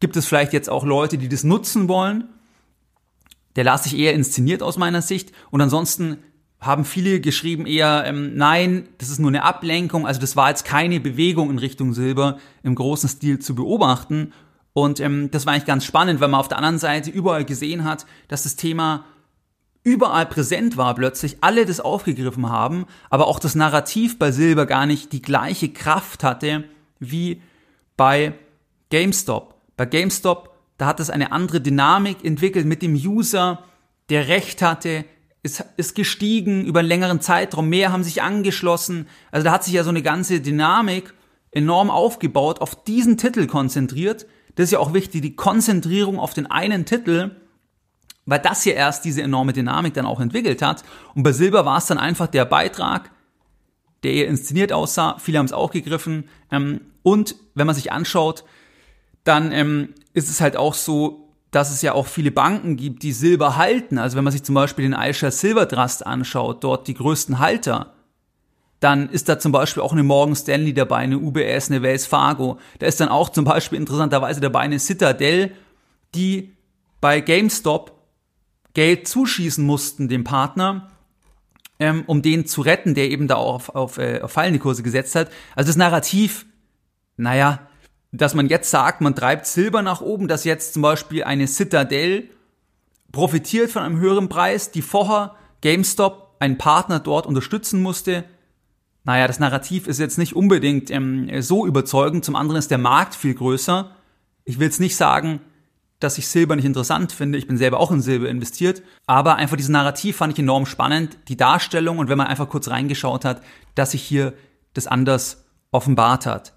gibt 0.00 0.16
es 0.16 0.26
vielleicht 0.26 0.52
jetzt 0.52 0.68
auch 0.68 0.84
Leute, 0.84 1.18
die 1.18 1.28
das 1.28 1.44
nutzen 1.44 1.88
wollen. 1.88 2.24
Der 3.56 3.64
las 3.64 3.84
sich 3.84 3.96
eher 3.96 4.14
inszeniert 4.14 4.62
aus 4.62 4.76
meiner 4.76 5.02
Sicht 5.02 5.32
und 5.50 5.60
ansonsten 5.60 6.18
haben 6.58 6.84
viele 6.84 7.20
geschrieben 7.20 7.66
eher, 7.66 8.04
ähm, 8.06 8.36
nein, 8.36 8.88
das 8.98 9.10
ist 9.10 9.18
nur 9.18 9.30
eine 9.30 9.44
Ablenkung, 9.44 10.06
also 10.06 10.20
das 10.20 10.34
war 10.34 10.48
jetzt 10.48 10.64
keine 10.64 10.98
Bewegung 10.98 11.50
in 11.50 11.58
Richtung 11.58 11.92
Silber 11.92 12.38
im 12.62 12.74
großen 12.74 13.08
Stil 13.08 13.38
zu 13.38 13.54
beobachten. 13.54 14.32
Und 14.72 14.98
ähm, 14.98 15.30
das 15.30 15.46
war 15.46 15.52
eigentlich 15.52 15.66
ganz 15.66 15.84
spannend, 15.84 16.20
weil 16.20 16.28
man 16.28 16.40
auf 16.40 16.48
der 16.48 16.58
anderen 16.58 16.78
Seite 16.78 17.10
überall 17.10 17.44
gesehen 17.44 17.84
hat, 17.84 18.06
dass 18.28 18.42
das 18.42 18.56
Thema 18.56 19.04
überall 19.84 20.26
präsent 20.26 20.76
war 20.76 20.94
plötzlich, 20.94 21.36
alle 21.42 21.66
das 21.66 21.78
aufgegriffen 21.78 22.48
haben, 22.48 22.86
aber 23.10 23.28
auch 23.28 23.38
das 23.38 23.54
Narrativ 23.54 24.18
bei 24.18 24.32
Silber 24.32 24.66
gar 24.66 24.86
nicht 24.86 25.12
die 25.12 25.22
gleiche 25.22 25.68
Kraft 25.68 26.24
hatte 26.24 26.64
wie 26.98 27.42
bei 27.96 28.32
GameStop. 28.90 29.54
Bei 29.76 29.84
GameStop, 29.84 30.54
da 30.78 30.86
hat 30.86 31.00
es 31.00 31.10
eine 31.10 31.32
andere 31.32 31.60
Dynamik 31.60 32.24
entwickelt 32.24 32.66
mit 32.66 32.82
dem 32.82 32.94
User, 32.94 33.62
der 34.08 34.28
Recht 34.28 34.62
hatte, 34.62 35.04
ist, 35.42 35.64
ist 35.76 35.94
gestiegen 35.94 36.64
über 36.64 36.80
einen 36.80 36.88
längeren 36.88 37.20
Zeitraum, 37.20 37.68
mehr 37.68 37.92
haben 37.92 38.02
sich 38.02 38.22
angeschlossen. 38.22 39.06
Also 39.30 39.44
da 39.44 39.52
hat 39.52 39.64
sich 39.64 39.74
ja 39.74 39.84
so 39.84 39.90
eine 39.90 40.02
ganze 40.02 40.40
Dynamik 40.40 41.12
enorm 41.50 41.90
aufgebaut, 41.90 42.60
auf 42.60 42.84
diesen 42.84 43.18
Titel 43.18 43.46
konzentriert. 43.46 44.26
Das 44.54 44.64
ist 44.64 44.70
ja 44.72 44.78
auch 44.78 44.94
wichtig, 44.94 45.22
die 45.22 45.36
Konzentrierung 45.36 46.18
auf 46.18 46.32
den 46.32 46.46
einen 46.46 46.86
Titel, 46.86 47.32
weil 48.26 48.38
das 48.38 48.62
hier 48.62 48.74
erst 48.74 49.04
diese 49.04 49.22
enorme 49.22 49.52
Dynamik 49.52 49.94
dann 49.94 50.06
auch 50.06 50.20
entwickelt 50.20 50.62
hat. 50.62 50.82
Und 51.14 51.22
bei 51.22 51.32
Silber 51.32 51.64
war 51.64 51.78
es 51.78 51.86
dann 51.86 51.98
einfach 51.98 52.26
der 52.26 52.44
Beitrag, 52.44 53.10
der 54.02 54.12
eher 54.12 54.28
inszeniert 54.28 54.72
aussah. 54.72 55.16
Viele 55.18 55.38
haben 55.38 55.46
es 55.46 55.52
auch 55.52 55.70
gegriffen. 55.70 56.28
Ähm, 56.50 56.80
und 57.02 57.36
wenn 57.54 57.66
man 57.66 57.76
sich 57.76 57.92
anschaut, 57.92 58.44
dann 59.24 59.52
ähm, 59.52 59.94
ist 60.12 60.28
es 60.28 60.40
halt 60.40 60.56
auch 60.56 60.74
so, 60.74 61.28
dass 61.50 61.70
es 61.70 61.82
ja 61.82 61.92
auch 61.92 62.06
viele 62.06 62.30
Banken 62.30 62.76
gibt, 62.76 63.02
die 63.02 63.12
Silber 63.12 63.56
halten. 63.56 63.98
Also 63.98 64.16
wenn 64.16 64.24
man 64.24 64.32
sich 64.32 64.42
zum 64.42 64.54
Beispiel 64.54 64.84
den 64.84 64.94
Aisha 64.94 65.30
Silver 65.30 65.68
Trust 65.68 66.04
anschaut, 66.04 66.64
dort 66.64 66.88
die 66.88 66.94
größten 66.94 67.38
Halter, 67.38 67.92
dann 68.80 69.08
ist 69.08 69.28
da 69.28 69.38
zum 69.38 69.52
Beispiel 69.52 69.82
auch 69.82 69.92
eine 69.92 70.02
Morgan 70.02 70.36
Stanley 70.36 70.74
dabei, 70.74 70.98
eine 70.98 71.18
UBS, 71.18 71.70
eine 71.70 71.80
Wells 71.80 72.06
Fargo. 72.06 72.58
Da 72.80 72.86
ist 72.86 73.00
dann 73.00 73.08
auch 73.08 73.30
zum 73.30 73.44
Beispiel 73.44 73.78
interessanterweise 73.78 74.40
dabei 74.40 74.60
eine 74.60 74.78
Citadel, 74.78 75.52
die 76.14 76.52
bei 77.00 77.20
GameStop 77.20 77.93
Geld 78.74 79.08
zuschießen 79.08 79.64
mussten 79.64 80.08
dem 80.08 80.24
Partner, 80.24 80.90
ähm, 81.78 82.04
um 82.06 82.22
den 82.22 82.46
zu 82.46 82.60
retten, 82.60 82.94
der 82.94 83.10
eben 83.10 83.28
da 83.28 83.36
auf, 83.36 83.70
auf, 83.70 83.98
äh, 83.98 84.20
auf 84.20 84.32
fallende 84.32 84.58
Kurse 84.58 84.82
gesetzt 84.82 85.14
hat. 85.14 85.30
Also 85.56 85.68
das 85.68 85.76
Narrativ, 85.76 86.46
naja, 87.16 87.66
dass 88.12 88.34
man 88.34 88.48
jetzt 88.48 88.70
sagt, 88.70 89.00
man 89.00 89.16
treibt 89.16 89.46
Silber 89.46 89.82
nach 89.82 90.00
oben, 90.00 90.28
dass 90.28 90.44
jetzt 90.44 90.74
zum 90.74 90.82
Beispiel 90.82 91.24
eine 91.24 91.48
Citadel 91.48 92.28
profitiert 93.10 93.70
von 93.70 93.82
einem 93.82 93.98
höheren 93.98 94.28
Preis, 94.28 94.70
die 94.70 94.82
vorher 94.82 95.34
GameStop, 95.60 96.36
einen 96.40 96.58
Partner 96.58 97.00
dort 97.00 97.26
unterstützen 97.26 97.80
musste. 97.80 98.24
Naja, 99.04 99.26
das 99.26 99.38
Narrativ 99.38 99.86
ist 99.86 99.98
jetzt 99.98 100.18
nicht 100.18 100.34
unbedingt 100.34 100.90
ähm, 100.90 101.30
so 101.40 101.66
überzeugend. 101.66 102.24
Zum 102.24 102.36
anderen 102.36 102.58
ist 102.58 102.70
der 102.70 102.78
Markt 102.78 103.14
viel 103.14 103.34
größer. 103.34 103.90
Ich 104.44 104.58
will 104.58 104.66
jetzt 104.66 104.80
nicht 104.80 104.96
sagen, 104.96 105.40
dass 106.04 106.18
ich 106.18 106.28
Silber 106.28 106.54
nicht 106.54 106.64
interessant 106.64 107.12
finde. 107.12 107.38
Ich 107.38 107.46
bin 107.46 107.56
selber 107.56 107.80
auch 107.80 107.90
in 107.90 108.00
Silber 108.00 108.28
investiert. 108.28 108.82
Aber 109.06 109.36
einfach 109.36 109.56
dieses 109.56 109.70
Narrativ 109.70 110.16
fand 110.18 110.34
ich 110.34 110.38
enorm 110.38 110.66
spannend. 110.66 111.18
Die 111.28 111.36
Darstellung 111.36 111.98
und 111.98 112.08
wenn 112.08 112.18
man 112.18 112.26
einfach 112.26 112.48
kurz 112.48 112.68
reingeschaut 112.68 113.24
hat, 113.24 113.42
dass 113.74 113.92
sich 113.92 114.02
hier 114.02 114.34
das 114.74 114.86
anders 114.86 115.44
offenbart 115.72 116.26
hat. 116.26 116.52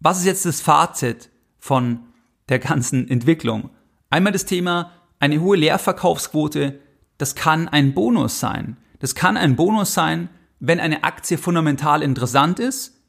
Was 0.00 0.18
ist 0.18 0.26
jetzt 0.26 0.44
das 0.44 0.60
Fazit 0.60 1.30
von 1.58 2.00
der 2.48 2.58
ganzen 2.58 3.08
Entwicklung? 3.08 3.70
Einmal 4.10 4.32
das 4.32 4.44
Thema, 4.44 4.92
eine 5.20 5.40
hohe 5.40 5.56
Leerverkaufsquote, 5.56 6.80
das 7.16 7.34
kann 7.34 7.68
ein 7.68 7.94
Bonus 7.94 8.40
sein. 8.40 8.76
Das 8.98 9.14
kann 9.14 9.36
ein 9.36 9.56
Bonus 9.56 9.94
sein, 9.94 10.28
wenn 10.58 10.80
eine 10.80 11.04
Aktie 11.04 11.38
fundamental 11.38 12.02
interessant 12.02 12.58
ist, 12.58 13.00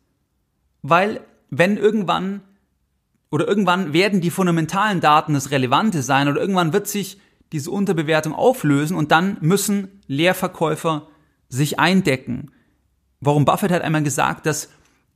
weil 0.82 1.22
wenn 1.50 1.78
irgendwann 1.78 2.41
oder 3.32 3.48
irgendwann 3.48 3.94
werden 3.94 4.22
die 4.22 4.30
fundamentalen 4.30 5.00
Daten 5.00 5.34
das 5.34 5.52
Relevante 5.52 6.04
sein 6.04 6.28
oder 6.28 6.39
irgendwann 6.39 6.74
wird 6.74 6.88
sich 6.88 7.20
diese 7.52 7.72
Unterbewertung 7.72 8.34
auflösen 8.34 8.96
und 8.96 9.12
dann 9.12 9.38
müssen 9.41 10.02
Leerverkäufer 10.08 11.08
sich 11.50 11.80
eindecken. 11.80 12.52
Warum 13.20 13.46
Buffett 13.46 13.72
hat 13.72 13.82
einmal 13.82 14.04
gesagt, 14.04 14.46
dass 14.46 14.70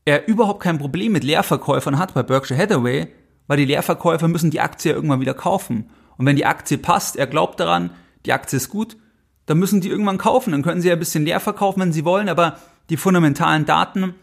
er 0.06 0.28
überhaupt 0.28 0.62
kein 0.62 0.78
Problem 0.78 1.12
mit 1.12 1.24
Leerverkäufern 1.24 1.98
hat 1.98 2.14
bei 2.14 2.24
Berkshire 2.24 2.60
Hathaway, 2.60 3.08
weil 3.48 3.58
die 3.58 3.66
Leerverkäufer 3.66 4.28
müssen 4.28 4.52
die 4.52 4.60
Aktie 4.60 4.92
irgendwann 4.92 5.22
wieder 5.22 5.34
kaufen. 5.34 5.90
Und 6.18 6.26
wenn 6.26 6.36
die 6.36 6.46
Aktie 6.46 6.78
passt, 6.78 7.16
er 7.16 7.28
glaubt 7.28 7.60
daran, 7.60 7.92
die 8.26 8.34
Aktie 8.34 8.58
ist 8.58 8.70
gut, 8.70 8.98
dann 9.46 9.60
müssen 9.60 9.82
die 9.82 9.90
irgendwann 9.90 10.18
kaufen. 10.18 10.52
Dann 10.52 10.64
können 10.64 10.82
sie 10.82 10.88
ja 10.88 10.94
ein 10.94 11.00
bisschen 11.00 11.26
leer 11.26 11.40
verkaufen, 11.40 11.82
wenn 11.82 11.94
sie 11.94 12.06
wollen, 12.06 12.30
aber 12.30 12.60
die 12.90 12.98
fundamentalen 12.98 13.66
Daten, 13.66 14.16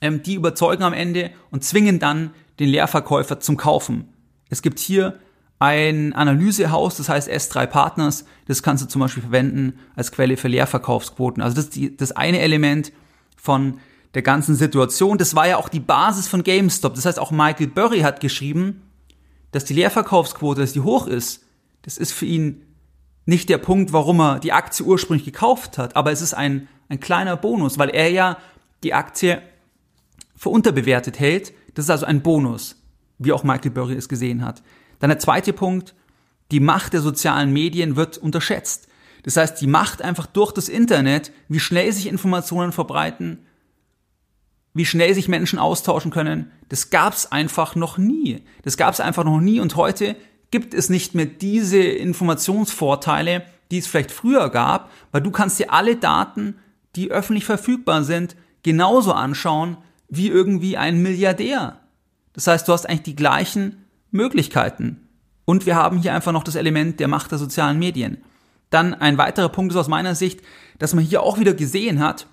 ähm, 0.00 0.22
die 0.22 0.34
überzeugen 0.34 0.82
am 0.82 0.92
Ende 0.92 1.30
und 1.50 1.64
zwingen 1.64 1.98
dann 1.98 2.30
den 2.58 2.68
Leerverkäufer 2.68 3.40
zum 3.40 3.56
Kaufen. 3.56 4.08
Es 4.48 4.62
gibt 4.62 4.78
hier 4.78 5.18
ein 5.58 6.12
Analysehaus, 6.12 6.96
das 6.96 7.08
heißt 7.08 7.28
S3 7.28 7.66
Partners, 7.66 8.24
das 8.46 8.62
kannst 8.62 8.84
du 8.84 8.88
zum 8.88 9.00
Beispiel 9.00 9.22
verwenden 9.22 9.78
als 9.96 10.12
Quelle 10.12 10.36
für 10.36 10.48
Leerverkaufsquoten. 10.48 11.42
Also 11.42 11.56
das 11.56 11.64
ist 11.64 11.76
die, 11.76 11.96
das 11.96 12.12
eine 12.12 12.40
Element 12.40 12.92
von 13.36 13.80
der 14.14 14.22
ganzen 14.22 14.54
Situation. 14.54 15.18
Das 15.18 15.34
war 15.34 15.48
ja 15.48 15.56
auch 15.56 15.68
die 15.68 15.80
Basis 15.80 16.28
von 16.28 16.44
GameStop. 16.44 16.94
Das 16.94 17.04
heißt, 17.04 17.18
auch 17.18 17.30
Michael 17.30 17.66
Burry 17.68 18.00
hat 18.00 18.20
geschrieben, 18.20 18.82
dass 19.50 19.64
die 19.64 19.74
Leerverkaufsquote, 19.74 20.60
dass 20.60 20.72
die 20.72 20.80
hoch 20.80 21.06
ist, 21.06 21.44
das 21.82 21.98
ist 21.98 22.12
für 22.12 22.26
ihn 22.26 22.62
nicht 23.26 23.48
der 23.48 23.58
Punkt, 23.58 23.92
warum 23.92 24.20
er 24.20 24.38
die 24.40 24.52
Aktie 24.52 24.86
ursprünglich 24.86 25.24
gekauft 25.24 25.76
hat, 25.76 25.96
aber 25.96 26.12
es 26.12 26.22
ist 26.22 26.34
ein, 26.34 26.68
ein 26.88 27.00
kleiner 27.00 27.36
Bonus, 27.36 27.78
weil 27.78 27.90
er 27.90 28.10
ja 28.10 28.38
die 28.82 28.94
Aktie 28.94 29.42
für 30.34 30.48
unterbewertet 30.48 31.18
hält. 31.18 31.52
Das 31.78 31.84
ist 31.84 31.90
also 31.90 32.06
ein 32.06 32.22
Bonus, 32.22 32.74
wie 33.18 33.30
auch 33.30 33.44
Michael 33.44 33.70
Burry 33.70 33.94
es 33.94 34.08
gesehen 34.08 34.44
hat. 34.44 34.64
Dann 34.98 35.10
der 35.10 35.20
zweite 35.20 35.52
Punkt, 35.52 35.94
die 36.50 36.58
Macht 36.58 36.92
der 36.92 37.00
sozialen 37.00 37.52
Medien 37.52 37.94
wird 37.94 38.18
unterschätzt. 38.18 38.88
Das 39.22 39.36
heißt, 39.36 39.60
die 39.60 39.68
Macht 39.68 40.02
einfach 40.02 40.26
durch 40.26 40.50
das 40.50 40.68
Internet, 40.68 41.30
wie 41.46 41.60
schnell 41.60 41.92
sich 41.92 42.08
Informationen 42.08 42.72
verbreiten, 42.72 43.46
wie 44.74 44.86
schnell 44.86 45.14
sich 45.14 45.28
Menschen 45.28 45.60
austauschen 45.60 46.10
können, 46.10 46.50
das 46.68 46.90
gab's 46.90 47.26
einfach 47.26 47.76
noch 47.76 47.96
nie. 47.96 48.42
Das 48.62 48.76
gab's 48.76 48.98
einfach 48.98 49.22
noch 49.22 49.38
nie 49.38 49.60
und 49.60 49.76
heute 49.76 50.16
gibt 50.50 50.74
es 50.74 50.90
nicht 50.90 51.14
mehr 51.14 51.26
diese 51.26 51.78
Informationsvorteile, 51.78 53.44
die 53.70 53.78
es 53.78 53.86
vielleicht 53.86 54.10
früher 54.10 54.50
gab, 54.50 54.90
weil 55.12 55.22
du 55.22 55.30
kannst 55.30 55.60
dir 55.60 55.72
alle 55.72 55.94
Daten, 55.94 56.56
die 56.96 57.12
öffentlich 57.12 57.44
verfügbar 57.44 58.02
sind, 58.02 58.34
genauso 58.64 59.12
anschauen 59.12 59.76
wie 60.08 60.28
irgendwie 60.28 60.76
ein 60.76 61.02
Milliardär. 61.02 61.80
Das 62.32 62.46
heißt, 62.46 62.68
du 62.68 62.72
hast 62.72 62.88
eigentlich 62.88 63.02
die 63.02 63.16
gleichen 63.16 63.84
Möglichkeiten. 64.10 65.08
Und 65.44 65.66
wir 65.66 65.76
haben 65.76 65.98
hier 65.98 66.14
einfach 66.14 66.32
noch 66.32 66.44
das 66.44 66.54
Element 66.54 67.00
der 67.00 67.08
Macht 67.08 67.30
der 67.30 67.38
sozialen 67.38 67.78
Medien. 67.78 68.18
Dann 68.70 68.94
ein 68.94 69.18
weiterer 69.18 69.48
Punkt 69.48 69.72
ist 69.72 69.78
aus 69.78 69.88
meiner 69.88 70.14
Sicht, 70.14 70.40
dass 70.78 70.94
man 70.94 71.04
hier 71.04 71.22
auch 71.22 71.38
wieder 71.38 71.54
gesehen 71.54 72.00
hat, 72.00 72.26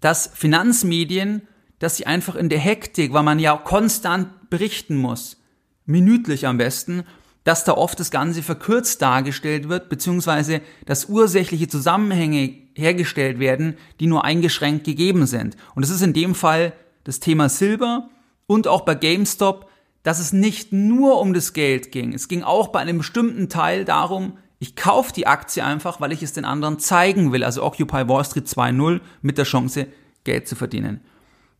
dass 0.00 0.30
Finanzmedien, 0.34 1.42
dass 1.78 1.96
sie 1.96 2.06
einfach 2.06 2.34
in 2.34 2.48
der 2.48 2.58
Hektik, 2.58 3.12
weil 3.12 3.22
man 3.22 3.38
ja 3.38 3.56
konstant 3.56 4.50
berichten 4.50 4.96
muss, 4.96 5.40
minütlich 5.86 6.46
am 6.46 6.58
besten, 6.58 7.04
dass 7.44 7.64
da 7.64 7.72
oft 7.72 7.98
das 8.00 8.10
Ganze 8.10 8.42
verkürzt 8.42 9.00
dargestellt 9.00 9.68
wird, 9.68 9.88
beziehungsweise 9.88 10.60
dass 10.84 11.08
ursächliche 11.08 11.68
Zusammenhänge 11.68 12.59
hergestellt 12.74 13.38
werden, 13.38 13.76
die 14.00 14.06
nur 14.06 14.24
eingeschränkt 14.24 14.84
gegeben 14.84 15.26
sind. 15.26 15.56
Und 15.74 15.84
das 15.84 15.90
ist 15.90 16.02
in 16.02 16.12
dem 16.12 16.34
Fall 16.34 16.72
das 17.04 17.20
Thema 17.20 17.48
Silber 17.48 18.08
und 18.46 18.68
auch 18.68 18.82
bei 18.82 18.94
GameStop, 18.94 19.68
dass 20.02 20.18
es 20.18 20.32
nicht 20.32 20.72
nur 20.72 21.20
um 21.20 21.34
das 21.34 21.52
Geld 21.52 21.92
ging. 21.92 22.14
Es 22.14 22.28
ging 22.28 22.42
auch 22.42 22.68
bei 22.68 22.80
einem 22.80 22.98
bestimmten 22.98 23.48
Teil 23.48 23.84
darum, 23.84 24.38
ich 24.62 24.76
kaufe 24.76 25.12
die 25.14 25.26
Aktie 25.26 25.64
einfach, 25.64 26.00
weil 26.02 26.12
ich 26.12 26.22
es 26.22 26.34
den 26.34 26.44
anderen 26.44 26.78
zeigen 26.78 27.32
will. 27.32 27.44
Also 27.44 27.62
Occupy 27.62 28.08
Wall 28.08 28.24
Street 28.24 28.46
2.0 28.46 29.00
mit 29.22 29.38
der 29.38 29.46
Chance, 29.46 29.86
Geld 30.24 30.46
zu 30.46 30.54
verdienen. 30.54 31.00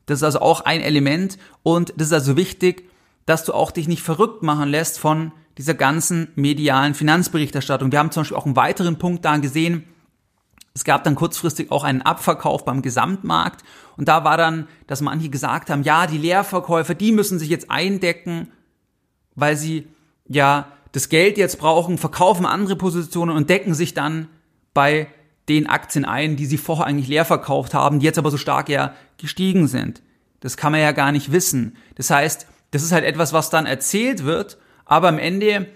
Das 0.05 0.19
ist 0.19 0.23
also 0.23 0.41
auch 0.41 0.61
ein 0.63 0.83
Element 0.83 1.39
und 1.63 1.95
das 1.97 2.09
ist 2.09 2.13
also 2.13 2.37
wichtig, 2.37 2.91
dass 3.25 3.45
du 3.45 3.55
auch 3.55 3.71
dich 3.71 3.89
nicht 3.89 4.03
verrückt 4.03 4.43
machen 4.43 4.69
lässt 4.69 4.99
von 4.99 5.33
dieser 5.57 5.75
ganzen 5.75 6.29
medialen 6.35 6.95
Finanzberichterstattung. 6.95 7.91
Wir 7.91 7.99
haben 7.99 8.11
zum 8.11 8.23
Beispiel 8.23 8.37
auch 8.37 8.47
einen 8.47 8.57
weiteren 8.57 8.99
Punkt 8.99 9.25
da 9.25 9.39
gesehen. 9.39 9.85
Es 10.75 10.85
gab 10.85 11.05
dann 11.05 11.17
kurzfristig 11.17 11.71
auch 11.73 11.85
einen 11.85 12.03
Abverkauf 12.03 12.65
beim 12.65 12.83
Gesamtmarkt 12.83 13.65
und 13.97 14.09
da 14.09 14.25
war 14.25 14.37
dann, 14.37 14.69
dass 14.87 15.01
manche 15.01 15.29
gesagt 15.29 15.69
haben, 15.69 15.83
ja, 15.83 16.07
die 16.07 16.19
Leerverkäufer, 16.19 16.95
die 16.95 17.13
müssen 17.13 17.39
sich 17.39 17.49
jetzt 17.49 17.71
eindecken, 17.71 18.53
weil 19.35 19.57
sie 19.57 19.89
ja 20.27 20.69
das 20.93 21.09
Geld 21.09 21.39
jetzt 21.39 21.59
brauchen, 21.59 21.99
verkaufen 21.99 22.47
andere 22.47 22.77
Positionen 22.77 23.37
und 23.37 23.51
decken 23.51 23.75
sich 23.75 23.95
dann 23.95 24.29
bei 24.75 25.09
den 25.49 25.67
Aktien 25.67 26.05
ein, 26.05 26.37
die 26.37 26.47
sie 26.47 26.59
vorher 26.59 26.87
eigentlich 26.87 27.09
leer 27.09 27.25
verkauft 27.25 27.75
haben, 27.75 27.99
die 27.99 28.07
jetzt 28.07 28.19
aber 28.19 28.31
so 28.31 28.37
stark 28.37 28.69
ja 28.69 28.95
gestiegen 29.19 29.67
sind. 29.67 30.03
Das 30.41 30.57
kann 30.57 30.73
man 30.73 30.81
ja 30.81 30.93
gar 30.93 31.13
nicht 31.13 31.33
wissen. 31.33 31.77
Das 31.97 32.11
heißt, 32.11 32.47
das 32.71 32.83
ist 32.83 32.93
halt 32.93 33.05
etwas, 33.05 33.33
was 33.33 33.51
dann 33.51 33.67
erzählt 33.67 34.25
wird, 34.25 34.59
aber 34.85 35.09
am 35.09 35.19
Ende 35.19 35.67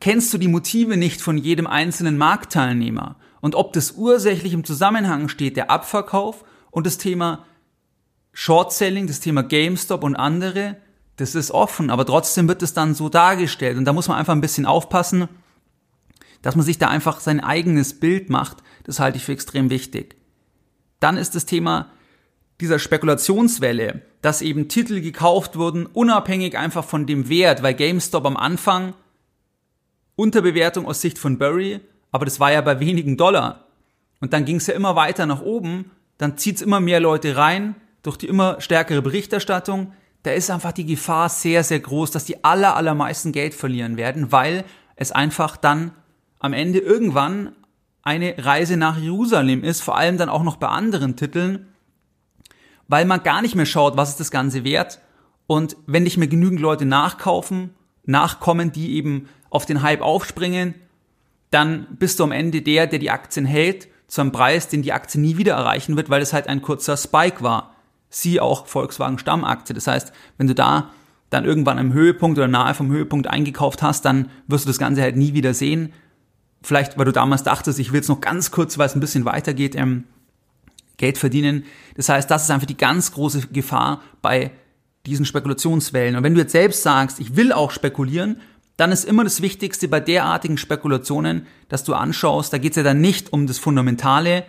kennst 0.00 0.32
du 0.34 0.38
die 0.38 0.48
Motive 0.48 0.96
nicht 0.96 1.20
von 1.20 1.38
jedem 1.38 1.66
einzelnen 1.66 2.18
Marktteilnehmer. 2.18 3.16
Und 3.42 3.56
ob 3.56 3.72
das 3.72 3.92
ursächlich 3.92 4.52
im 4.52 4.64
Zusammenhang 4.64 5.28
steht, 5.28 5.56
der 5.56 5.68
Abverkauf 5.68 6.44
und 6.70 6.86
das 6.86 6.96
Thema 6.96 7.44
Short 8.32 8.72
Selling, 8.72 9.08
das 9.08 9.18
Thema 9.18 9.42
GameStop 9.42 10.04
und 10.04 10.14
andere, 10.14 10.76
das 11.16 11.34
ist 11.34 11.50
offen, 11.50 11.90
aber 11.90 12.06
trotzdem 12.06 12.46
wird 12.46 12.62
es 12.62 12.72
dann 12.72 12.94
so 12.94 13.08
dargestellt. 13.08 13.76
Und 13.76 13.84
da 13.84 13.92
muss 13.92 14.06
man 14.06 14.16
einfach 14.16 14.32
ein 14.32 14.40
bisschen 14.40 14.64
aufpassen, 14.64 15.28
dass 16.40 16.54
man 16.54 16.64
sich 16.64 16.78
da 16.78 16.86
einfach 16.86 17.18
sein 17.18 17.40
eigenes 17.40 17.98
Bild 17.98 18.30
macht. 18.30 18.58
Das 18.84 19.00
halte 19.00 19.18
ich 19.18 19.24
für 19.24 19.32
extrem 19.32 19.70
wichtig. 19.70 20.16
Dann 21.00 21.16
ist 21.16 21.34
das 21.34 21.44
Thema 21.44 21.90
dieser 22.60 22.78
Spekulationswelle, 22.78 24.02
dass 24.20 24.40
eben 24.40 24.68
Titel 24.68 25.00
gekauft 25.00 25.56
wurden, 25.56 25.86
unabhängig 25.86 26.56
einfach 26.56 26.84
von 26.84 27.06
dem 27.06 27.28
Wert, 27.28 27.64
weil 27.64 27.74
GameStop 27.74 28.24
am 28.24 28.36
Anfang 28.36 28.94
Unterbewertung 30.14 30.86
aus 30.86 31.00
Sicht 31.00 31.18
von 31.18 31.38
Burry, 31.38 31.80
aber 32.12 32.24
das 32.24 32.38
war 32.38 32.52
ja 32.52 32.60
bei 32.60 32.78
wenigen 32.78 33.16
Dollar. 33.16 33.66
Und 34.20 34.32
dann 34.32 34.44
ging 34.44 34.56
es 34.56 34.68
ja 34.68 34.74
immer 34.74 34.94
weiter 34.94 35.26
nach 35.26 35.42
oben, 35.42 35.90
dann 36.18 36.38
zieht 36.38 36.56
es 36.56 36.62
immer 36.62 36.78
mehr 36.78 37.00
Leute 37.00 37.36
rein 37.36 37.74
durch 38.02 38.16
die 38.16 38.28
immer 38.28 38.60
stärkere 38.60 39.02
Berichterstattung. 39.02 39.92
Da 40.22 40.30
ist 40.30 40.50
einfach 40.50 40.70
die 40.70 40.86
Gefahr 40.86 41.28
sehr, 41.28 41.64
sehr 41.64 41.80
groß, 41.80 42.12
dass 42.12 42.24
die 42.24 42.44
aller, 42.44 42.76
allermeisten 42.76 43.32
Geld 43.32 43.54
verlieren 43.54 43.96
werden, 43.96 44.30
weil 44.30 44.64
es 44.94 45.10
einfach 45.10 45.56
dann 45.56 45.92
am 46.38 46.52
Ende 46.52 46.78
irgendwann 46.78 47.52
eine 48.02 48.34
Reise 48.38 48.76
nach 48.76 48.98
Jerusalem 48.98 49.64
ist, 49.64 49.82
vor 49.82 49.96
allem 49.96 50.18
dann 50.18 50.28
auch 50.28 50.42
noch 50.42 50.56
bei 50.56 50.68
anderen 50.68 51.16
Titeln, 51.16 51.68
weil 52.88 53.04
man 53.04 53.22
gar 53.22 53.42
nicht 53.42 53.54
mehr 53.54 53.66
schaut, 53.66 53.96
was 53.96 54.10
ist 54.10 54.20
das 54.20 54.30
Ganze 54.30 54.64
wert. 54.64 55.00
Und 55.46 55.76
wenn 55.86 56.02
nicht 56.02 56.18
mehr 56.18 56.28
genügend 56.28 56.60
Leute 56.60 56.84
nachkaufen, 56.84 57.70
nachkommen, 58.04 58.72
die 58.72 58.94
eben 58.94 59.28
auf 59.50 59.66
den 59.66 59.82
Hype 59.82 60.02
aufspringen, 60.02 60.74
dann 61.52 61.86
bist 61.98 62.18
du 62.18 62.24
am 62.24 62.32
Ende 62.32 62.62
der, 62.62 62.86
der 62.86 62.98
die 62.98 63.10
Aktien 63.10 63.46
hält, 63.46 63.88
zu 64.08 64.20
einem 64.20 64.32
Preis, 64.32 64.68
den 64.68 64.82
die 64.82 64.92
Aktie 64.92 65.20
nie 65.20 65.38
wieder 65.38 65.54
erreichen 65.54 65.96
wird, 65.96 66.10
weil 66.10 66.20
es 66.20 66.32
halt 66.32 66.46
ein 66.46 66.60
kurzer 66.60 66.96
Spike 66.96 67.42
war. 67.42 67.74
Sie 68.10 68.40
auch 68.40 68.66
Volkswagen 68.66 69.18
Stammaktie. 69.18 69.74
Das 69.74 69.86
heißt, 69.86 70.12
wenn 70.36 70.46
du 70.46 70.54
da 70.54 70.90
dann 71.30 71.46
irgendwann 71.46 71.78
am 71.78 71.94
Höhepunkt 71.94 72.36
oder 72.36 72.48
nahe 72.48 72.74
vom 72.74 72.90
Höhepunkt 72.90 73.26
eingekauft 73.26 73.82
hast, 73.82 74.04
dann 74.04 74.28
wirst 74.46 74.66
du 74.66 74.68
das 74.68 74.78
Ganze 74.78 75.00
halt 75.00 75.16
nie 75.16 75.32
wieder 75.32 75.54
sehen. 75.54 75.92
Vielleicht, 76.62 76.98
weil 76.98 77.06
du 77.06 77.12
damals 77.12 77.42
dachtest, 77.42 77.78
ich 77.78 77.90
will 77.90 78.00
jetzt 78.00 78.08
noch 78.08 78.20
ganz 78.20 78.50
kurz, 78.50 78.76
weil 78.76 78.86
es 78.86 78.94
ein 78.94 79.00
bisschen 79.00 79.24
weitergeht, 79.24 79.74
ähm, 79.74 80.04
Geld 80.98 81.16
verdienen. 81.16 81.64
Das 81.96 82.08
heißt, 82.08 82.30
das 82.30 82.44
ist 82.44 82.50
einfach 82.50 82.66
die 82.66 82.76
ganz 82.76 83.12
große 83.12 83.48
Gefahr 83.48 84.02
bei 84.20 84.52
diesen 85.06 85.24
Spekulationswellen. 85.24 86.16
Und 86.16 86.22
wenn 86.22 86.34
du 86.34 86.40
jetzt 86.40 86.52
selbst 86.52 86.82
sagst, 86.82 87.18
ich 87.18 87.34
will 87.34 87.52
auch 87.52 87.70
spekulieren, 87.70 88.40
dann 88.76 88.92
ist 88.92 89.04
immer 89.04 89.24
das 89.24 89.42
Wichtigste 89.42 89.88
bei 89.88 90.00
derartigen 90.00 90.58
Spekulationen, 90.58 91.46
dass 91.68 91.84
du 91.84 91.94
anschaust, 91.94 92.52
da 92.52 92.58
geht 92.58 92.72
es 92.72 92.76
ja 92.76 92.82
dann 92.82 93.00
nicht 93.00 93.32
um 93.32 93.46
das 93.46 93.58
Fundamentale 93.58 94.44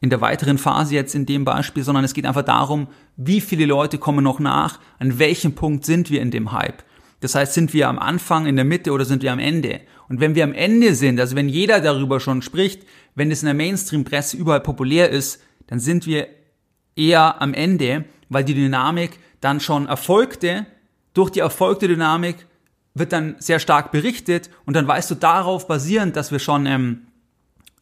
in 0.00 0.10
der 0.10 0.20
weiteren 0.20 0.58
Phase 0.58 0.94
jetzt 0.94 1.14
in 1.14 1.26
dem 1.26 1.44
Beispiel, 1.44 1.84
sondern 1.84 2.04
es 2.04 2.14
geht 2.14 2.26
einfach 2.26 2.44
darum, 2.44 2.88
wie 3.16 3.40
viele 3.40 3.66
Leute 3.66 3.98
kommen 3.98 4.24
noch 4.24 4.40
nach, 4.40 4.80
an 4.98 5.18
welchem 5.18 5.54
Punkt 5.54 5.84
sind 5.84 6.10
wir 6.10 6.22
in 6.22 6.30
dem 6.30 6.52
Hype. 6.52 6.82
Das 7.20 7.34
heißt, 7.34 7.52
sind 7.52 7.74
wir 7.74 7.88
am 7.88 7.98
Anfang, 7.98 8.46
in 8.46 8.56
der 8.56 8.64
Mitte 8.64 8.92
oder 8.92 9.04
sind 9.04 9.22
wir 9.22 9.32
am 9.32 9.38
Ende? 9.38 9.80
Und 10.08 10.20
wenn 10.20 10.34
wir 10.34 10.44
am 10.44 10.54
Ende 10.54 10.94
sind, 10.94 11.20
also 11.20 11.36
wenn 11.36 11.50
jeder 11.50 11.80
darüber 11.80 12.18
schon 12.18 12.40
spricht, 12.40 12.82
wenn 13.14 13.30
es 13.30 13.42
in 13.42 13.46
der 13.46 13.54
Mainstream-Presse 13.54 14.38
überall 14.38 14.60
populär 14.60 15.10
ist, 15.10 15.42
dann 15.66 15.80
sind 15.80 16.06
wir 16.06 16.28
eher 16.96 17.40
am 17.42 17.52
Ende, 17.52 18.06
weil 18.30 18.44
die 18.44 18.54
Dynamik 18.54 19.18
dann 19.40 19.60
schon 19.60 19.86
erfolgte. 19.86 20.66
Durch 21.12 21.30
die 21.30 21.40
erfolgte 21.40 21.88
Dynamik 21.88 22.46
wird 22.94 23.12
dann 23.12 23.36
sehr 23.38 23.58
stark 23.58 23.92
berichtet 23.92 24.50
und 24.66 24.74
dann 24.74 24.86
weißt 24.86 25.10
du 25.10 25.14
darauf 25.14 25.66
basierend, 25.66 26.16
dass 26.16 26.32
wir 26.32 26.38
schon 26.38 26.66
ähm, 26.66 27.02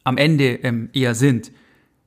am 0.03 0.17
Ende 0.17 0.55
ähm, 0.63 0.89
eher 0.93 1.15
sind. 1.15 1.51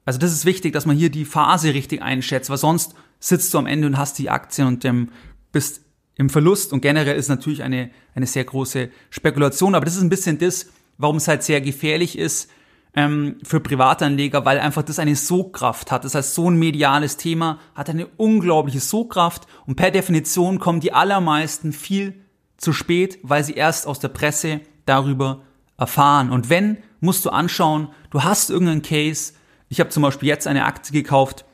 Also 0.05 0.19
das 0.19 0.33
ist 0.33 0.45
wichtig, 0.45 0.73
dass 0.73 0.87
man 0.87 0.97
hier 0.97 1.11
die 1.11 1.25
Phase 1.25 1.75
richtig 1.75 2.03
einschätzt, 2.03 2.51
weil 2.51 2.59
sonst 2.59 2.95
sitzt 3.21 3.53
du 3.55 3.59
am 3.59 3.67
Ende 3.67 3.87
und 3.87 3.99
hast 3.99 4.19
die 4.19 4.31
Aktien 4.31 4.67
und 4.67 4.85
ähm, 4.85 5.11
bist 5.53 5.85
im 6.17 6.29
Verlust 6.29 6.73
und 6.73 6.81
generell 6.81 7.17
ist 7.17 7.29
natürlich 7.29 7.63
eine, 7.63 7.91
eine 8.15 8.27
sehr 8.27 8.45
große 8.45 8.91
Spekulation, 9.11 9.75
aber 9.75 9.85
das 9.85 9.97
ist 9.97 10.03
ein 10.03 10.11
bisschen 10.11 10.39
das, 10.39 10.71
warum 10.99 11.17
es 11.17 11.29
halt 11.29 11.43
sehr 11.43 11.61
gefährlich 11.61 12.19
ist, 12.19 12.51
ähm, 12.95 13.37
für 13.43 13.61
Privatanleger, 13.61 14.45
weil 14.45 14.59
einfach 14.59 14.83
das 14.83 14.99
eine 14.99 15.17
Sogkraft 15.17 15.91
hat. 15.91 16.05
Das 16.05 16.15
heißt, 16.15 16.35
so 16.35 16.51
ein 16.51 16.59
mediales 16.59 17.17
Thema 17.17 17.59
hat 17.75 17.89
eine 17.89 18.07
unglaubliche 18.07 18.81
Sogkraft 18.81 19.47
und 19.67 19.77
per 19.77 19.91
Definition 19.91 20.59
kommen 20.59 20.81
die 20.81 20.93
allermeisten 20.93 21.73
viel 21.73 22.22
zu 22.63 22.73
spät, 22.73 23.19
weil 23.23 23.45
sie 23.45 23.55
erst 23.55 23.87
aus 23.87 23.99
der 24.01 24.09
Presse 24.09 24.61
darüber 24.87 25.43
erfahren. 25.77 26.31
Und 26.31 26.49
wenn, 26.49 26.79
musst 27.01 27.25
du 27.27 27.31
anschauen, 27.31 27.89
du 28.11 28.23
hast 28.23 28.51
irgendeinen 28.51 28.83
Case. 28.83 29.35
Ich 29.69 29.81
habe 29.81 29.91
zum 29.91 30.03
Beispiel 30.03 30.29
jetzt 30.29 30.47
eine 30.47 30.65
Aktie 30.65 30.93
gekauft, 30.93 31.45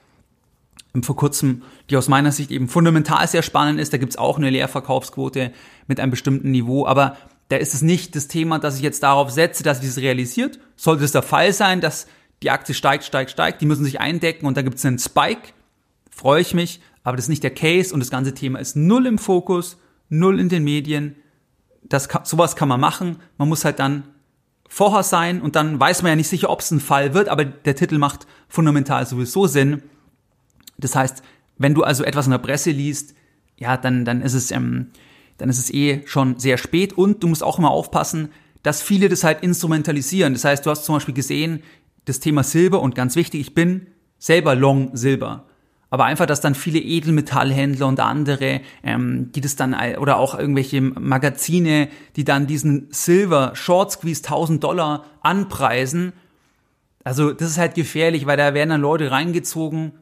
vor 1.03 1.17
kurzem, 1.17 1.63
die 1.91 1.97
aus 1.97 2.09
meiner 2.09 2.33
Sicht 2.33 2.51
eben 2.51 2.69
fundamental 2.69 3.27
sehr 3.27 3.43
spannend 3.43 3.81
ist. 3.81 3.93
Da 3.93 3.99
gibt's 3.99 4.17
auch 4.17 4.37
eine 4.37 4.51
Leerverkaufsquote 4.51 5.53
mit 5.87 6.01
einem 6.01 6.11
bestimmten 6.11 6.51
Niveau. 6.51 6.87
Aber 6.87 7.17
da 7.49 7.57
ist 7.57 7.75
es 7.75 7.83
nicht 7.83 8.15
das 8.15 8.29
Thema, 8.29 8.59
dass 8.59 8.77
ich 8.77 8.83
jetzt 8.83 9.03
darauf 9.03 9.31
setze, 9.31 9.63
dass 9.63 9.81
sich 9.81 9.89
das 9.89 9.99
realisiert. 9.99 10.59
Sollte 10.77 11.05
es 11.05 11.13
der 11.13 11.23
Fall 11.23 11.53
sein, 11.53 11.81
dass 11.81 12.07
die 12.43 12.51
Aktie 12.51 12.75
steigt, 12.75 13.05
steigt, 13.05 13.31
steigt, 13.31 13.61
die 13.61 13.67
müssen 13.67 13.85
sich 13.85 14.01
eindecken 14.01 14.47
und 14.47 14.57
da 14.57 14.63
gibt 14.63 14.79
es 14.79 14.85
einen 14.85 14.99
Spike, 14.99 15.53
freue 16.11 16.41
ich 16.41 16.55
mich, 16.55 16.81
aber 17.03 17.17
das 17.17 17.25
ist 17.25 17.31
nicht 17.31 17.43
der 17.43 17.55
Case 17.55 17.93
und 17.93 18.01
das 18.01 18.11
ganze 18.11 18.35
Thema 18.35 18.59
ist 18.59 18.77
null 18.77 19.07
im 19.07 19.19
Fokus, 19.19 19.79
null 20.09 20.41
in 20.41 20.49
den 20.49 20.65
Medien. 20.65 21.17
Das 21.83 22.09
kann, 22.09 22.25
sowas 22.25 22.57
kann 22.57 22.69
man 22.69 22.81
machen. 22.81 23.19
Man 23.37 23.49
muss 23.49 23.65
halt 23.65 23.79
dann 23.79 24.05
vorher 24.69 25.03
sein 25.03 25.41
und 25.41 25.57
dann 25.57 25.81
weiß 25.81 26.03
man 26.03 26.11
ja 26.11 26.17
nicht 26.17 26.29
sicher, 26.29 26.51
ob 26.51 26.61
es 26.61 26.71
ein 26.71 26.81
Fall 26.81 27.15
wird, 27.15 27.29
aber 27.29 27.45
der 27.45 27.75
Titel 27.75 27.99
macht 27.99 28.27
fundamental 28.49 29.07
sowieso 29.07 29.47
Sinn. 29.47 29.83
Das 30.77 30.95
heißt, 30.95 31.23
wenn 31.57 31.75
du 31.75 31.83
also 31.83 32.05
etwas 32.05 32.27
in 32.27 32.33
der 32.33 32.39
Presse 32.39 32.71
liest, 32.71 33.15
ja, 33.57 33.77
dann, 33.77 34.05
dann 34.05 34.21
ist 34.21 34.35
es 34.35 34.51
ähm, 34.51 34.91
dann 35.39 35.49
ist 35.49 35.59
es 35.59 35.73
eh 35.73 36.03
schon 36.05 36.39
sehr 36.39 36.59
spät 36.59 36.93
und 36.93 37.23
du 37.23 37.29
musst 37.29 37.43
auch 37.43 37.59
immer 37.59 37.71
aufpassen, 37.71 38.31
dass 38.63 38.83
viele 38.83 39.09
das 39.09 39.25
halt 39.25 39.43
instrumentalisieren. 39.43 40.35
Das 40.35 40.45
heißt, 40.45 40.67
du 40.67 40.71
hast 40.71 40.85
zum 40.85 40.97
Beispiel 40.97 41.15
gesehen, 41.15 41.63
das 42.05 42.21
Thema 42.21 42.43
Silber 42.43 42.83
und 42.83 42.95
ganz 42.95 43.17
wichtig, 43.17 43.41
ich 43.41 43.55
bin 43.55 43.87
selber 44.19 44.55
Long 44.55 44.91
Silber. 44.97 45.47
Aber 45.91 46.05
einfach, 46.05 46.26
dass 46.26 46.41
dann 46.41 46.55
viele 46.55 46.78
Edelmetallhändler 46.80 47.86
und 47.86 48.01
andere, 48.01 48.61
ähm, 48.82 49.32
die 49.32 49.41
das 49.41 49.57
dann, 49.57 49.74
oder 49.99 50.18
auch 50.18 50.39
irgendwelche 50.39 50.80
Magazine, 50.80 51.89
die 52.16 52.24
dann 52.24 52.47
diesen 52.47 52.89
Silver 52.91 53.53
Short 53.55 53.93
Squeeze 53.93 54.22
1000 54.22 54.62
Dollar 54.62 55.05
anpreisen. 55.22 56.12
Also, 57.05 57.32
das 57.32 57.51
ist 57.51 57.59
halt 57.59 57.74
gefährlich, 57.74 58.26
weil 58.26 58.36
da 58.36 58.53
werden 58.53 58.70
dann 58.70 58.80
Leute 58.82 59.11
reingezogen 59.11 59.93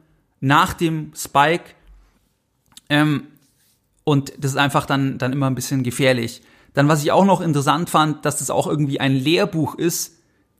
nach 0.41 0.73
dem 0.73 1.13
Spike, 1.15 1.71
ähm, 2.89 3.27
und 4.03 4.33
das 4.37 4.51
ist 4.51 4.57
einfach 4.57 4.85
dann, 4.85 5.17
dann 5.17 5.33
immer 5.33 5.47
ein 5.47 5.55
bisschen 5.55 5.83
gefährlich. 5.83 6.41
Dann, 6.73 6.87
was 6.87 7.03
ich 7.03 7.11
auch 7.11 7.25
noch 7.25 7.41
interessant 7.41 7.89
fand, 7.89 8.23
dass 8.23 8.39
das 8.39 8.49
auch 8.49 8.67
irgendwie 8.67 8.99
ein 8.99 9.13
Lehrbuch 9.13 9.75
ist, 9.75 10.16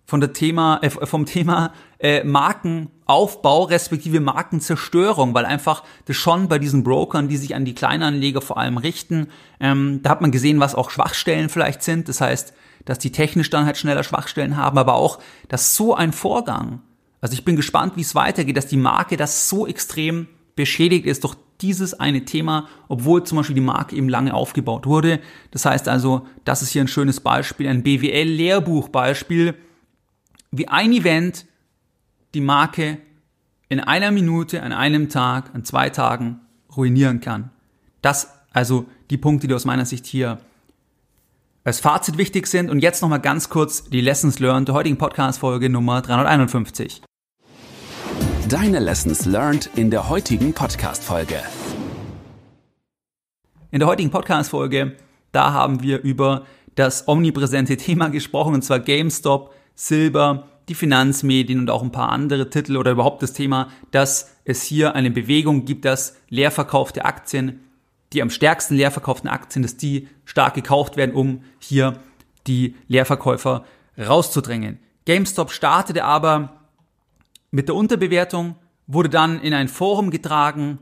von 0.07 0.21
der 0.21 0.31
Thema, 0.31 0.79
äh, 0.81 0.89
vom 0.89 1.25
Thema 1.25 1.73
äh, 1.99 2.23
Markenaufbau 2.23 3.63
respektive 3.63 4.21
Markenzerstörung, 4.21 5.33
weil 5.33 5.45
einfach 5.45 5.83
das 6.05 6.15
schon 6.15 6.47
bei 6.47 6.59
diesen 6.59 6.83
Brokern, 6.83 7.27
die 7.27 7.35
sich 7.35 7.53
an 7.53 7.65
die 7.65 7.75
Kleinanleger 7.75 8.41
vor 8.41 8.57
allem 8.57 8.77
richten, 8.77 9.27
ähm, 9.59 9.99
da 10.01 10.11
hat 10.11 10.21
man 10.21 10.31
gesehen, 10.31 10.61
was 10.61 10.75
auch 10.75 10.91
Schwachstellen 10.91 11.49
vielleicht 11.49 11.83
sind. 11.83 12.07
Das 12.07 12.21
heißt, 12.21 12.53
dass 12.85 12.99
die 12.99 13.11
technisch 13.11 13.49
dann 13.49 13.65
halt 13.65 13.75
schneller 13.75 14.03
Schwachstellen 14.03 14.55
haben, 14.55 14.77
aber 14.77 14.93
auch, 14.93 15.19
dass 15.49 15.75
so 15.75 15.93
ein 15.93 16.13
Vorgang, 16.13 16.81
also 17.19 17.33
ich 17.33 17.43
bin 17.43 17.57
gespannt, 17.57 17.97
wie 17.97 18.01
es 18.01 18.15
weitergeht, 18.15 18.55
dass 18.55 18.67
die 18.67 18.77
Marke 18.77 19.17
das 19.17 19.49
so 19.49 19.67
extrem 19.67 20.27
beschädigt 20.55 21.05
ist 21.05 21.25
durch 21.25 21.35
dieses 21.59 21.99
eine 21.99 22.23
Thema, 22.23 22.69
obwohl 22.87 23.25
zum 23.25 23.39
Beispiel 23.39 23.55
die 23.55 23.61
Marke 23.61 23.95
eben 23.95 24.07
lange 24.07 24.33
aufgebaut 24.33 24.85
wurde. 24.85 25.19
Das 25.51 25.65
heißt 25.65 25.89
also, 25.89 26.27
das 26.45 26.61
ist 26.61 26.69
hier 26.69 26.81
ein 26.81 26.87
schönes 26.87 27.19
Beispiel, 27.19 27.67
ein 27.67 27.83
BWL-Lehrbuchbeispiel, 27.83 29.55
wie 30.51 30.67
ein 30.67 30.91
Event 30.91 31.45
die 32.33 32.41
Marke 32.41 32.99
in 33.69 33.79
einer 33.79 34.11
Minute, 34.11 34.63
an 34.63 34.71
einem 34.71 35.09
Tag, 35.09 35.53
an 35.53 35.65
zwei 35.65 35.89
Tagen 35.89 36.39
ruinieren 36.75 37.19
kann. 37.21 37.51
Das 38.01 38.37
also 38.57 38.85
die 39.11 39.17
Punkte, 39.17 39.47
die 39.47 39.53
aus 39.53 39.65
meiner 39.65 39.85
Sicht 39.85 40.07
hier 40.07 40.39
als 41.63 41.79
Fazit 41.79 42.17
wichtig 42.17 42.47
sind. 42.47 42.71
Und 42.71 42.79
jetzt 42.79 43.01
nochmal 43.03 43.21
ganz 43.21 43.49
kurz 43.49 43.83
die 43.83 44.01
Lessons 44.01 44.39
Learned 44.39 44.67
der 44.67 44.73
heutigen 44.73 44.97
Podcast-Folge 44.97 45.69
Nummer 45.69 46.01
351. 46.01 47.03
Deine 48.49 48.79
Lessons 48.79 49.25
Learned 49.25 49.69
in 49.75 49.91
der 49.91 50.09
heutigen 50.09 50.53
Podcast-Folge. 50.53 51.39
In 53.69 53.79
der 53.79 53.87
heutigen 53.87 54.09
Podcast-Folge, 54.09 54.95
da 55.33 55.53
haben 55.53 55.83
wir 55.83 56.01
über 56.01 56.45
das 56.73 57.07
omnipräsente 57.07 57.77
Thema 57.77 58.09
gesprochen, 58.09 58.55
und 58.55 58.63
zwar 58.63 58.79
GameStop, 58.79 59.53
Silber, 59.77 60.47
die 60.67 60.75
Finanzmedien 60.75 61.59
und 61.59 61.69
auch 61.69 61.83
ein 61.83 61.91
paar 61.91 62.09
andere 62.09 62.49
Titel 62.49 62.75
oder 62.75 62.91
überhaupt 62.91 63.23
das 63.23 63.31
Thema, 63.31 63.69
dass 63.91 64.35
es 64.43 64.63
hier 64.63 64.95
eine 64.95 65.11
Bewegung 65.11 65.63
gibt, 65.63 65.85
dass 65.85 66.17
leerverkaufte 66.29 67.05
Aktien, 67.05 67.61
die 68.11 68.21
am 68.21 68.29
stärksten 68.29 68.75
leerverkauften 68.75 69.29
Aktien, 69.29 69.61
dass 69.61 69.77
die 69.77 70.09
stark 70.25 70.55
gekauft 70.55 70.97
werden, 70.97 71.15
um 71.15 71.43
hier 71.59 71.99
die 72.47 72.75
Leerverkäufer 72.87 73.65
rauszudrängen. 73.97 74.79
GameStop 75.05 75.51
startete 75.51 76.03
aber 76.03 76.61
mit 77.51 77.69
der 77.69 77.75
Unterbewertung, 77.75 78.55
wurde 78.87 79.09
dann 79.09 79.39
in 79.39 79.53
ein 79.53 79.67
Forum 79.67 80.09
getragen, 80.09 80.79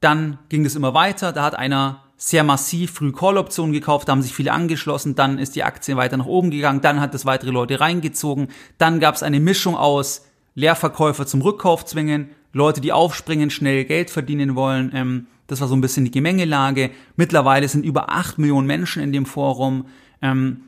dann 0.00 0.38
ging 0.48 0.66
es 0.66 0.76
immer 0.76 0.92
weiter, 0.92 1.32
da 1.32 1.44
hat 1.44 1.54
einer 1.54 2.02
sehr 2.18 2.44
massiv 2.44 2.90
früh 2.90 3.12
Call-Optionen 3.12 3.72
gekauft, 3.72 4.08
da 4.08 4.12
haben 4.12 4.22
sich 4.22 4.34
viele 4.34 4.52
angeschlossen, 4.52 5.14
dann 5.14 5.38
ist 5.38 5.56
die 5.56 5.62
Aktie 5.62 5.96
weiter 5.96 6.16
nach 6.16 6.26
oben 6.26 6.50
gegangen, 6.50 6.80
dann 6.80 7.00
hat 7.00 7.14
es 7.14 7.24
weitere 7.24 7.50
Leute 7.50 7.80
reingezogen, 7.80 8.48
dann 8.76 9.00
gab 9.00 9.14
es 9.14 9.22
eine 9.22 9.40
Mischung 9.40 9.76
aus 9.76 10.26
Leerverkäufer 10.54 11.26
zum 11.26 11.40
Rückkauf 11.40 11.84
zwingen, 11.86 12.30
Leute, 12.52 12.80
die 12.80 12.92
aufspringen, 12.92 13.50
schnell 13.50 13.84
Geld 13.84 14.10
verdienen 14.10 14.56
wollen, 14.56 14.90
ähm, 14.92 15.26
das 15.48 15.62
war 15.62 15.68
so 15.68 15.74
ein 15.74 15.80
bisschen 15.80 16.04
die 16.04 16.10
Gemengelage. 16.10 16.90
Mittlerweile 17.16 17.68
sind 17.68 17.84
über 17.84 18.10
acht 18.10 18.38
Millionen 18.38 18.66
Menschen 18.66 19.02
in 19.02 19.12
dem 19.12 19.26
Forum. 19.26 19.86
Ähm, 20.22 20.60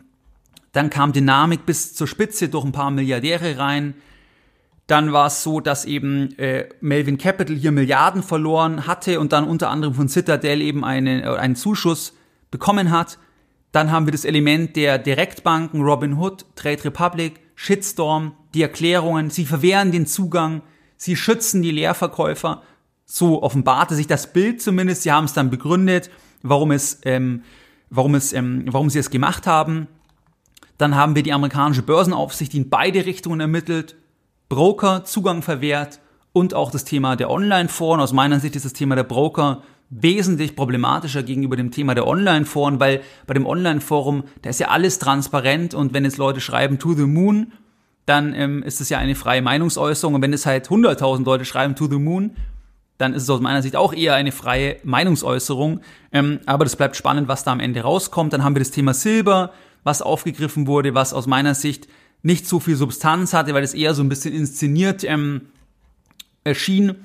dann 0.72 0.88
kam 0.88 1.12
Dynamik 1.12 1.66
bis 1.66 1.94
zur 1.94 2.06
Spitze 2.06 2.48
durch 2.48 2.64
ein 2.64 2.72
paar 2.72 2.90
Milliardäre 2.90 3.58
rein. 3.58 3.94
Dann 4.90 5.12
war 5.12 5.28
es 5.28 5.44
so, 5.44 5.60
dass 5.60 5.84
eben 5.84 6.36
äh, 6.36 6.68
Melvin 6.80 7.16
Capital 7.16 7.54
hier 7.54 7.70
Milliarden 7.70 8.24
verloren 8.24 8.88
hatte 8.88 9.20
und 9.20 9.30
dann 9.30 9.44
unter 9.44 9.70
anderem 9.70 9.94
von 9.94 10.08
Citadel 10.08 10.60
eben 10.60 10.84
eine, 10.84 11.22
äh, 11.22 11.36
einen 11.36 11.54
Zuschuss 11.54 12.12
bekommen 12.50 12.90
hat. 12.90 13.16
Dann 13.70 13.92
haben 13.92 14.08
wir 14.08 14.10
das 14.10 14.24
Element 14.24 14.74
der 14.74 14.98
Direktbanken, 14.98 15.82
Robinhood, 15.82 16.44
Trade 16.56 16.86
Republic, 16.86 17.38
Shitstorm, 17.54 18.32
die 18.52 18.62
Erklärungen, 18.62 19.30
sie 19.30 19.44
verwehren 19.44 19.92
den 19.92 20.06
Zugang, 20.06 20.62
sie 20.96 21.14
schützen 21.14 21.62
die 21.62 21.70
Leerverkäufer. 21.70 22.62
So 23.04 23.44
offenbarte 23.44 23.94
sich 23.94 24.08
das 24.08 24.32
Bild 24.32 24.60
zumindest. 24.60 25.04
Sie 25.04 25.12
haben 25.12 25.26
es 25.26 25.34
dann 25.34 25.50
begründet, 25.50 26.10
warum 26.42 26.72
es, 26.72 26.98
ähm, 27.04 27.44
warum 27.90 28.16
es, 28.16 28.32
ähm, 28.32 28.64
warum 28.66 28.90
sie 28.90 28.98
es 28.98 29.10
gemacht 29.10 29.46
haben. 29.46 29.86
Dann 30.78 30.96
haben 30.96 31.14
wir 31.14 31.22
die 31.22 31.32
amerikanische 31.32 31.82
Börsenaufsicht, 31.82 32.52
die 32.54 32.56
in 32.56 32.70
beide 32.70 33.06
Richtungen 33.06 33.38
ermittelt. 33.38 33.94
Broker 34.50 35.04
Zugang 35.04 35.42
verwehrt 35.42 36.00
und 36.32 36.54
auch 36.54 36.72
das 36.72 36.84
Thema 36.84 37.14
der 37.14 37.30
Online-Foren. 37.30 38.00
Aus 38.00 38.12
meiner 38.12 38.40
Sicht 38.40 38.56
ist 38.56 38.64
das 38.64 38.72
Thema 38.72 38.96
der 38.96 39.04
Broker 39.04 39.62
wesentlich 39.90 40.56
problematischer 40.56 41.22
gegenüber 41.22 41.54
dem 41.54 41.70
Thema 41.70 41.94
der 41.94 42.06
Online-Foren, 42.06 42.80
weil 42.80 43.00
bei 43.28 43.34
dem 43.34 43.46
Online-Forum, 43.46 44.24
da 44.42 44.50
ist 44.50 44.58
ja 44.58 44.68
alles 44.68 44.98
transparent 44.98 45.72
und 45.72 45.94
wenn 45.94 46.04
jetzt 46.04 46.18
Leute 46.18 46.40
schreiben 46.40 46.80
to 46.80 46.94
the 46.94 47.06
moon, 47.06 47.52
dann 48.06 48.34
ähm, 48.34 48.64
ist 48.64 48.80
es 48.80 48.88
ja 48.88 48.98
eine 48.98 49.14
freie 49.14 49.40
Meinungsäußerung 49.40 50.14
und 50.16 50.22
wenn 50.22 50.32
es 50.32 50.46
halt 50.46 50.68
100.000 50.68 51.24
Leute 51.24 51.44
schreiben 51.44 51.76
to 51.76 51.86
the 51.88 51.98
moon, 51.98 52.32
dann 52.98 53.14
ist 53.14 53.22
es 53.22 53.30
aus 53.30 53.40
meiner 53.40 53.62
Sicht 53.62 53.76
auch 53.76 53.92
eher 53.92 54.14
eine 54.14 54.32
freie 54.32 54.78
Meinungsäußerung. 54.82 55.80
Ähm, 56.10 56.40
aber 56.46 56.64
das 56.64 56.74
bleibt 56.74 56.96
spannend, 56.96 57.28
was 57.28 57.44
da 57.44 57.52
am 57.52 57.60
Ende 57.60 57.82
rauskommt. 57.82 58.32
Dann 58.32 58.42
haben 58.42 58.56
wir 58.56 58.60
das 58.60 58.72
Thema 58.72 58.94
Silber, 58.94 59.52
was 59.84 60.02
aufgegriffen 60.02 60.66
wurde, 60.66 60.92
was 60.92 61.14
aus 61.14 61.28
meiner 61.28 61.54
Sicht 61.54 61.86
nicht 62.22 62.46
so 62.46 62.60
viel 62.60 62.76
Substanz 62.76 63.32
hatte, 63.32 63.54
weil 63.54 63.62
es 63.62 63.74
eher 63.74 63.94
so 63.94 64.02
ein 64.02 64.08
bisschen 64.08 64.34
inszeniert 64.34 65.04
ähm, 65.04 65.48
erschien. 66.44 66.96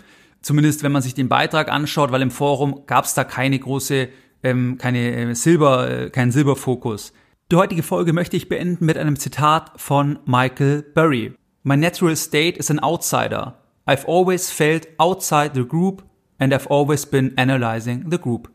Zumindest 0.42 0.84
wenn 0.84 0.92
man 0.92 1.02
sich 1.02 1.14
den 1.14 1.30
Beitrag 1.30 1.70
anschaut, 1.72 2.12
weil 2.12 2.22
im 2.22 2.32
Forum 2.32 2.84
gab 2.86 3.06
es 3.06 3.14
da 3.14 3.24
keine 3.24 3.58
große, 3.58 4.10
ähm, 4.44 4.78
keine 4.78 5.16
äh, 5.16 5.34
Silber, 5.36 5.90
äh, 5.90 6.10
keinen 6.10 6.32
Silberfokus. 6.32 7.14
Die 7.52 7.56
heutige 7.56 7.84
Folge 7.84 8.14
möchte 8.14 8.38
ich 8.38 8.50
beenden 8.50 8.86
mit 8.86 8.98
einem 8.98 9.18
Zitat 9.18 9.72
von 9.78 10.20
Michael 10.26 10.84
Burry. 10.94 11.34
My 11.64 11.78
natural 11.78 12.16
state 12.16 12.58
is 12.58 12.70
an 12.70 12.80
outsider. 12.80 13.58
I've 13.88 14.08
always 14.08 14.52
felt 14.52 14.88
outside 14.98 15.52
the 15.54 15.64
group 15.64 16.04
and 16.40 16.54
I've 16.54 16.68
always 16.70 17.06
been 17.06 17.38
analyzing 17.38 18.06
the 18.10 18.18
group. 18.18 18.55